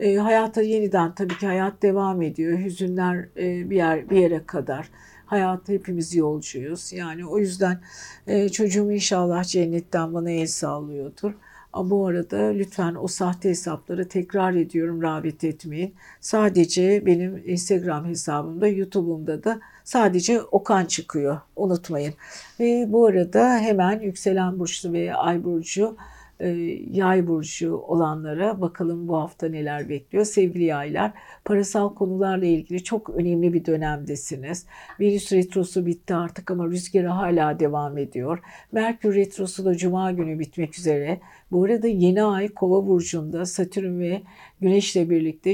E, 0.00 0.16
hayata 0.16 0.62
yeniden 0.62 1.14
tabii 1.14 1.38
ki 1.38 1.46
hayat 1.46 1.82
devam 1.82 2.22
ediyor. 2.22 2.58
Hüzünler 2.58 3.28
e, 3.36 3.70
bir 3.70 3.76
yer 3.76 4.10
bir 4.10 4.16
yere 4.16 4.46
kadar. 4.46 4.90
Hayat 5.26 5.68
hepimiz 5.68 6.14
yolcuyuz. 6.14 6.92
Yani 6.92 7.26
o 7.26 7.38
yüzden 7.38 7.80
e, 8.26 8.48
çocuğum 8.48 8.92
inşallah 8.92 9.44
cennetten 9.44 10.14
bana 10.14 10.30
el 10.30 10.46
sağlıyordur. 10.46 11.32
Ama 11.72 11.90
bu 11.90 12.06
arada 12.06 12.36
lütfen 12.36 12.94
o 12.94 13.06
sahte 13.06 13.48
hesapları 13.48 14.08
tekrar 14.08 14.54
ediyorum 14.54 15.02
rağbet 15.02 15.44
etmeyin. 15.44 15.94
Sadece 16.20 17.06
benim 17.06 17.42
Instagram 17.46 18.04
hesabımda, 18.06 18.68
YouTube'umda 18.68 19.44
da 19.44 19.60
sadece 19.84 20.42
Okan 20.42 20.84
çıkıyor. 20.84 21.40
Unutmayın. 21.56 22.14
Ve 22.60 22.86
bu 22.88 23.06
arada 23.06 23.58
hemen 23.58 24.00
yükselen 24.00 24.58
burçlu 24.58 24.92
ve 24.92 25.14
ay 25.14 25.44
burcu 25.44 25.96
e, 26.40 26.48
yay 26.90 27.26
burcu 27.26 27.76
olanlara 27.76 28.60
bakalım 28.60 29.08
bu 29.08 29.16
hafta 29.16 29.48
neler 29.48 29.88
bekliyor. 29.88 30.24
Sevgili 30.24 30.64
yaylar, 30.64 31.12
parasal 31.44 31.94
konularla 31.94 32.46
ilgili 32.46 32.84
çok 32.84 33.10
önemli 33.10 33.52
bir 33.52 33.64
dönemdesiniz. 33.64 34.66
Venüs 35.00 35.32
retrosu 35.32 35.86
bitti 35.86 36.14
artık 36.14 36.50
ama 36.50 36.66
rüzgarı 36.66 37.08
hala 37.08 37.60
devam 37.60 37.98
ediyor. 37.98 38.38
Merkür 38.72 39.14
retrosu 39.14 39.64
da 39.64 39.76
cuma 39.76 40.12
günü 40.12 40.38
bitmek 40.38 40.78
üzere. 40.78 41.20
Bu 41.54 41.64
arada 41.64 41.88
yeni 41.88 42.22
ay 42.22 42.48
kova 42.48 42.86
burcunda 42.86 43.46
Satürn 43.46 44.00
ve 44.00 44.22
Güneş'le 44.60 45.10
birlikte 45.10 45.52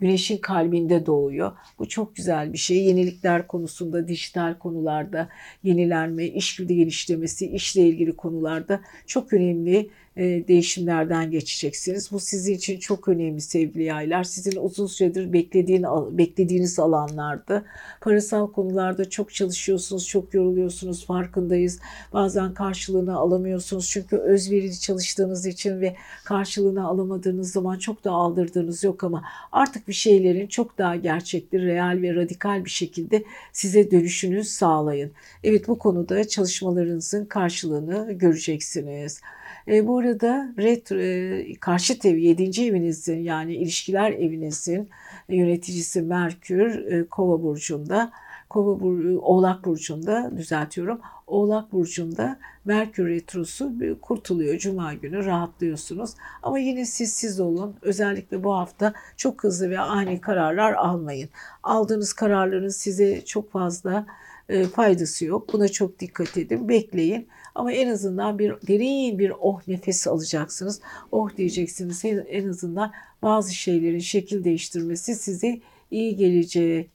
Güneş'in 0.00 0.38
kalbinde 0.38 1.06
doğuyor. 1.06 1.52
Bu 1.78 1.88
çok 1.88 2.16
güzel 2.16 2.52
bir 2.52 2.58
şey. 2.58 2.84
Yenilikler 2.84 3.46
konusunda, 3.46 4.08
dijital 4.08 4.58
konularda 4.58 5.28
yenilenme, 5.62 6.26
iş 6.26 6.56
geliştirmesi, 6.56 7.46
işle 7.46 7.82
ilgili 7.82 8.16
konularda 8.16 8.80
çok 9.06 9.32
önemli 9.32 9.90
e, 10.16 10.48
değişimlerden 10.48 11.30
geçeceksiniz. 11.30 12.12
Bu 12.12 12.20
sizin 12.20 12.54
için 12.54 12.78
çok 12.78 13.08
önemli 13.08 13.40
sevgili 13.40 13.84
yaylar. 13.84 14.24
Sizin 14.24 14.56
uzun 14.56 14.86
süredir 14.86 15.32
beklediğin, 15.32 15.84
beklediğiniz 16.18 16.78
alanlardı. 16.78 17.64
Parasal 18.00 18.52
konularda 18.52 19.10
çok 19.10 19.34
çalışıyorsunuz, 19.34 20.08
çok 20.08 20.34
yoruluyorsunuz 20.34 21.06
farkındayız. 21.06 21.78
Bazen 22.12 22.54
karşılığını 22.54 23.16
alamıyorsunuz 23.16 23.90
çünkü 23.90 24.16
özverili 24.16 24.80
çalıştığınız 24.80 25.25
için 25.46 25.80
ve 25.80 25.96
karşılığını 26.24 26.86
alamadığınız 26.86 27.52
zaman 27.52 27.78
çok 27.78 28.04
da 28.04 28.10
aldırdığınız 28.10 28.84
yok 28.84 29.04
ama 29.04 29.24
artık 29.52 29.88
bir 29.88 29.92
şeylerin 29.92 30.46
çok 30.46 30.78
daha 30.78 30.96
gerçekli, 30.96 31.66
real 31.66 32.02
ve 32.02 32.14
radikal 32.14 32.64
bir 32.64 32.70
şekilde 32.70 33.24
size 33.52 33.90
dönüşünü 33.90 34.44
sağlayın. 34.44 35.12
Evet 35.44 35.68
bu 35.68 35.78
konuda 35.78 36.28
çalışmalarınızın 36.28 37.24
karşılığını 37.24 38.12
göreceksiniz. 38.12 39.20
E, 39.68 39.86
bu 39.86 39.98
arada 39.98 40.54
retro, 40.58 40.98
e, 40.98 41.54
karşıt 41.54 42.04
ev 42.04 42.16
7. 42.16 42.64
evinizin 42.64 43.18
yani 43.18 43.54
ilişkiler 43.54 44.10
evinizin 44.12 44.88
yöneticisi 45.28 46.02
Merkür 46.02 46.92
e, 46.92 47.06
Kova 47.06 47.42
burcunda. 47.42 48.12
Kova 48.48 48.80
bur 48.80 49.04
Oğlak 49.04 49.64
burcunda 49.64 50.32
düzeltiyorum. 50.36 51.00
Oğlak 51.26 51.72
burcunda 51.72 52.38
Merkür 52.64 53.08
retrosu 53.08 53.72
kurtuluyor 54.02 54.58
cuma 54.58 54.94
günü 54.94 55.24
rahatlıyorsunuz. 55.24 56.10
Ama 56.42 56.58
yine 56.58 56.86
siz 56.86 57.12
siz 57.12 57.40
olun. 57.40 57.76
Özellikle 57.82 58.44
bu 58.44 58.54
hafta 58.54 58.92
çok 59.16 59.44
hızlı 59.44 59.70
ve 59.70 59.78
ani 59.78 60.20
kararlar 60.20 60.72
almayın. 60.72 61.28
Aldığınız 61.62 62.12
kararların 62.12 62.68
size 62.68 63.24
çok 63.24 63.52
fazla 63.52 64.06
e, 64.48 64.64
faydası 64.64 65.24
yok. 65.24 65.52
Buna 65.52 65.68
çok 65.68 65.98
dikkat 65.98 66.36
edin. 66.36 66.68
Bekleyin. 66.68 67.28
Ama 67.54 67.72
en 67.72 67.88
azından 67.88 68.38
bir 68.38 68.50
derin 68.68 69.18
bir 69.18 69.32
oh 69.40 69.68
nefes 69.68 70.06
alacaksınız. 70.06 70.80
Oh 71.12 71.36
diyeceksiniz. 71.36 72.04
En 72.04 72.48
azından 72.48 72.92
bazı 73.22 73.54
şeylerin 73.54 73.98
şekil 73.98 74.44
değiştirmesi 74.44 75.14
size 75.14 75.60
iyi 75.90 76.16
gelecek. 76.16 76.90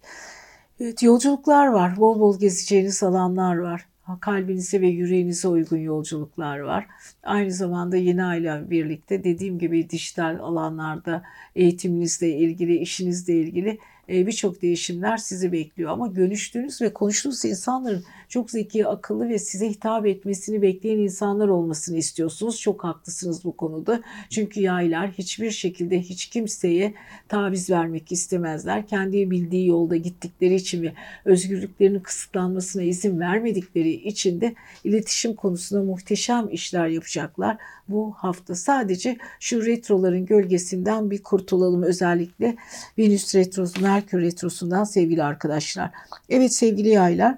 Evet, 0.80 1.04
yolculuklar 1.04 1.68
var. 1.68 1.98
Bol 1.98 2.20
bol 2.20 2.40
gezeceğiniz 2.40 3.04
alanlar 3.04 3.58
var 3.58 3.91
kalbinize 4.20 4.82
ve 4.82 4.88
yüreğinize 4.88 5.48
uygun 5.48 5.78
yolculuklar 5.78 6.60
var. 6.60 6.88
Aynı 7.24 7.52
zamanda 7.52 7.98
yeni 7.98 8.24
aile 8.24 8.70
birlikte 8.70 9.24
dediğim 9.24 9.60
gibi 9.60 9.90
dijital 9.90 10.40
alanlarda 10.40 11.24
eğitiminizle 11.56 12.30
ilgili, 12.30 12.78
işinizle 12.78 13.34
ilgili 13.34 13.78
birçok 14.12 14.62
değişimler 14.62 15.18
sizi 15.18 15.52
bekliyor. 15.52 15.92
Ama 15.92 16.08
görüştüğünüz 16.08 16.82
ve 16.82 16.94
konuştuğunuz 16.94 17.46
insanların 17.46 18.04
çok 18.30 18.52
zeki, 18.52 18.88
akıllı 18.88 19.30
ve 19.30 19.40
size 19.40 19.70
hitap 19.70 20.06
etmesini 20.06 20.62
bekleyen 20.62 20.98
insanlar 20.98 21.48
olmasını 21.48 21.98
istiyorsunuz. 21.98 22.62
Çok 22.62 22.84
haklısınız 22.84 23.44
bu 23.44 23.58
konuda. 23.58 24.02
Çünkü 24.30 24.62
yaylar 24.62 25.12
hiçbir 25.12 25.52
şekilde 25.52 26.00
hiç 26.00 26.26
kimseye 26.26 26.94
taviz 27.28 27.70
vermek 27.70 28.12
istemezler. 28.12 28.88
Kendi 28.88 29.32
bildiği 29.32 29.68
yolda 29.68 29.96
gittikleri 29.96 30.56
için 30.56 30.84
ve 30.84 30.94
özgürlüklerinin 31.26 32.00
kısıtlanmasına 32.00 32.84
izin 32.84 33.20
vermedikleri 33.20 33.92
için 33.92 34.42
de 34.42 34.56
iletişim 34.84 35.36
konusunda 35.36 35.84
muhteşem 35.84 36.50
işler 36.52 36.88
yapacaklar. 36.88 37.58
Bu 37.88 38.14
hafta 38.18 38.56
sadece 38.56 39.18
şu 39.40 39.66
retroların 39.66 40.26
gölgesinden 40.26 41.12
bir 41.12 41.24
kurtulalım. 41.24 41.84
Özellikle 41.84 42.56
Venüs 42.98 43.36
retrosu, 43.36 43.82
Merkür 43.82 44.01
retrosundan 44.14 44.84
sevgili 44.84 45.24
arkadaşlar. 45.24 45.92
Evet 46.30 46.54
sevgili 46.54 46.90
yaylar 46.90 47.38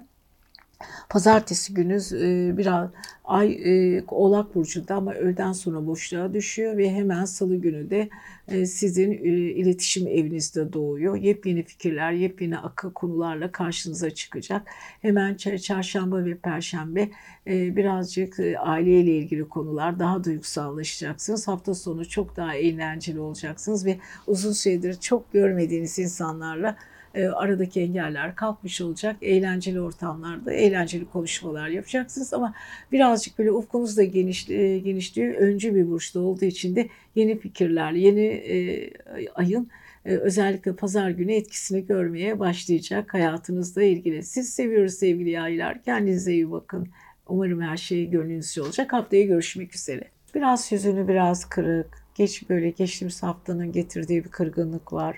Pazartesi 1.08 1.74
günü 1.74 1.98
e, 2.12 2.56
biraz 2.56 2.90
ay 3.24 3.52
e, 3.64 4.04
Oğlak 4.08 4.54
Burcu'nda 4.54 4.94
ama 4.94 5.14
öğleden 5.14 5.52
sonra 5.52 5.86
boşluğa 5.86 6.34
düşüyor 6.34 6.76
ve 6.76 6.90
hemen 6.90 7.24
salı 7.24 7.56
günü 7.56 7.90
de 7.90 8.08
e, 8.48 8.66
sizin 8.66 9.12
iletişim 9.54 10.06
evinizde 10.06 10.72
doğuyor. 10.72 11.16
Yepyeni 11.16 11.62
fikirler, 11.62 12.12
yepyeni 12.12 12.58
akıl 12.58 12.92
konularla 12.92 13.52
karşınıza 13.52 14.10
çıkacak. 14.10 14.62
Hemen 15.02 15.34
çarşamba 15.34 16.24
ve 16.24 16.36
perşembe 16.36 17.08
birazcık 17.46 18.40
aileyle 18.58 19.18
ilgili 19.18 19.48
konular 19.48 19.98
daha 19.98 20.24
duygusallaşacaksınız. 20.24 21.48
Hafta 21.48 21.74
sonu 21.74 22.08
çok 22.08 22.36
daha 22.36 22.54
eğlenceli 22.54 23.20
olacaksınız 23.20 23.86
ve 23.86 23.98
uzun 24.26 24.52
süredir 24.52 24.94
çok 25.00 25.32
görmediğiniz 25.32 25.98
insanlarla 25.98 26.76
e, 27.14 27.26
aradaki 27.26 27.80
engeller 27.80 28.34
kalkmış 28.34 28.80
olacak. 28.80 29.16
Eğlenceli 29.22 29.80
ortamlarda 29.80 30.52
eğlenceli 30.52 31.04
konuşmalar 31.04 31.68
yapacaksınız 31.68 32.34
ama 32.34 32.54
birazcık 32.92 33.38
böyle 33.38 33.52
ufkunuz 33.52 33.96
da 33.96 34.04
geniş, 34.04 34.50
e, 34.50 34.78
genişliyor. 34.78 35.34
Öncü 35.34 35.74
bir 35.74 35.90
burçta 35.90 36.20
olduğu 36.20 36.44
için 36.44 36.76
de 36.76 36.88
yeni 37.14 37.38
fikirler, 37.38 37.92
yeni 37.92 38.26
e, 38.26 38.90
ayın 39.34 39.68
özellikle 40.04 40.76
pazar 40.76 41.10
günü 41.10 41.32
etkisini 41.32 41.86
görmeye 41.86 42.38
başlayacak 42.38 43.14
hayatınızla 43.14 43.82
ilgili. 43.82 44.22
Siz 44.22 44.48
seviyoruz 44.54 44.94
sevgili 44.94 45.30
yaylar. 45.30 45.82
Kendinize 45.82 46.32
iyi 46.32 46.50
bakın. 46.50 46.88
Umarım 47.28 47.60
her 47.60 47.76
şey 47.76 48.10
gönlünüzce 48.10 48.62
olacak. 48.62 48.92
Haftaya 48.92 49.24
görüşmek 49.24 49.74
üzere. 49.74 50.04
Biraz 50.34 50.72
yüzünü 50.72 51.08
biraz 51.08 51.48
kırık. 51.48 52.04
Geç 52.14 52.50
böyle 52.50 52.70
geçtiğimiz 52.70 53.22
haftanın 53.22 53.72
getirdiği 53.72 54.24
bir 54.24 54.30
kırgınlık 54.30 54.92
var. 54.92 55.16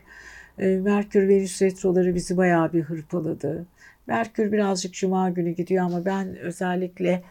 Ee, 0.59 0.67
Merkür 0.67 1.29
Venüs 1.29 1.63
retroları 1.63 2.15
bizi 2.15 2.37
bayağı 2.37 2.73
bir 2.73 2.83
hırpaladı. 2.83 3.67
Merkür 4.07 4.53
birazcık 4.53 4.95
cuma 4.95 5.31
günü 5.31 5.51
gidiyor 5.51 5.85
ama 5.85 6.05
ben 6.05 6.37
özellikle 6.37 7.23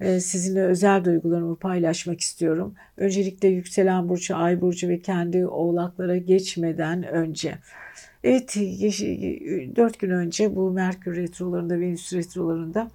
e, 0.00 0.20
sizinle 0.20 0.62
özel 0.62 1.04
duygularımı 1.04 1.56
paylaşmak 1.56 2.20
istiyorum. 2.20 2.74
Öncelikle 2.96 3.48
yükselen 3.48 4.08
burcu, 4.08 4.36
ay 4.36 4.60
burcu 4.60 4.88
ve 4.88 5.00
kendi 5.00 5.46
oğlaklara 5.46 6.16
geçmeden 6.16 7.02
önce. 7.02 7.58
Evet, 8.24 8.56
dört 9.76 9.98
gün 9.98 10.10
önce 10.10 10.56
bu 10.56 10.70
Merkür 10.70 11.16
retrolarında, 11.16 11.80
Venüs 11.80 12.12
retrolarında 12.12 12.90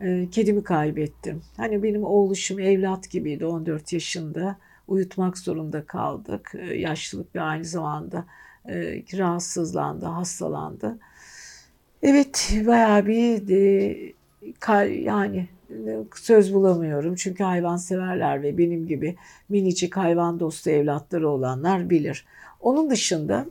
e, 0.00 0.28
kedimi 0.30 0.64
kaybettim. 0.64 1.42
Hani 1.56 1.82
benim 1.82 2.04
oğluşum 2.04 2.60
evlat 2.60 3.10
gibiydi 3.10 3.46
14 3.46 3.92
yaşında. 3.92 4.56
Uyutmak 4.88 5.38
zorunda 5.38 5.84
kaldık. 5.84 6.52
E, 6.54 6.74
yaşlılık 6.74 7.34
ve 7.36 7.40
aynı 7.40 7.64
zamanda 7.64 8.24
e, 8.68 9.02
rahatsızlandı, 9.18 10.06
hastalandı. 10.06 10.98
Evet 12.02 12.52
bayağı 12.66 13.06
bir 13.06 13.48
e, 13.50 15.00
yani 15.00 15.48
söz 16.14 16.54
bulamıyorum. 16.54 17.14
Çünkü 17.14 17.44
hayvan 17.44 17.76
severler 17.76 18.42
ve 18.42 18.58
benim 18.58 18.86
gibi 18.86 19.16
minicik 19.48 19.96
hayvan 19.96 20.40
dostu 20.40 20.70
evlatları 20.70 21.28
olanlar 21.28 21.90
bilir. 21.90 22.24
Onun 22.60 22.90
dışında 22.90 23.46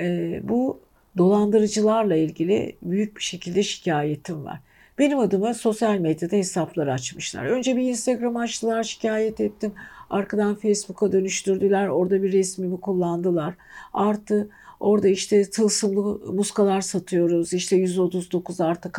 e, 0.00 0.40
bu 0.42 0.80
dolandırıcılarla 1.18 2.16
ilgili 2.16 2.76
büyük 2.82 3.16
bir 3.16 3.22
şekilde 3.22 3.62
şikayetim 3.62 4.44
var. 4.44 4.60
Benim 4.98 5.18
adıma 5.18 5.54
sosyal 5.54 5.98
medyada 5.98 6.36
hesaplar 6.36 6.86
açmışlar. 6.86 7.44
Önce 7.44 7.76
bir 7.76 7.82
Instagram 7.82 8.36
açtılar, 8.36 8.82
şikayet 8.82 9.40
ettim. 9.40 9.72
Arkadan 10.10 10.54
Facebook'a 10.54 11.12
dönüştürdüler. 11.12 11.88
Orada 11.88 12.22
bir 12.22 12.32
resmimi 12.32 12.80
kullandılar. 12.80 13.54
Artı 13.92 14.48
orada 14.80 15.08
işte 15.08 15.50
tılsımlı 15.50 16.32
muskalar 16.32 16.80
satıyoruz. 16.80 17.52
İşte 17.52 17.76
139 17.76 18.60
artı 18.60 18.92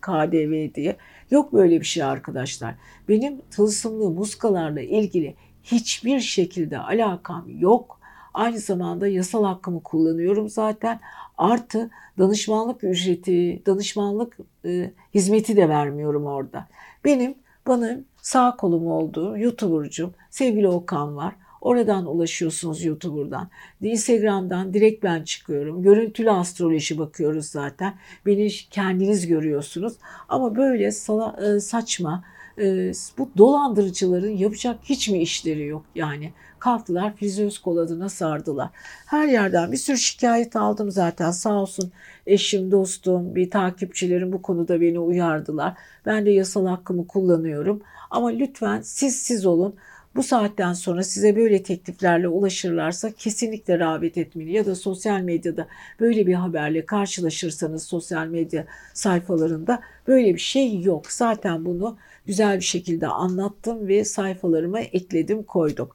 KDV 0.00 0.74
diye. 0.74 0.96
Yok 1.30 1.52
böyle 1.52 1.80
bir 1.80 1.86
şey 1.86 2.02
arkadaşlar. 2.02 2.74
Benim 3.08 3.40
tılsımlı 3.50 4.10
muskalarla 4.10 4.80
ilgili 4.80 5.34
hiçbir 5.62 6.20
şekilde 6.20 6.78
alakam 6.78 7.44
yok. 7.58 8.00
Aynı 8.34 8.58
zamanda 8.58 9.08
yasal 9.08 9.44
hakkımı 9.44 9.82
kullanıyorum 9.82 10.48
zaten. 10.48 11.00
Artı 11.38 11.90
danışmanlık 12.18 12.84
ücreti, 12.84 13.62
danışmanlık 13.66 14.38
e, 14.64 14.90
hizmeti 15.14 15.56
de 15.56 15.68
vermiyorum 15.68 16.26
orada. 16.26 16.68
Benim 17.04 17.34
bana 17.66 17.98
sağ 18.22 18.56
kolum 18.56 18.86
olduğu 18.86 19.38
YouTuber'cum 19.38 20.14
sevgili 20.30 20.68
Okan 20.68 21.16
var. 21.16 21.34
Oradan 21.60 22.06
ulaşıyorsunuz 22.06 22.84
YouTuber'dan. 22.84 23.48
Instagram'dan 23.82 24.74
direkt 24.74 25.04
ben 25.04 25.22
çıkıyorum. 25.22 25.82
Görüntülü 25.82 26.30
astroloji 26.30 26.98
bakıyoruz 26.98 27.46
zaten. 27.46 27.94
Beni 28.26 28.48
kendiniz 28.48 29.26
görüyorsunuz. 29.26 29.92
Ama 30.28 30.56
böyle 30.56 30.90
sala, 30.90 31.36
e, 31.46 31.60
saçma 31.60 32.24
e, 32.58 32.92
bu 33.18 33.30
dolandırıcıların 33.38 34.36
yapacak 34.36 34.78
hiç 34.82 35.08
mi 35.08 35.18
işleri 35.18 35.66
yok 35.66 35.84
yani. 35.94 36.32
Kalktılar 36.58 37.16
Filiz 37.16 37.58
kol 37.58 37.76
adına 37.76 38.08
sardılar. 38.08 38.68
Her 39.06 39.28
yerden 39.28 39.72
bir 39.72 39.76
sürü 39.76 39.98
şikayet 39.98 40.56
aldım 40.56 40.90
zaten 40.90 41.30
sağ 41.30 41.54
olsun 41.54 41.92
eşim, 42.26 42.70
dostum, 42.70 43.34
bir 43.34 43.50
takipçilerim 43.50 44.32
bu 44.32 44.42
konuda 44.42 44.80
beni 44.80 44.98
uyardılar. 44.98 45.74
Ben 46.06 46.26
de 46.26 46.30
yasal 46.30 46.66
hakkımı 46.66 47.06
kullanıyorum. 47.06 47.82
Ama 48.10 48.28
lütfen 48.28 48.80
siz 48.80 49.16
siz 49.16 49.46
olun. 49.46 49.74
Bu 50.16 50.22
saatten 50.22 50.72
sonra 50.72 51.02
size 51.02 51.36
böyle 51.36 51.62
tekliflerle 51.62 52.28
ulaşırlarsa 52.28 53.10
kesinlikle 53.12 53.78
rağbet 53.78 54.18
etmeli 54.18 54.52
ya 54.52 54.66
da 54.66 54.74
sosyal 54.74 55.20
medyada 55.20 55.66
böyle 56.00 56.26
bir 56.26 56.34
haberle 56.34 56.86
karşılaşırsanız 56.86 57.82
sosyal 57.82 58.26
medya 58.26 58.66
sayfalarında 58.94 59.80
böyle 60.08 60.34
bir 60.34 60.40
şey 60.40 60.80
yok. 60.80 61.12
Zaten 61.12 61.64
bunu 61.64 61.96
güzel 62.26 62.56
bir 62.56 62.64
şekilde 62.64 63.06
anlattım 63.06 63.88
ve 63.88 64.04
sayfalarıma 64.04 64.80
ekledim 64.80 65.42
koydum. 65.42 65.90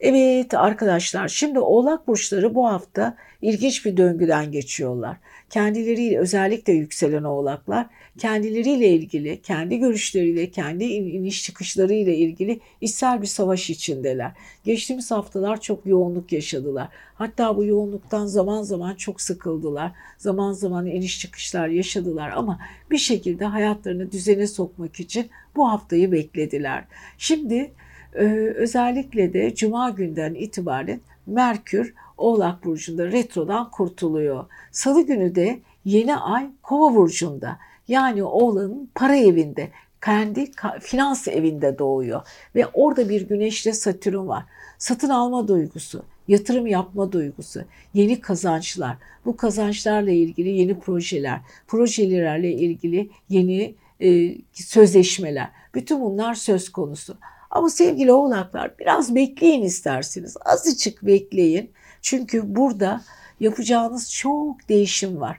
Evet 0.00 0.54
arkadaşlar 0.54 1.28
şimdi 1.28 1.58
oğlak 1.58 2.08
burçları 2.08 2.54
bu 2.54 2.68
hafta 2.68 3.16
ilginç 3.42 3.84
bir 3.86 3.96
döngüden 3.96 4.52
geçiyorlar. 4.52 5.16
Kendileriyle 5.50 6.18
özellikle 6.18 6.72
yükselen 6.72 7.24
oğlaklar 7.24 7.86
kendileriyle 8.18 8.88
ilgili, 8.88 9.42
kendi 9.42 9.78
görüşleriyle, 9.78 10.50
kendi 10.50 10.84
iniş 10.84 11.44
çıkışlarıyla 11.44 12.12
ilgili 12.12 12.60
içsel 12.80 13.22
bir 13.22 13.26
savaş 13.26 13.70
içindeler. 13.70 14.32
Geçtiğimiz 14.64 15.10
haftalar 15.10 15.60
çok 15.60 15.86
yoğunluk 15.86 16.32
yaşadılar. 16.32 16.88
Hatta 17.14 17.56
bu 17.56 17.64
yoğunluktan 17.64 18.26
zaman 18.26 18.62
zaman 18.62 18.94
çok 18.94 19.20
sıkıldılar. 19.20 19.92
Zaman 20.18 20.52
zaman 20.52 20.86
iniş 20.86 21.20
çıkışlar 21.20 21.68
yaşadılar 21.68 22.30
ama 22.30 22.60
bir 22.90 22.98
şekilde 22.98 23.44
hayatlarını 23.44 24.12
düzene 24.12 24.46
sokmak 24.46 25.00
için 25.00 25.30
bu 25.56 25.70
haftayı 25.70 26.12
beklediler. 26.12 26.84
Şimdi 27.18 27.72
özellikle 28.12 29.32
de 29.32 29.54
cuma 29.54 29.90
günden 29.90 30.34
itibaren 30.34 31.00
Merkür 31.26 31.94
Oğlak 32.16 32.64
Burcu'nda 32.64 33.12
retrodan 33.12 33.70
kurtuluyor. 33.70 34.44
Salı 34.70 35.02
günü 35.02 35.34
de 35.34 35.60
yeni 35.84 36.16
ay 36.16 36.50
Kova 36.62 36.94
Burcu'nda 36.94 37.58
yani 37.88 38.22
oğlanın 38.22 38.90
para 38.94 39.16
evinde 39.16 39.70
kendi 40.04 40.50
finans 40.80 41.28
evinde 41.28 41.78
doğuyor 41.78 42.22
ve 42.54 42.66
orada 42.66 43.08
bir 43.08 43.28
güneşle 43.28 43.72
satürn 43.72 44.28
var. 44.28 44.44
Satın 44.78 45.08
alma 45.08 45.48
duygusu, 45.48 46.02
yatırım 46.28 46.66
yapma 46.66 47.12
duygusu, 47.12 47.64
yeni 47.94 48.20
kazançlar, 48.20 48.96
bu 49.24 49.36
kazançlarla 49.36 50.10
ilgili 50.10 50.48
yeni 50.48 50.80
projeler, 50.80 51.40
projelerle 51.66 52.52
ilgili 52.52 53.10
yeni 53.28 53.74
e, 54.00 54.34
sözleşmeler. 54.52 55.48
Bütün 55.74 56.00
bunlar 56.00 56.34
söz 56.34 56.72
konusu. 56.72 57.16
Ama 57.50 57.70
sevgili 57.70 58.12
oğlaklar 58.12 58.78
biraz 58.78 59.14
bekleyin 59.14 59.62
isterseniz. 59.62 60.36
Azıcık 60.44 61.06
bekleyin. 61.06 61.70
Çünkü 62.02 62.56
burada 62.56 63.00
yapacağınız 63.40 64.12
çok 64.12 64.68
değişim 64.68 65.20
var. 65.20 65.38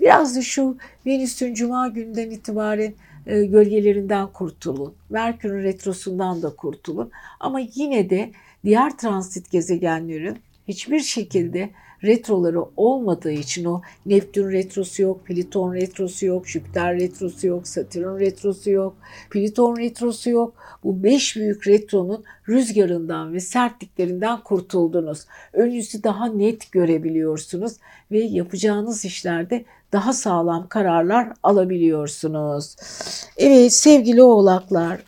Biraz 0.00 0.36
da 0.36 0.42
şu 0.42 0.76
Venüs'ün 1.06 1.54
cuma 1.54 1.88
günden 1.88 2.30
itibaren 2.30 2.94
e, 3.26 3.44
gölgelerinden 3.44 4.26
kurtulun. 4.26 4.94
Merkür'ün 5.10 5.62
retrosundan 5.62 6.42
da 6.42 6.56
kurtulun. 6.56 7.10
Ama 7.40 7.60
yine 7.74 8.10
de 8.10 8.30
diğer 8.64 8.96
transit 8.96 9.50
gezegenlerin 9.50 10.38
hiçbir 10.68 11.00
şekilde 11.00 11.70
retroları 12.04 12.64
olmadığı 12.76 13.32
için 13.32 13.64
o 13.64 13.82
Neptün 14.06 14.50
retrosu 14.50 15.02
yok, 15.02 15.24
Plüton 15.26 15.74
retrosu 15.74 16.26
yok, 16.26 16.48
Jüpiter 16.48 17.00
retrosu 17.00 17.46
yok, 17.46 17.68
Satürn 17.68 18.18
retrosu 18.18 18.70
yok, 18.70 18.96
Plüton 19.30 19.76
retrosu 19.76 20.30
yok. 20.30 20.54
Bu 20.84 21.02
beş 21.02 21.36
büyük 21.36 21.66
retronun 21.66 22.24
rüzgarından 22.48 23.32
ve 23.32 23.40
sertliklerinden 23.40 24.40
kurtuldunuz. 24.40 25.26
Önünüzü 25.52 26.02
daha 26.02 26.26
net 26.26 26.72
görebiliyorsunuz 26.72 27.72
ve 28.10 28.18
yapacağınız 28.18 29.04
işlerde 29.04 29.64
daha 29.92 30.12
sağlam 30.12 30.68
kararlar 30.68 31.32
alabiliyorsunuz. 31.42 32.76
Evet 33.36 33.72
sevgili 33.72 34.22
oğlaklar 34.22 35.00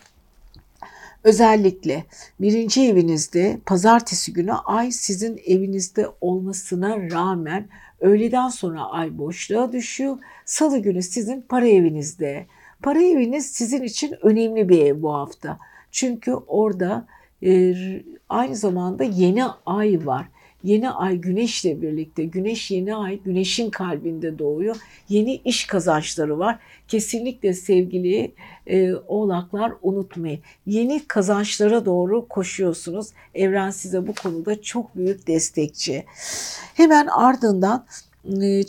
Özellikle 1.26 2.04
birinci 2.40 2.88
evinizde 2.88 3.60
pazartesi 3.66 4.32
günü 4.32 4.52
ay 4.52 4.90
sizin 4.90 5.40
evinizde 5.46 6.06
olmasına 6.20 7.10
rağmen 7.10 7.68
öğleden 8.00 8.48
sonra 8.48 8.84
ay 8.84 9.18
boşluğa 9.18 9.72
düşüyor. 9.72 10.18
Salı 10.44 10.78
günü 10.78 11.02
sizin 11.02 11.40
para 11.40 11.66
evinizde. 11.66 12.46
Para 12.82 13.02
eviniz 13.02 13.46
sizin 13.46 13.82
için 13.82 14.14
önemli 14.22 14.68
bir 14.68 14.78
ev 14.78 15.02
bu 15.02 15.14
hafta. 15.14 15.58
Çünkü 15.90 16.32
orada 16.32 17.06
e, 17.42 17.74
aynı 18.28 18.56
zamanda 18.56 19.04
yeni 19.04 19.44
ay 19.66 20.06
var. 20.06 20.28
Yeni 20.66 20.90
ay 20.90 21.16
güneşle 21.16 21.82
birlikte, 21.82 22.24
güneş 22.24 22.70
yeni 22.70 22.96
ay 22.96 23.20
güneşin 23.22 23.70
kalbinde 23.70 24.38
doğuyor. 24.38 24.76
Yeni 25.08 25.34
iş 25.34 25.66
kazançları 25.66 26.38
var. 26.38 26.58
Kesinlikle 26.88 27.54
sevgili 27.54 28.34
e, 28.66 28.94
oğlaklar 28.94 29.72
unutmayın. 29.82 30.40
Yeni 30.66 31.06
kazançlara 31.06 31.84
doğru 31.84 32.28
koşuyorsunuz. 32.28 33.08
Evren 33.34 33.70
size 33.70 34.06
bu 34.06 34.14
konuda 34.14 34.62
çok 34.62 34.96
büyük 34.96 35.26
destekçi. 35.26 36.04
Hemen 36.74 37.06
ardından 37.06 37.86
e, 38.42 38.62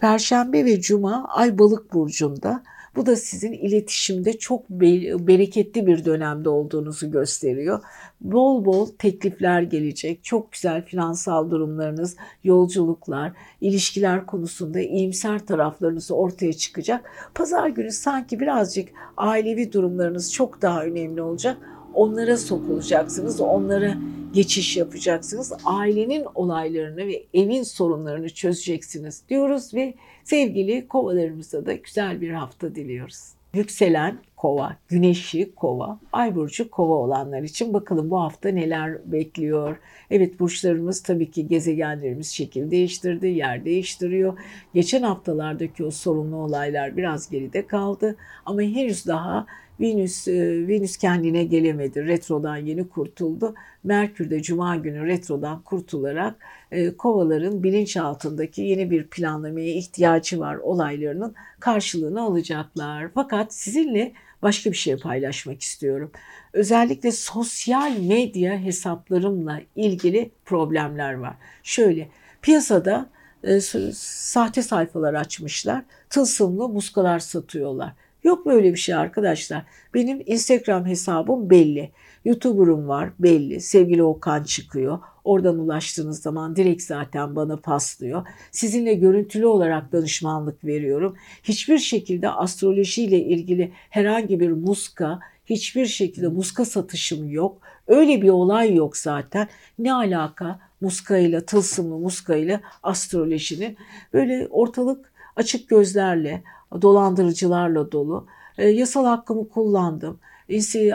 Perşembe 0.00 0.64
ve 0.64 0.80
Cuma 0.80 1.28
Ay 1.28 1.58
Balık 1.58 1.92
burcunda. 1.92 2.62
Bu 2.96 3.06
da 3.06 3.16
sizin 3.16 3.52
iletişimde 3.52 4.38
çok 4.38 4.70
bereketli 4.70 5.86
bir 5.86 6.04
dönemde 6.04 6.48
olduğunuzu 6.48 7.10
gösteriyor. 7.10 7.80
Bol 8.20 8.64
bol 8.64 8.88
teklifler 8.98 9.62
gelecek. 9.62 10.24
Çok 10.24 10.52
güzel 10.52 10.84
finansal 10.84 11.50
durumlarınız, 11.50 12.16
yolculuklar, 12.44 13.32
ilişkiler 13.60 14.26
konusunda 14.26 14.80
iyimser 14.80 15.46
taraflarınız 15.46 16.10
ortaya 16.10 16.52
çıkacak. 16.52 17.10
Pazar 17.34 17.68
günü 17.68 17.90
sanki 17.92 18.40
birazcık 18.40 18.88
ailevi 19.16 19.72
durumlarınız 19.72 20.32
çok 20.32 20.62
daha 20.62 20.84
önemli 20.84 21.22
olacak 21.22 21.58
onlara 21.94 22.36
sokulacaksınız, 22.36 23.40
onlara 23.40 23.96
geçiş 24.32 24.76
yapacaksınız. 24.76 25.52
Ailenin 25.64 26.26
olaylarını 26.34 27.06
ve 27.06 27.26
evin 27.34 27.62
sorunlarını 27.62 28.28
çözeceksiniz 28.30 29.22
diyoruz 29.28 29.74
ve 29.74 29.94
sevgili 30.24 30.88
kovalarımıza 30.88 31.66
da 31.66 31.72
güzel 31.72 32.20
bir 32.20 32.30
hafta 32.30 32.74
diliyoruz. 32.74 33.32
Yükselen 33.54 34.18
kova, 34.36 34.76
güneşi 34.88 35.54
kova, 35.54 35.98
ay 36.12 36.34
burcu 36.34 36.70
kova 36.70 36.94
olanlar 36.94 37.42
için 37.42 37.74
bakalım 37.74 38.10
bu 38.10 38.20
hafta 38.22 38.48
neler 38.48 39.12
bekliyor. 39.12 39.76
Evet 40.10 40.40
burçlarımız 40.40 41.02
tabii 41.02 41.30
ki 41.30 41.48
gezegenlerimiz 41.48 42.30
şekil 42.30 42.70
değiştirdi, 42.70 43.26
yer 43.26 43.64
değiştiriyor. 43.64 44.38
Geçen 44.74 45.02
haftalardaki 45.02 45.84
o 45.84 45.90
sorunlu 45.90 46.36
olaylar 46.36 46.96
biraz 46.96 47.30
geride 47.30 47.66
kaldı 47.66 48.16
ama 48.46 48.62
henüz 48.62 49.06
daha 49.06 49.46
Venüs 49.82 50.28
e, 50.28 50.68
Venüs 50.68 50.96
kendine 50.96 51.44
gelemedi. 51.44 52.06
Retrodan 52.06 52.56
yeni 52.56 52.88
kurtuldu. 52.88 53.54
Merkür 53.84 54.30
de 54.30 54.42
cuma 54.42 54.76
günü 54.76 55.06
retrodan 55.06 55.62
kurtularak 55.62 56.36
e, 56.70 56.96
kovaların 56.96 57.62
bilinçaltındaki 57.62 58.62
yeni 58.62 58.90
bir 58.90 59.06
planlamaya 59.06 59.74
ihtiyacı 59.74 60.40
var 60.40 60.56
olaylarının 60.56 61.34
karşılığını 61.60 62.22
alacaklar. 62.22 63.08
Fakat 63.14 63.54
sizinle 63.54 64.12
başka 64.42 64.70
bir 64.70 64.76
şey 64.76 64.96
paylaşmak 64.96 65.60
istiyorum. 65.60 66.10
Özellikle 66.52 67.12
sosyal 67.12 67.98
medya 67.98 68.58
hesaplarımla 68.58 69.60
ilgili 69.76 70.30
problemler 70.44 71.14
var. 71.14 71.34
Şöyle 71.62 72.08
piyasada 72.42 73.10
e, 73.44 73.60
sahte 73.94 74.62
sayfalar 74.62 75.14
açmışlar, 75.14 75.82
tılsımlı 76.10 76.68
muskalar 76.68 77.18
satıyorlar. 77.18 77.92
Yok 78.24 78.46
böyle 78.46 78.72
bir 78.72 78.78
şey 78.78 78.94
arkadaşlar. 78.94 79.64
Benim 79.94 80.22
Instagram 80.26 80.86
hesabım 80.86 81.50
belli. 81.50 81.90
YouTuber'ım 82.24 82.88
var 82.88 83.10
belli. 83.18 83.60
Sevgili 83.60 84.02
Okan 84.02 84.42
çıkıyor. 84.42 84.98
Oradan 85.24 85.58
ulaştığınız 85.58 86.22
zaman 86.22 86.56
direkt 86.56 86.82
zaten 86.82 87.36
bana 87.36 87.56
paslıyor. 87.56 88.26
Sizinle 88.50 88.94
görüntülü 88.94 89.46
olarak 89.46 89.92
danışmanlık 89.92 90.64
veriyorum. 90.64 91.16
Hiçbir 91.42 91.78
şekilde 91.78 92.30
astrolojiyle 92.30 93.18
ilgili 93.18 93.72
herhangi 93.90 94.40
bir 94.40 94.50
muska, 94.50 95.20
Hiçbir 95.46 95.86
şekilde 95.86 96.28
muska 96.28 96.64
satışım 96.64 97.30
yok. 97.30 97.58
Öyle 97.86 98.22
bir 98.22 98.28
olay 98.28 98.74
yok 98.74 98.96
zaten. 98.96 99.48
Ne 99.78 99.94
alaka 99.94 100.60
muskayla, 100.80 101.40
tılsımlı 101.40 101.98
muskayla 101.98 102.60
astrolojinin? 102.82 103.76
Böyle 104.12 104.48
ortalık 104.50 105.12
açık 105.36 105.68
gözlerle, 105.68 106.42
dolandırıcılarla 106.82 107.92
dolu. 107.92 108.26
E, 108.58 108.68
yasal 108.68 109.04
hakkımı 109.04 109.48
kullandım. 109.48 110.18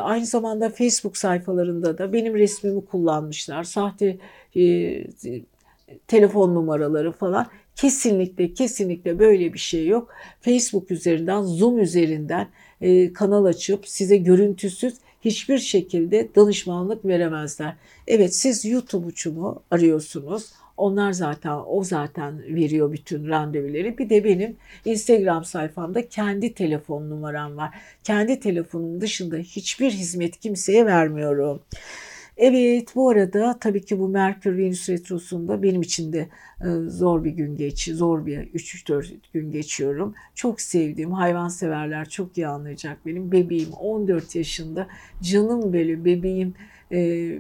Aynı 0.02 0.26
zamanda 0.26 0.70
Facebook 0.70 1.18
sayfalarında 1.18 1.98
da 1.98 2.14
benim 2.14 2.36
resmimi 2.36 2.86
kullanmışlar. 2.86 3.64
Sahte 3.64 4.18
e, 4.56 4.62
telefon 6.08 6.56
numaraları 6.56 7.12
falan. 7.12 7.48
Kesinlikle 7.76 8.54
kesinlikle 8.54 9.20
böyle 9.20 9.54
bir 9.54 9.60
şey 9.60 9.88
yok. 9.88 10.10
Facebook 10.42 10.92
üzerinden, 10.92 11.42
Zoom 11.42 11.80
üzerinden 11.80 12.48
e, 12.82 13.14
kanal 13.14 13.46
açıp 13.46 13.88
size 13.88 14.18
görüntüsüz 14.18 14.94
hiçbir 15.22 15.58
şekilde 15.58 16.30
danışmanlık 16.36 17.06
veremezler. 17.06 17.76
Evet 18.08 18.36
siz 18.36 18.66
YouTube 18.66 19.06
uçumu 19.06 19.62
arıyorsunuz. 19.72 20.52
Onlar 20.78 21.12
zaten 21.12 21.58
o 21.68 21.84
zaten 21.84 22.40
veriyor 22.56 22.92
bütün 22.92 23.28
randevuları. 23.28 23.98
Bir 23.98 24.10
de 24.10 24.24
benim 24.24 24.56
Instagram 24.86 25.46
sayfamda 25.46 26.10
kendi 26.10 26.54
telefon 26.54 27.10
numaram 27.10 27.58
var. 27.58 27.76
Kendi 28.04 28.40
telefonum 28.40 29.02
dışında 29.02 29.38
hiçbir 29.38 29.92
hizmet 29.92 30.40
kimseye 30.40 30.86
vermiyorum. 30.86 31.62
Evet 32.38 32.96
bu 32.96 33.10
arada 33.10 33.58
tabii 33.60 33.86
ki 33.86 34.00
bu 34.00 34.08
Merkür 34.10 34.58
Venüs 34.58 34.90
retrosunda 34.90 35.64
benim 35.64 35.82
için 35.82 36.14
de 36.14 36.30
e, 36.62 36.68
zor 36.88 37.24
bir 37.24 37.32
gün 37.32 37.56
geç, 37.56 37.90
zor 37.92 38.26
bir 38.26 38.38
3-4 38.38 39.14
gün 39.34 39.52
geçiyorum. 39.52 40.14
Çok 40.36 40.62
sevdiğim 40.62 41.12
hayvanseverler 41.12 42.10
çok 42.10 42.38
iyi 42.38 42.48
anlayacak 42.48 43.06
benim 43.06 43.32
bebeğim 43.32 43.74
14 43.74 44.36
yaşında 44.36 44.88
canım 45.22 45.74
böyle 45.74 46.06
bebeğim 46.06 46.54
e, 46.92 46.98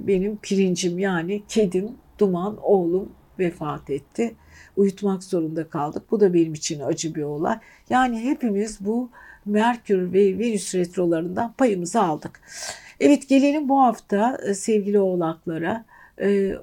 benim 0.07 0.37
pirincim 0.37 0.99
yani 0.99 1.43
kedim 1.47 1.91
Duman 2.19 2.57
oğlum 2.61 3.09
vefat 3.39 3.89
etti. 3.89 4.35
Uyutmak 4.77 5.23
zorunda 5.23 5.69
kaldık. 5.69 6.03
Bu 6.11 6.19
da 6.19 6.33
benim 6.33 6.53
için 6.53 6.79
acı 6.79 7.15
bir 7.15 7.23
olay. 7.23 7.59
Yani 7.89 8.19
hepimiz 8.19 8.77
bu 8.79 9.09
Merkür 9.45 10.13
ve 10.13 10.39
Venüs 10.39 10.75
retrolarından 10.75 11.53
payımızı 11.53 12.01
aldık. 12.01 12.41
Evet 12.99 13.29
gelelim 13.29 13.69
bu 13.69 13.81
hafta 13.81 14.37
e, 14.47 14.53
sevgili 14.53 14.99
oğlaklara. 14.99 15.85
Ee, 16.21 16.55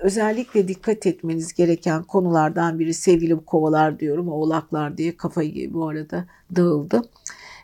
özellikle 0.00 0.68
dikkat 0.68 1.06
etmeniz 1.06 1.54
gereken 1.54 2.02
konulardan 2.02 2.78
biri 2.78 2.94
sevgili 2.94 3.44
kovalar 3.44 4.00
diyorum 4.00 4.28
oğlaklar 4.28 4.98
diye 4.98 5.16
kafayı 5.16 5.74
bu 5.74 5.88
arada 5.88 6.24
dağıldı. 6.56 7.02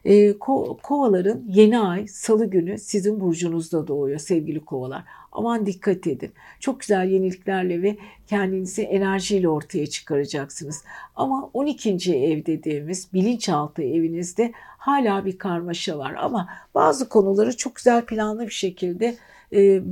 Ee, 0.05 0.39
ko 0.39 0.79
kovaların 0.83 1.43
yeni 1.49 1.79
ay 1.79 2.07
salı 2.07 2.47
günü 2.47 2.79
sizin 2.79 3.21
burcunuzda 3.21 3.87
doğuyor 3.87 4.19
sevgili 4.19 4.65
kovalar. 4.65 5.05
Aman 5.35 5.67
dikkat 5.67 6.07
edin. 6.07 6.33
Çok 6.61 6.81
güzel 6.81 7.09
yeniliklerle 7.09 7.83
ve 7.83 7.97
kendinizi 8.27 8.83
enerjiyle 8.83 9.49
ortaya 9.49 9.87
çıkaracaksınız. 9.87 10.85
Ama 11.17 11.51
12. 11.53 12.15
ev 12.15 12.47
dediğimiz 12.47 13.13
bilinçaltı 13.13 13.83
evinizde 13.83 14.53
hala 14.57 15.25
bir 15.25 15.39
karmaşa 15.39 15.99
var. 15.99 16.15
Ama 16.19 16.49
bazı 16.75 17.09
konuları 17.09 17.57
çok 17.57 17.77
güzel 17.77 18.05
planlı 18.05 18.47
bir 18.47 18.53
şekilde 18.53 19.17
e, 19.53 19.83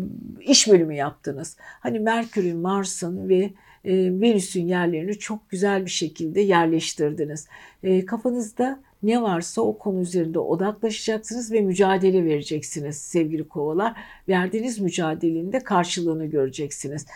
iş 0.40 0.68
bölümü 0.68 0.95
yaptınız. 0.95 1.57
Hani 1.61 2.01
Merkür'ün, 2.01 2.57
Mars'ın 2.57 3.28
ve 3.28 3.51
e, 3.85 4.20
Venüs'ün 4.20 4.66
yerlerini 4.66 5.18
çok 5.18 5.51
güzel 5.51 5.85
bir 5.85 5.91
şekilde 5.91 6.41
yerleştirdiniz. 6.41 7.49
E, 7.83 8.07
kafanızda 8.07 8.83
ne 9.03 9.22
varsa 9.22 9.62
o 9.62 9.78
konu 9.78 10.01
üzerinde 10.01 10.39
odaklaşacaksınız 10.39 11.53
ve 11.53 11.61
mücadele 11.61 12.24
vereceksiniz 12.24 12.97
sevgili 12.97 13.49
kovalar. 13.49 13.95
Verdiğiniz 14.28 14.78
mücadelenin 14.78 15.53
de 15.53 15.59
karşılığını 15.59 16.26
göreceksiniz. 16.26 17.07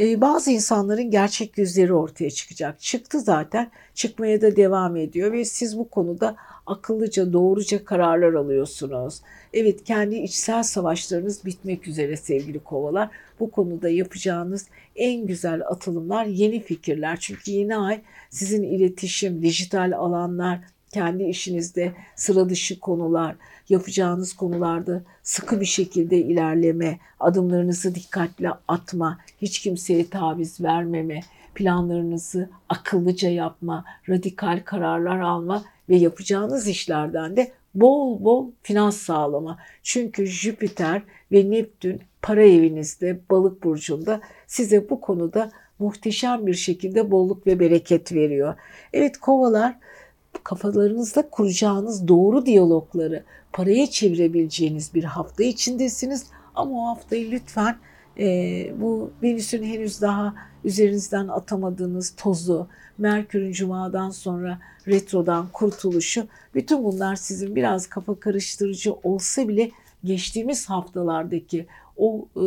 Ee, 0.00 0.20
bazı 0.20 0.50
insanların 0.50 1.10
gerçek 1.10 1.58
yüzleri 1.58 1.92
ortaya 1.92 2.30
çıkacak. 2.30 2.80
Çıktı 2.80 3.20
zaten 3.20 3.70
çıkmaya 3.94 4.40
da 4.40 4.56
devam 4.56 4.96
ediyor 4.96 5.32
ve 5.32 5.44
siz 5.44 5.78
bu 5.78 5.88
konuda 5.88 6.36
akıllıca 6.66 7.32
doğruca 7.32 7.84
kararlar 7.84 8.32
alıyorsunuz. 8.32 9.20
Evet 9.52 9.84
kendi 9.84 10.16
içsel 10.16 10.62
savaşlarınız 10.62 11.44
bitmek 11.44 11.88
üzere 11.88 12.16
sevgili 12.16 12.58
kovalar. 12.58 13.10
Bu 13.40 13.50
konuda 13.50 13.88
yapacağınız 13.88 14.66
en 14.96 15.26
güzel 15.26 15.62
atılımlar 15.66 16.24
yeni 16.24 16.60
fikirler. 16.60 17.16
Çünkü 17.20 17.50
yeni 17.50 17.76
ay 17.76 18.00
sizin 18.30 18.62
iletişim, 18.62 19.42
dijital 19.42 19.92
alanlar, 19.92 20.60
kendi 20.92 21.24
işinizde 21.24 21.92
sıra 22.16 22.48
dışı 22.48 22.80
konular, 22.80 23.36
yapacağınız 23.68 24.32
konularda 24.32 25.02
sıkı 25.22 25.60
bir 25.60 25.66
şekilde 25.66 26.16
ilerleme, 26.16 26.98
adımlarınızı 27.20 27.94
dikkatle 27.94 28.50
atma, 28.68 29.18
hiç 29.42 29.58
kimseye 29.58 30.08
taviz 30.08 30.60
vermeme, 30.60 31.20
planlarınızı 31.54 32.48
akıllıca 32.68 33.28
yapma, 33.28 33.84
radikal 34.08 34.62
kararlar 34.64 35.20
alma 35.20 35.64
ve 35.88 35.96
yapacağınız 35.96 36.68
işlerden 36.68 37.36
de 37.36 37.52
bol 37.74 38.24
bol 38.24 38.50
finans 38.62 38.96
sağlama. 38.96 39.58
Çünkü 39.82 40.26
Jüpiter 40.26 41.02
ve 41.32 41.50
Neptün 41.50 42.00
para 42.22 42.42
evinizde, 42.42 43.20
balık 43.30 43.64
burcunda 43.64 44.20
size 44.46 44.90
bu 44.90 45.00
konuda 45.00 45.50
muhteşem 45.78 46.46
bir 46.46 46.54
şekilde 46.54 47.10
bolluk 47.10 47.46
ve 47.46 47.60
bereket 47.60 48.12
veriyor. 48.12 48.54
Evet 48.92 49.18
kovalar 49.18 49.78
kafalarınızda 50.44 51.30
kuracağınız 51.30 52.08
doğru 52.08 52.46
diyalogları 52.46 53.24
paraya 53.52 53.86
çevirebileceğiniz 53.86 54.94
bir 54.94 55.04
hafta 55.04 55.44
içindesiniz. 55.44 56.26
Ama 56.54 56.84
o 56.84 56.86
haftayı 56.86 57.30
lütfen 57.30 57.76
e, 58.18 58.26
bu 58.80 59.10
Venüs'ün 59.22 59.62
henüz 59.62 60.02
daha 60.02 60.34
üzerinizden 60.64 61.28
atamadığınız 61.28 62.14
tozu, 62.16 62.68
Merkür'ün 62.98 63.52
Cuma'dan 63.52 64.10
sonra 64.10 64.58
retrodan 64.86 65.48
kurtuluşu, 65.52 66.26
bütün 66.54 66.84
bunlar 66.84 67.16
sizin 67.16 67.56
biraz 67.56 67.86
kafa 67.86 68.20
karıştırıcı 68.20 68.92
olsa 68.92 69.48
bile 69.48 69.70
geçtiğimiz 70.04 70.66
haftalardaki 70.66 71.66
o 71.96 72.28
e, 72.36 72.42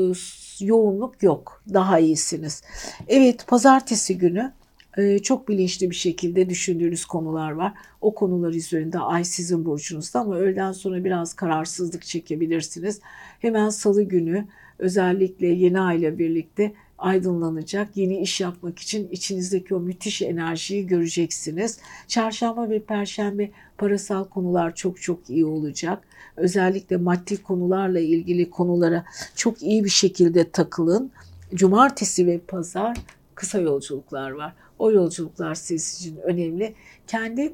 yoğunluk 0.66 1.24
yok. 1.24 1.64
Daha 1.74 2.00
iyisiniz. 2.00 2.62
Evet 3.08 3.48
pazartesi 3.48 4.18
günü 4.18 4.54
ee, 4.98 5.20
çok 5.20 5.48
bilinçli 5.48 5.90
bir 5.90 5.96
şekilde 5.96 6.50
düşündüğünüz 6.50 7.06
konular 7.06 7.52
var. 7.52 7.74
O 8.02 8.16
konular 8.16 8.54
üzerinde 8.54 9.00
ay 9.00 9.24
sizin 9.24 9.66
burcunuzda 9.66 10.20
ama 10.20 10.36
öğleden 10.36 10.72
sonra 10.72 11.04
biraz 11.04 11.34
kararsızlık 11.34 12.06
çekebilirsiniz. 12.06 13.00
Hemen 13.40 13.70
salı 13.70 14.04
günü 14.04 14.46
özellikle 14.80 15.48
yeni 15.48 15.80
ay 15.80 15.98
ile 15.98 16.18
birlikte 16.20 16.74
aydınlanacak. 16.98 17.98
Yeni 17.98 18.20
iş 18.20 18.42
yapmak 18.42 18.80
için 18.80 19.10
içinizdeki 19.12 19.76
o 19.76 19.80
müthiş 19.80 20.22
enerjiyi 20.22 20.88
göreceksiniz. 20.88 21.80
Çarşamba 22.08 22.70
ve 22.70 22.84
perşembe 22.84 23.52
parasal 23.78 24.24
konular 24.24 24.76
çok 24.76 25.02
çok 25.02 25.30
iyi 25.30 25.46
olacak. 25.46 26.04
Özellikle 26.38 26.98
maddi 26.98 27.44
konularla 27.44 28.00
ilgili 28.00 28.50
konulara 28.50 29.06
çok 29.36 29.64
iyi 29.64 29.84
bir 29.84 29.90
şekilde 29.90 30.52
takılın. 30.52 31.12
Cumartesi 31.54 32.28
ve 32.28 32.40
pazar 32.40 32.98
kısa 33.36 33.60
yolculuklar 33.60 34.32
var. 34.32 34.54
O 34.80 34.92
yolculuklar 34.92 35.56
sizin 35.56 35.98
için 35.98 36.18
önemli. 36.18 36.76
Kendi 37.08 37.54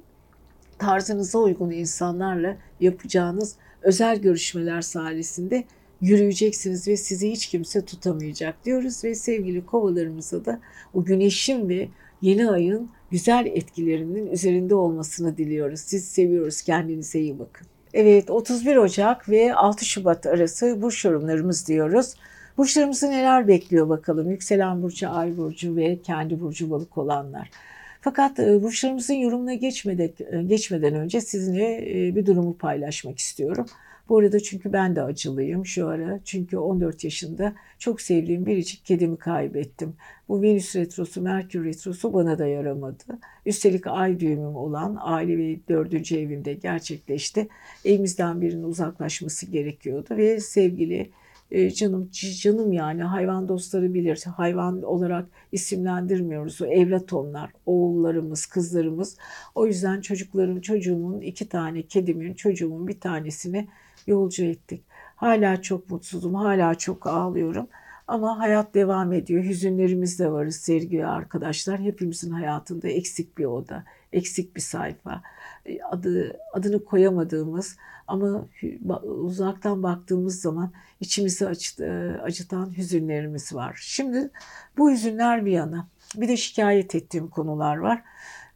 tarzınıza 0.78 1.40
uygun 1.40 1.72
insanlarla 1.72 2.58
yapacağınız 2.80 3.56
özel 3.82 4.22
görüşmeler 4.22 4.82
sayesinde 4.82 5.64
yürüyeceksiniz 6.04 6.88
ve 6.88 6.98
sizi 6.98 7.32
hiç 7.32 7.48
kimse 7.48 7.86
tutamayacak 7.86 8.66
diyoruz 8.66 9.04
ve 9.04 9.16
sevgili 9.16 9.66
kovalarımıza 9.66 10.46
da 10.46 10.60
o 10.94 11.04
güneşin 11.04 11.70
ve 11.70 11.88
yeni 12.22 12.50
ayın 12.50 12.90
güzel 13.12 13.46
etkilerinin 13.46 14.32
üzerinde 14.32 14.76
olmasını 14.76 15.38
diliyoruz. 15.38 15.80
Siz 15.80 16.06
seviyoruz. 16.06 16.62
Kendinize 16.62 17.20
iyi 17.20 17.40
bakın. 17.40 17.68
Evet 17.94 18.30
31 18.30 18.76
Ocak 18.76 19.30
ve 19.30 19.56
6 19.56 19.86
Şubat 19.86 20.26
arası 20.26 20.82
burç 20.82 21.06
yorumlarımız 21.06 21.68
diyoruz. 21.68 22.14
Burçlarımızı 22.58 23.12
neler 23.12 23.48
bekliyor 23.48 23.90
bakalım. 23.90 24.32
Yükselen 24.32 24.82
burcu, 24.82 25.10
ay 25.10 25.38
burcu 25.38 25.76
ve 25.76 26.00
kendi 26.02 26.42
burcu 26.42 26.70
balık 26.70 26.98
olanlar. 26.98 27.50
Fakat 28.02 28.40
e, 28.40 28.64
burçlarımızın 28.64 29.14
yorumuna 29.14 29.54
geçmeden, 29.54 30.10
geçmeden 30.48 30.94
önce 30.94 31.22
sizinle 31.22 31.78
e, 31.78 32.16
bir 32.16 32.26
durumu 32.26 32.58
paylaşmak 32.58 33.20
istiyorum. 33.20 33.66
Bu 34.10 34.18
arada 34.18 34.40
çünkü 34.40 34.74
ben 34.74 34.96
de 34.96 35.02
acılıyım 35.02 35.66
şu 35.66 35.88
ara. 35.88 36.20
Çünkü 36.26 36.58
14 36.58 37.04
yaşında 37.04 37.54
çok 37.80 38.02
sevdiğim 38.02 38.46
biricik 38.46 38.86
kedimi 38.86 39.18
kaybettim. 39.18 39.96
Bu 40.30 40.42
Venüs 40.42 40.76
retrosu, 40.76 41.22
Merkür 41.22 41.66
retrosu 41.66 42.14
bana 42.14 42.40
da 42.40 42.48
yaramadı. 42.48 43.04
Üstelik 43.46 43.88
ay 43.88 44.20
düğümüm 44.20 44.56
olan 44.56 44.98
aile 45.00 45.38
ve 45.38 45.60
dördüncü 45.70 46.20
evimde 46.20 46.54
gerçekleşti. 46.54 47.48
Evimizden 47.86 48.42
birinin 48.42 48.64
uzaklaşması 48.64 49.46
gerekiyordu 49.46 50.18
ve 50.18 50.40
sevgili 50.40 51.10
e, 51.54 51.72
canım 51.72 52.10
canım 52.12 52.74
yani 52.74 53.04
hayvan 53.04 53.48
dostları 53.48 53.94
bilir. 53.94 54.24
Hayvan 54.38 54.84
olarak 54.84 55.26
isimlendirmiyoruz. 55.52 56.62
O 56.62 56.66
evlat 56.66 57.14
onlar. 57.14 57.52
Oğullarımız, 57.66 58.46
kızlarımız. 58.46 59.18
O 59.56 59.68
yüzden 59.68 60.02
çocuklarım, 60.02 60.62
çocuğumun 60.62 61.22
iki 61.22 61.50
tane 61.50 61.82
kedimin, 61.82 62.34
çocuğumun 62.34 62.88
bir 62.88 63.00
tanesini 63.00 63.68
yolcu 64.08 64.44
ettik. 64.46 64.84
Hala 65.16 65.62
çok 65.62 65.90
mutsuzum, 65.90 66.34
hala 66.34 66.76
çok 66.76 67.08
ağlıyorum. 67.08 67.68
Ama 68.08 68.40
hayat 68.40 68.74
devam 68.74 69.14
ediyor. 69.14 69.44
Hüzünlerimiz 69.44 70.20
de 70.20 70.32
varız 70.32 70.56
sevgili 70.56 71.06
arkadaşlar. 71.06 71.80
Hepimizin 71.80 72.32
hayatında 72.32 72.88
eksik 72.88 73.38
bir 73.38 73.46
oda, 73.46 73.84
eksik 74.14 74.56
bir 74.56 74.62
sayfa. 74.62 75.22
Adı 75.92 76.38
adını 76.54 76.86
koyamadığımız 76.86 77.78
ama 78.08 78.48
uzaktan 79.04 79.84
baktığımız 79.84 80.42
zaman 80.42 80.72
içimizi 81.00 81.48
acıtan 82.24 82.78
hüzünlerimiz 82.78 83.56
var. 83.56 83.80
Şimdi 83.82 84.32
bu 84.78 84.92
hüzünler 84.92 85.46
bir 85.46 85.52
yana 85.52 85.88
bir 86.16 86.28
de 86.28 86.38
şikayet 86.38 86.96
ettiğim 86.96 87.28
konular 87.28 87.78
var. 87.78 88.04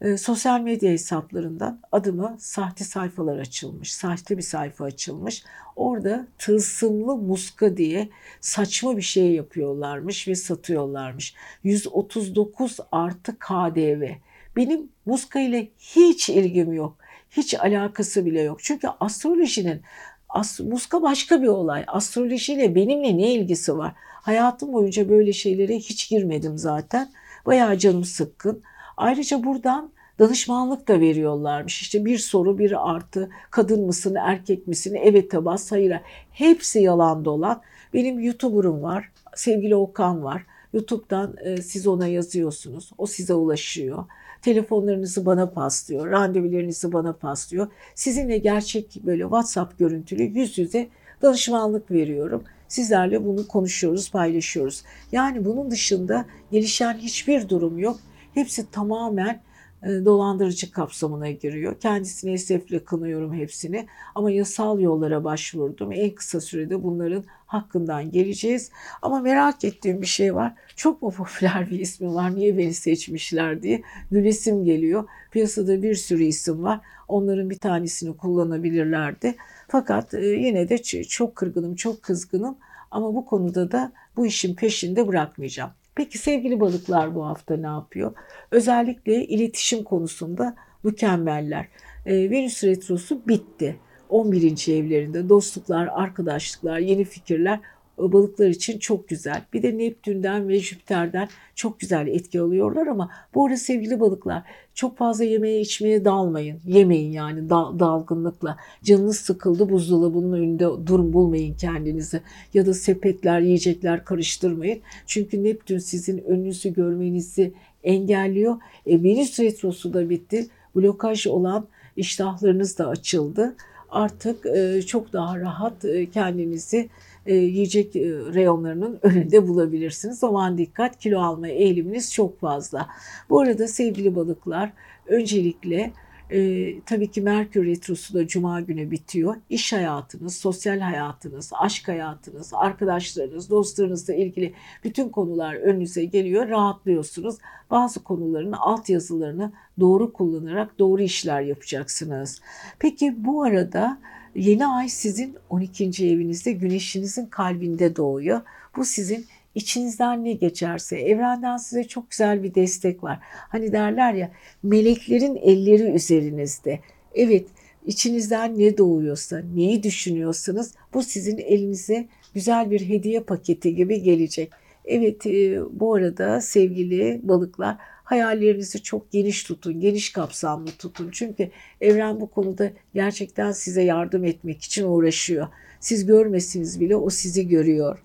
E, 0.00 0.16
sosyal 0.16 0.60
medya 0.60 0.90
hesaplarından 0.90 1.80
adıma 1.92 2.36
sahte 2.38 2.84
sayfalar 2.84 3.38
açılmış. 3.38 3.94
Sahte 3.94 4.36
bir 4.36 4.42
sayfa 4.42 4.84
açılmış. 4.84 5.44
Orada 5.76 6.26
tılsımlı 6.38 7.16
muska 7.16 7.76
diye 7.76 8.08
saçma 8.40 8.96
bir 8.96 9.02
şey 9.02 9.32
yapıyorlarmış 9.32 10.28
ve 10.28 10.34
satıyorlarmış. 10.34 11.34
139 11.64 12.76
artı 12.92 13.38
KDV. 13.38 14.08
Benim 14.56 14.88
muska 15.06 15.40
ile 15.40 15.68
hiç 15.78 16.28
ilgim 16.28 16.72
yok. 16.72 16.96
Hiç 17.30 17.54
alakası 17.54 18.26
bile 18.26 18.40
yok. 18.40 18.58
Çünkü 18.62 18.88
astrolojinin 19.00 19.82
As 20.28 20.60
muska 20.60 21.02
başka 21.02 21.42
bir 21.42 21.46
olay. 21.46 21.84
Astrolojiyle 21.86 22.74
benimle 22.74 23.16
ne 23.16 23.34
ilgisi 23.34 23.78
var? 23.78 23.92
Hayatım 23.96 24.72
boyunca 24.72 25.08
böyle 25.08 25.32
şeylere 25.32 25.76
hiç 25.76 26.08
girmedim 26.10 26.58
zaten. 26.58 27.10
Bayağı 27.46 27.78
canım 27.78 28.04
sıkkın. 28.04 28.62
Ayrıca 28.98 29.44
buradan 29.44 29.90
danışmanlık 30.18 30.88
da 30.88 31.00
veriyorlarmış. 31.00 31.82
İşte 31.82 32.04
bir 32.04 32.18
soru 32.18 32.58
bir 32.58 32.90
artı 32.90 33.30
kadın 33.50 33.86
mısın 33.86 34.14
erkek 34.14 34.66
misin 34.66 34.98
evet 35.02 35.32
bas 35.34 35.72
hayır. 35.72 36.00
Hepsi 36.30 36.80
yalan 36.80 37.24
dolan. 37.24 37.62
Benim 37.94 38.20
YouTuber'ım 38.20 38.82
var. 38.82 39.12
Sevgili 39.34 39.76
Okan 39.76 40.24
var. 40.24 40.46
YouTube'dan 40.72 41.36
e, 41.44 41.62
siz 41.62 41.86
ona 41.86 42.06
yazıyorsunuz. 42.06 42.90
O 42.98 43.06
size 43.06 43.34
ulaşıyor. 43.34 44.04
Telefonlarınızı 44.42 45.26
bana 45.26 45.50
paslıyor. 45.50 46.10
Randevularınızı 46.10 46.92
bana 46.92 47.12
paslıyor. 47.12 47.68
Sizinle 47.94 48.38
gerçek 48.38 49.00
böyle 49.06 49.22
WhatsApp 49.22 49.78
görüntülü 49.78 50.22
yüz 50.22 50.58
yüze 50.58 50.88
danışmanlık 51.22 51.90
veriyorum. 51.90 52.44
Sizlerle 52.68 53.24
bunu 53.24 53.48
konuşuyoruz, 53.48 54.10
paylaşıyoruz. 54.10 54.82
Yani 55.12 55.44
bunun 55.44 55.70
dışında 55.70 56.24
gelişen 56.52 56.94
hiçbir 56.94 57.48
durum 57.48 57.78
yok. 57.78 57.96
Hepsi 58.34 58.70
tamamen 58.70 59.42
e, 59.82 59.88
dolandırıcı 60.04 60.70
kapsamına 60.70 61.30
giriyor. 61.30 61.80
Kendisini 61.80 62.32
esefle 62.32 62.84
kınıyorum 62.84 63.34
hepsini 63.34 63.86
ama 64.14 64.30
yasal 64.30 64.80
yollara 64.80 65.24
başvurdum. 65.24 65.92
En 65.92 66.14
kısa 66.14 66.40
sürede 66.40 66.82
bunların 66.82 67.24
hakkından 67.46 68.10
geleceğiz. 68.10 68.70
Ama 69.02 69.20
merak 69.20 69.64
ettiğim 69.64 70.02
bir 70.02 70.06
şey 70.06 70.34
var. 70.34 70.54
Çok 70.76 71.02
mu 71.02 71.10
popüler 71.10 71.70
bir 71.70 71.80
ismi 71.80 72.14
var? 72.14 72.36
Niye 72.36 72.58
beni 72.58 72.74
seçmişler 72.74 73.62
diye 73.62 73.82
gülesim 74.10 74.64
geliyor. 74.64 75.08
Piyasada 75.30 75.82
bir 75.82 75.94
sürü 75.94 76.24
isim 76.24 76.62
var. 76.62 76.80
Onların 77.08 77.50
bir 77.50 77.58
tanesini 77.58 78.16
kullanabilirlerdi. 78.16 79.34
Fakat 79.68 80.14
e, 80.14 80.26
yine 80.26 80.68
de 80.68 80.78
çok 81.02 81.36
kırgınım, 81.36 81.74
çok 81.74 82.02
kızgınım. 82.02 82.58
Ama 82.90 83.14
bu 83.14 83.24
konuda 83.24 83.72
da 83.72 83.92
bu 84.16 84.26
işin 84.26 84.54
peşinde 84.54 85.08
bırakmayacağım. 85.08 85.70
Peki 85.98 86.18
sevgili 86.18 86.60
balıklar 86.60 87.14
bu 87.14 87.26
hafta 87.26 87.56
ne 87.56 87.66
yapıyor? 87.66 88.12
Özellikle 88.50 89.24
iletişim 89.24 89.84
konusunda 89.84 90.56
mükemmeller. 90.82 91.68
Ee, 92.06 92.30
Venüs 92.30 92.64
Retrosu 92.64 93.28
bitti. 93.28 93.76
11. 94.08 94.72
evlerinde 94.72 95.28
dostluklar, 95.28 95.88
arkadaşlıklar, 95.92 96.78
yeni 96.78 97.04
fikirler 97.04 97.60
balıklar 97.98 98.48
için 98.48 98.78
çok 98.78 99.08
güzel. 99.08 99.42
Bir 99.52 99.62
de 99.62 99.78
Neptün'den 99.78 100.48
ve 100.48 100.60
Jüpiter'den 100.60 101.28
çok 101.54 101.80
güzel 101.80 102.06
etki 102.06 102.40
alıyorlar 102.40 102.86
ama 102.86 103.10
bu 103.34 103.46
arada 103.46 103.56
sevgili 103.56 104.00
balıklar 104.00 104.42
çok 104.78 104.98
fazla 104.98 105.24
yemeğe 105.24 105.60
içmeye 105.60 106.04
dalmayın. 106.04 106.60
Yemeyin 106.66 107.12
yani 107.12 107.50
dal, 107.50 107.78
dalgınlıkla. 107.78 108.56
Canınız 108.82 109.16
sıkıldı 109.16 109.70
buzdolabının 109.70 110.32
önünde 110.32 110.64
durum 110.86 111.12
bulmayın 111.12 111.54
kendinizi. 111.54 112.20
Ya 112.54 112.66
da 112.66 112.74
sepetler, 112.74 113.40
yiyecekler 113.40 114.04
karıştırmayın. 114.04 114.80
Çünkü 115.06 115.44
Neptün 115.44 115.78
sizin 115.78 116.18
önünüzü 116.18 116.74
görmenizi 116.74 117.52
engelliyor. 117.84 118.56
E, 118.86 119.02
Venüs 119.02 119.40
retrosu 119.40 119.94
da 119.94 120.10
bitti. 120.10 120.46
Blokaj 120.76 121.26
olan 121.26 121.66
iştahlarınız 121.96 122.78
da 122.78 122.88
açıldı. 122.88 123.56
Artık 123.90 124.46
e, 124.46 124.82
çok 124.82 125.12
daha 125.12 125.40
rahat 125.40 125.84
e, 125.84 126.10
kendinizi 126.10 126.88
e, 127.28 127.34
yiyecek 127.34 127.96
e, 127.96 128.00
reyonlarının 128.34 128.98
önünde 129.02 129.48
bulabilirsiniz. 129.48 130.18
Zaman 130.18 130.58
dikkat 130.58 130.98
kilo 130.98 131.20
alma 131.20 131.48
eğiliminiz 131.48 132.12
çok 132.12 132.40
fazla. 132.40 132.88
Bu 133.30 133.40
arada 133.40 133.68
sevgili 133.68 134.16
balıklar 134.16 134.72
öncelikle 135.06 135.92
e, 136.30 136.80
tabii 136.80 137.10
ki 137.10 137.20
Merkür 137.20 137.66
Retrosu 137.66 138.14
da 138.14 138.26
Cuma 138.26 138.60
günü 138.60 138.90
bitiyor. 138.90 139.36
İş 139.50 139.72
hayatınız, 139.72 140.36
sosyal 140.36 140.80
hayatınız, 140.80 141.52
aşk 141.58 141.88
hayatınız, 141.88 142.54
arkadaşlarınız, 142.54 143.50
dostlarınızla 143.50 144.14
ilgili 144.14 144.54
bütün 144.84 145.08
konular 145.08 145.54
önünüze 145.54 146.04
geliyor. 146.04 146.48
Rahatlıyorsunuz. 146.48 147.36
Bazı 147.70 148.04
konuların 148.04 148.52
alt 148.52 148.88
yazılarını 148.88 149.52
doğru 149.80 150.12
kullanarak 150.12 150.78
doğru 150.78 151.02
işler 151.02 151.40
yapacaksınız. 151.40 152.40
Peki 152.78 153.24
bu 153.24 153.42
arada 153.42 153.98
Yeni 154.34 154.66
ay 154.66 154.88
sizin 154.88 155.36
12. 155.50 155.84
evinizde 155.84 156.52
güneşinizin 156.52 157.26
kalbinde 157.26 157.96
doğuyor. 157.96 158.40
Bu 158.76 158.84
sizin 158.84 159.26
içinizden 159.54 160.24
ne 160.24 160.32
geçerse 160.32 160.98
evrenden 160.98 161.56
size 161.56 161.84
çok 161.84 162.10
güzel 162.10 162.42
bir 162.42 162.54
destek 162.54 163.04
var. 163.04 163.18
Hani 163.22 163.72
derler 163.72 164.14
ya 164.14 164.30
meleklerin 164.62 165.36
elleri 165.36 165.82
üzerinizde. 165.82 166.80
Evet 167.14 167.46
içinizden 167.86 168.58
ne 168.58 168.78
doğuyorsa, 168.78 169.42
neyi 169.54 169.82
düşünüyorsanız 169.82 170.74
bu 170.94 171.02
sizin 171.02 171.38
elinize 171.38 172.08
güzel 172.34 172.70
bir 172.70 172.88
hediye 172.88 173.20
paketi 173.20 173.74
gibi 173.74 174.02
gelecek. 174.02 174.52
Evet 174.84 175.26
e, 175.26 175.60
bu 175.80 175.94
arada 175.94 176.40
sevgili 176.40 177.20
balıklar 177.22 177.76
hayallerinizi 178.08 178.82
çok 178.82 179.12
geniş 179.12 179.42
tutun, 179.42 179.80
geniş 179.80 180.12
kapsamlı 180.12 180.70
tutun. 180.70 181.10
Çünkü 181.12 181.50
evren 181.80 182.20
bu 182.20 182.30
konuda 182.30 182.70
gerçekten 182.94 183.52
size 183.52 183.82
yardım 183.82 184.24
etmek 184.24 184.62
için 184.62 184.84
uğraşıyor. 184.84 185.48
Siz 185.80 186.06
görmesiniz 186.06 186.80
bile 186.80 186.96
o 186.96 187.10
sizi 187.10 187.48
görüyor. 187.48 188.02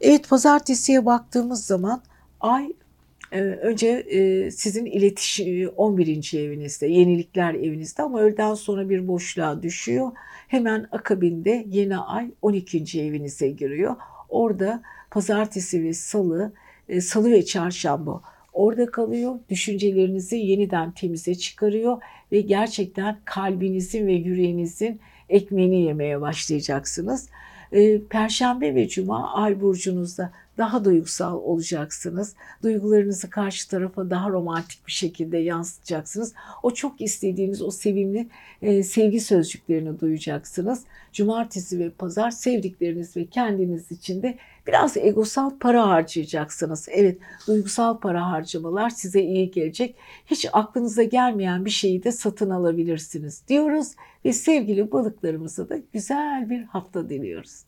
Evet 0.00 0.28
pazartesiye 0.28 1.06
baktığımız 1.06 1.66
zaman 1.66 2.02
ay 2.40 2.72
e, 3.32 3.40
önce 3.40 3.88
e, 3.88 4.50
sizin 4.50 4.86
iletişim 4.86 5.68
11. 5.76 6.34
evinizde, 6.38 6.86
yenilikler 6.86 7.54
evinizde 7.54 8.02
ama 8.02 8.20
öğleden 8.20 8.54
sonra 8.54 8.88
bir 8.88 9.08
boşluğa 9.08 9.62
düşüyor. 9.62 10.12
Hemen 10.48 10.88
akabinde 10.92 11.64
yeni 11.68 11.98
ay 11.98 12.30
12. 12.42 13.00
evinize 13.00 13.48
giriyor. 13.48 13.96
Orada 14.28 14.82
pazartesi 15.10 15.84
ve 15.84 15.92
salı, 15.92 16.52
e, 16.88 17.00
salı 17.00 17.30
ve 17.30 17.44
çarşamba 17.44 18.22
orada 18.52 18.86
kalıyor. 18.86 19.34
Düşüncelerinizi 19.48 20.36
yeniden 20.36 20.92
temize 20.92 21.34
çıkarıyor 21.34 22.02
ve 22.32 22.40
gerçekten 22.40 23.18
kalbinizin 23.24 24.06
ve 24.06 24.12
yüreğinizin 24.12 25.00
ekmeğini 25.28 25.82
yemeye 25.82 26.20
başlayacaksınız. 26.20 27.28
Ee, 27.72 28.00
Perşembe 28.10 28.74
ve 28.74 28.88
Cuma 28.88 29.32
ay 29.32 29.60
burcunuzda 29.60 30.32
daha 30.58 30.84
duygusal 30.84 31.36
olacaksınız. 31.36 32.34
Duygularınızı 32.62 33.30
karşı 33.30 33.68
tarafa 33.68 34.10
daha 34.10 34.30
romantik 34.30 34.86
bir 34.86 34.92
şekilde 34.92 35.38
yansıtacaksınız. 35.38 36.34
O 36.62 36.70
çok 36.70 37.00
istediğiniz 37.00 37.62
o 37.62 37.70
sevimli 37.70 38.28
e, 38.62 38.82
sevgi 38.82 39.20
sözcüklerini 39.20 40.00
duyacaksınız. 40.00 40.84
Cumartesi 41.12 41.78
ve 41.78 41.90
pazar 41.90 42.30
sevdikleriniz 42.30 43.16
ve 43.16 43.26
kendiniz 43.26 43.92
için 43.92 44.22
de 44.22 44.38
biraz 44.70 44.96
egosal 44.96 45.50
para 45.58 45.88
harcayacaksınız. 45.88 46.88
Evet 46.90 47.18
duygusal 47.46 47.98
para 47.98 48.30
harcamalar 48.30 48.90
size 48.90 49.22
iyi 49.22 49.50
gelecek. 49.50 49.96
Hiç 50.26 50.46
aklınıza 50.52 51.02
gelmeyen 51.02 51.64
bir 51.64 51.70
şeyi 51.70 52.02
de 52.02 52.12
satın 52.12 52.50
alabilirsiniz 52.50 53.48
diyoruz 53.48 53.92
ve 54.24 54.32
sevgili 54.32 54.92
balıklarımıza 54.92 55.68
da 55.68 55.76
güzel 55.92 56.50
bir 56.50 56.62
hafta 56.62 57.08
diliyoruz. 57.08 57.64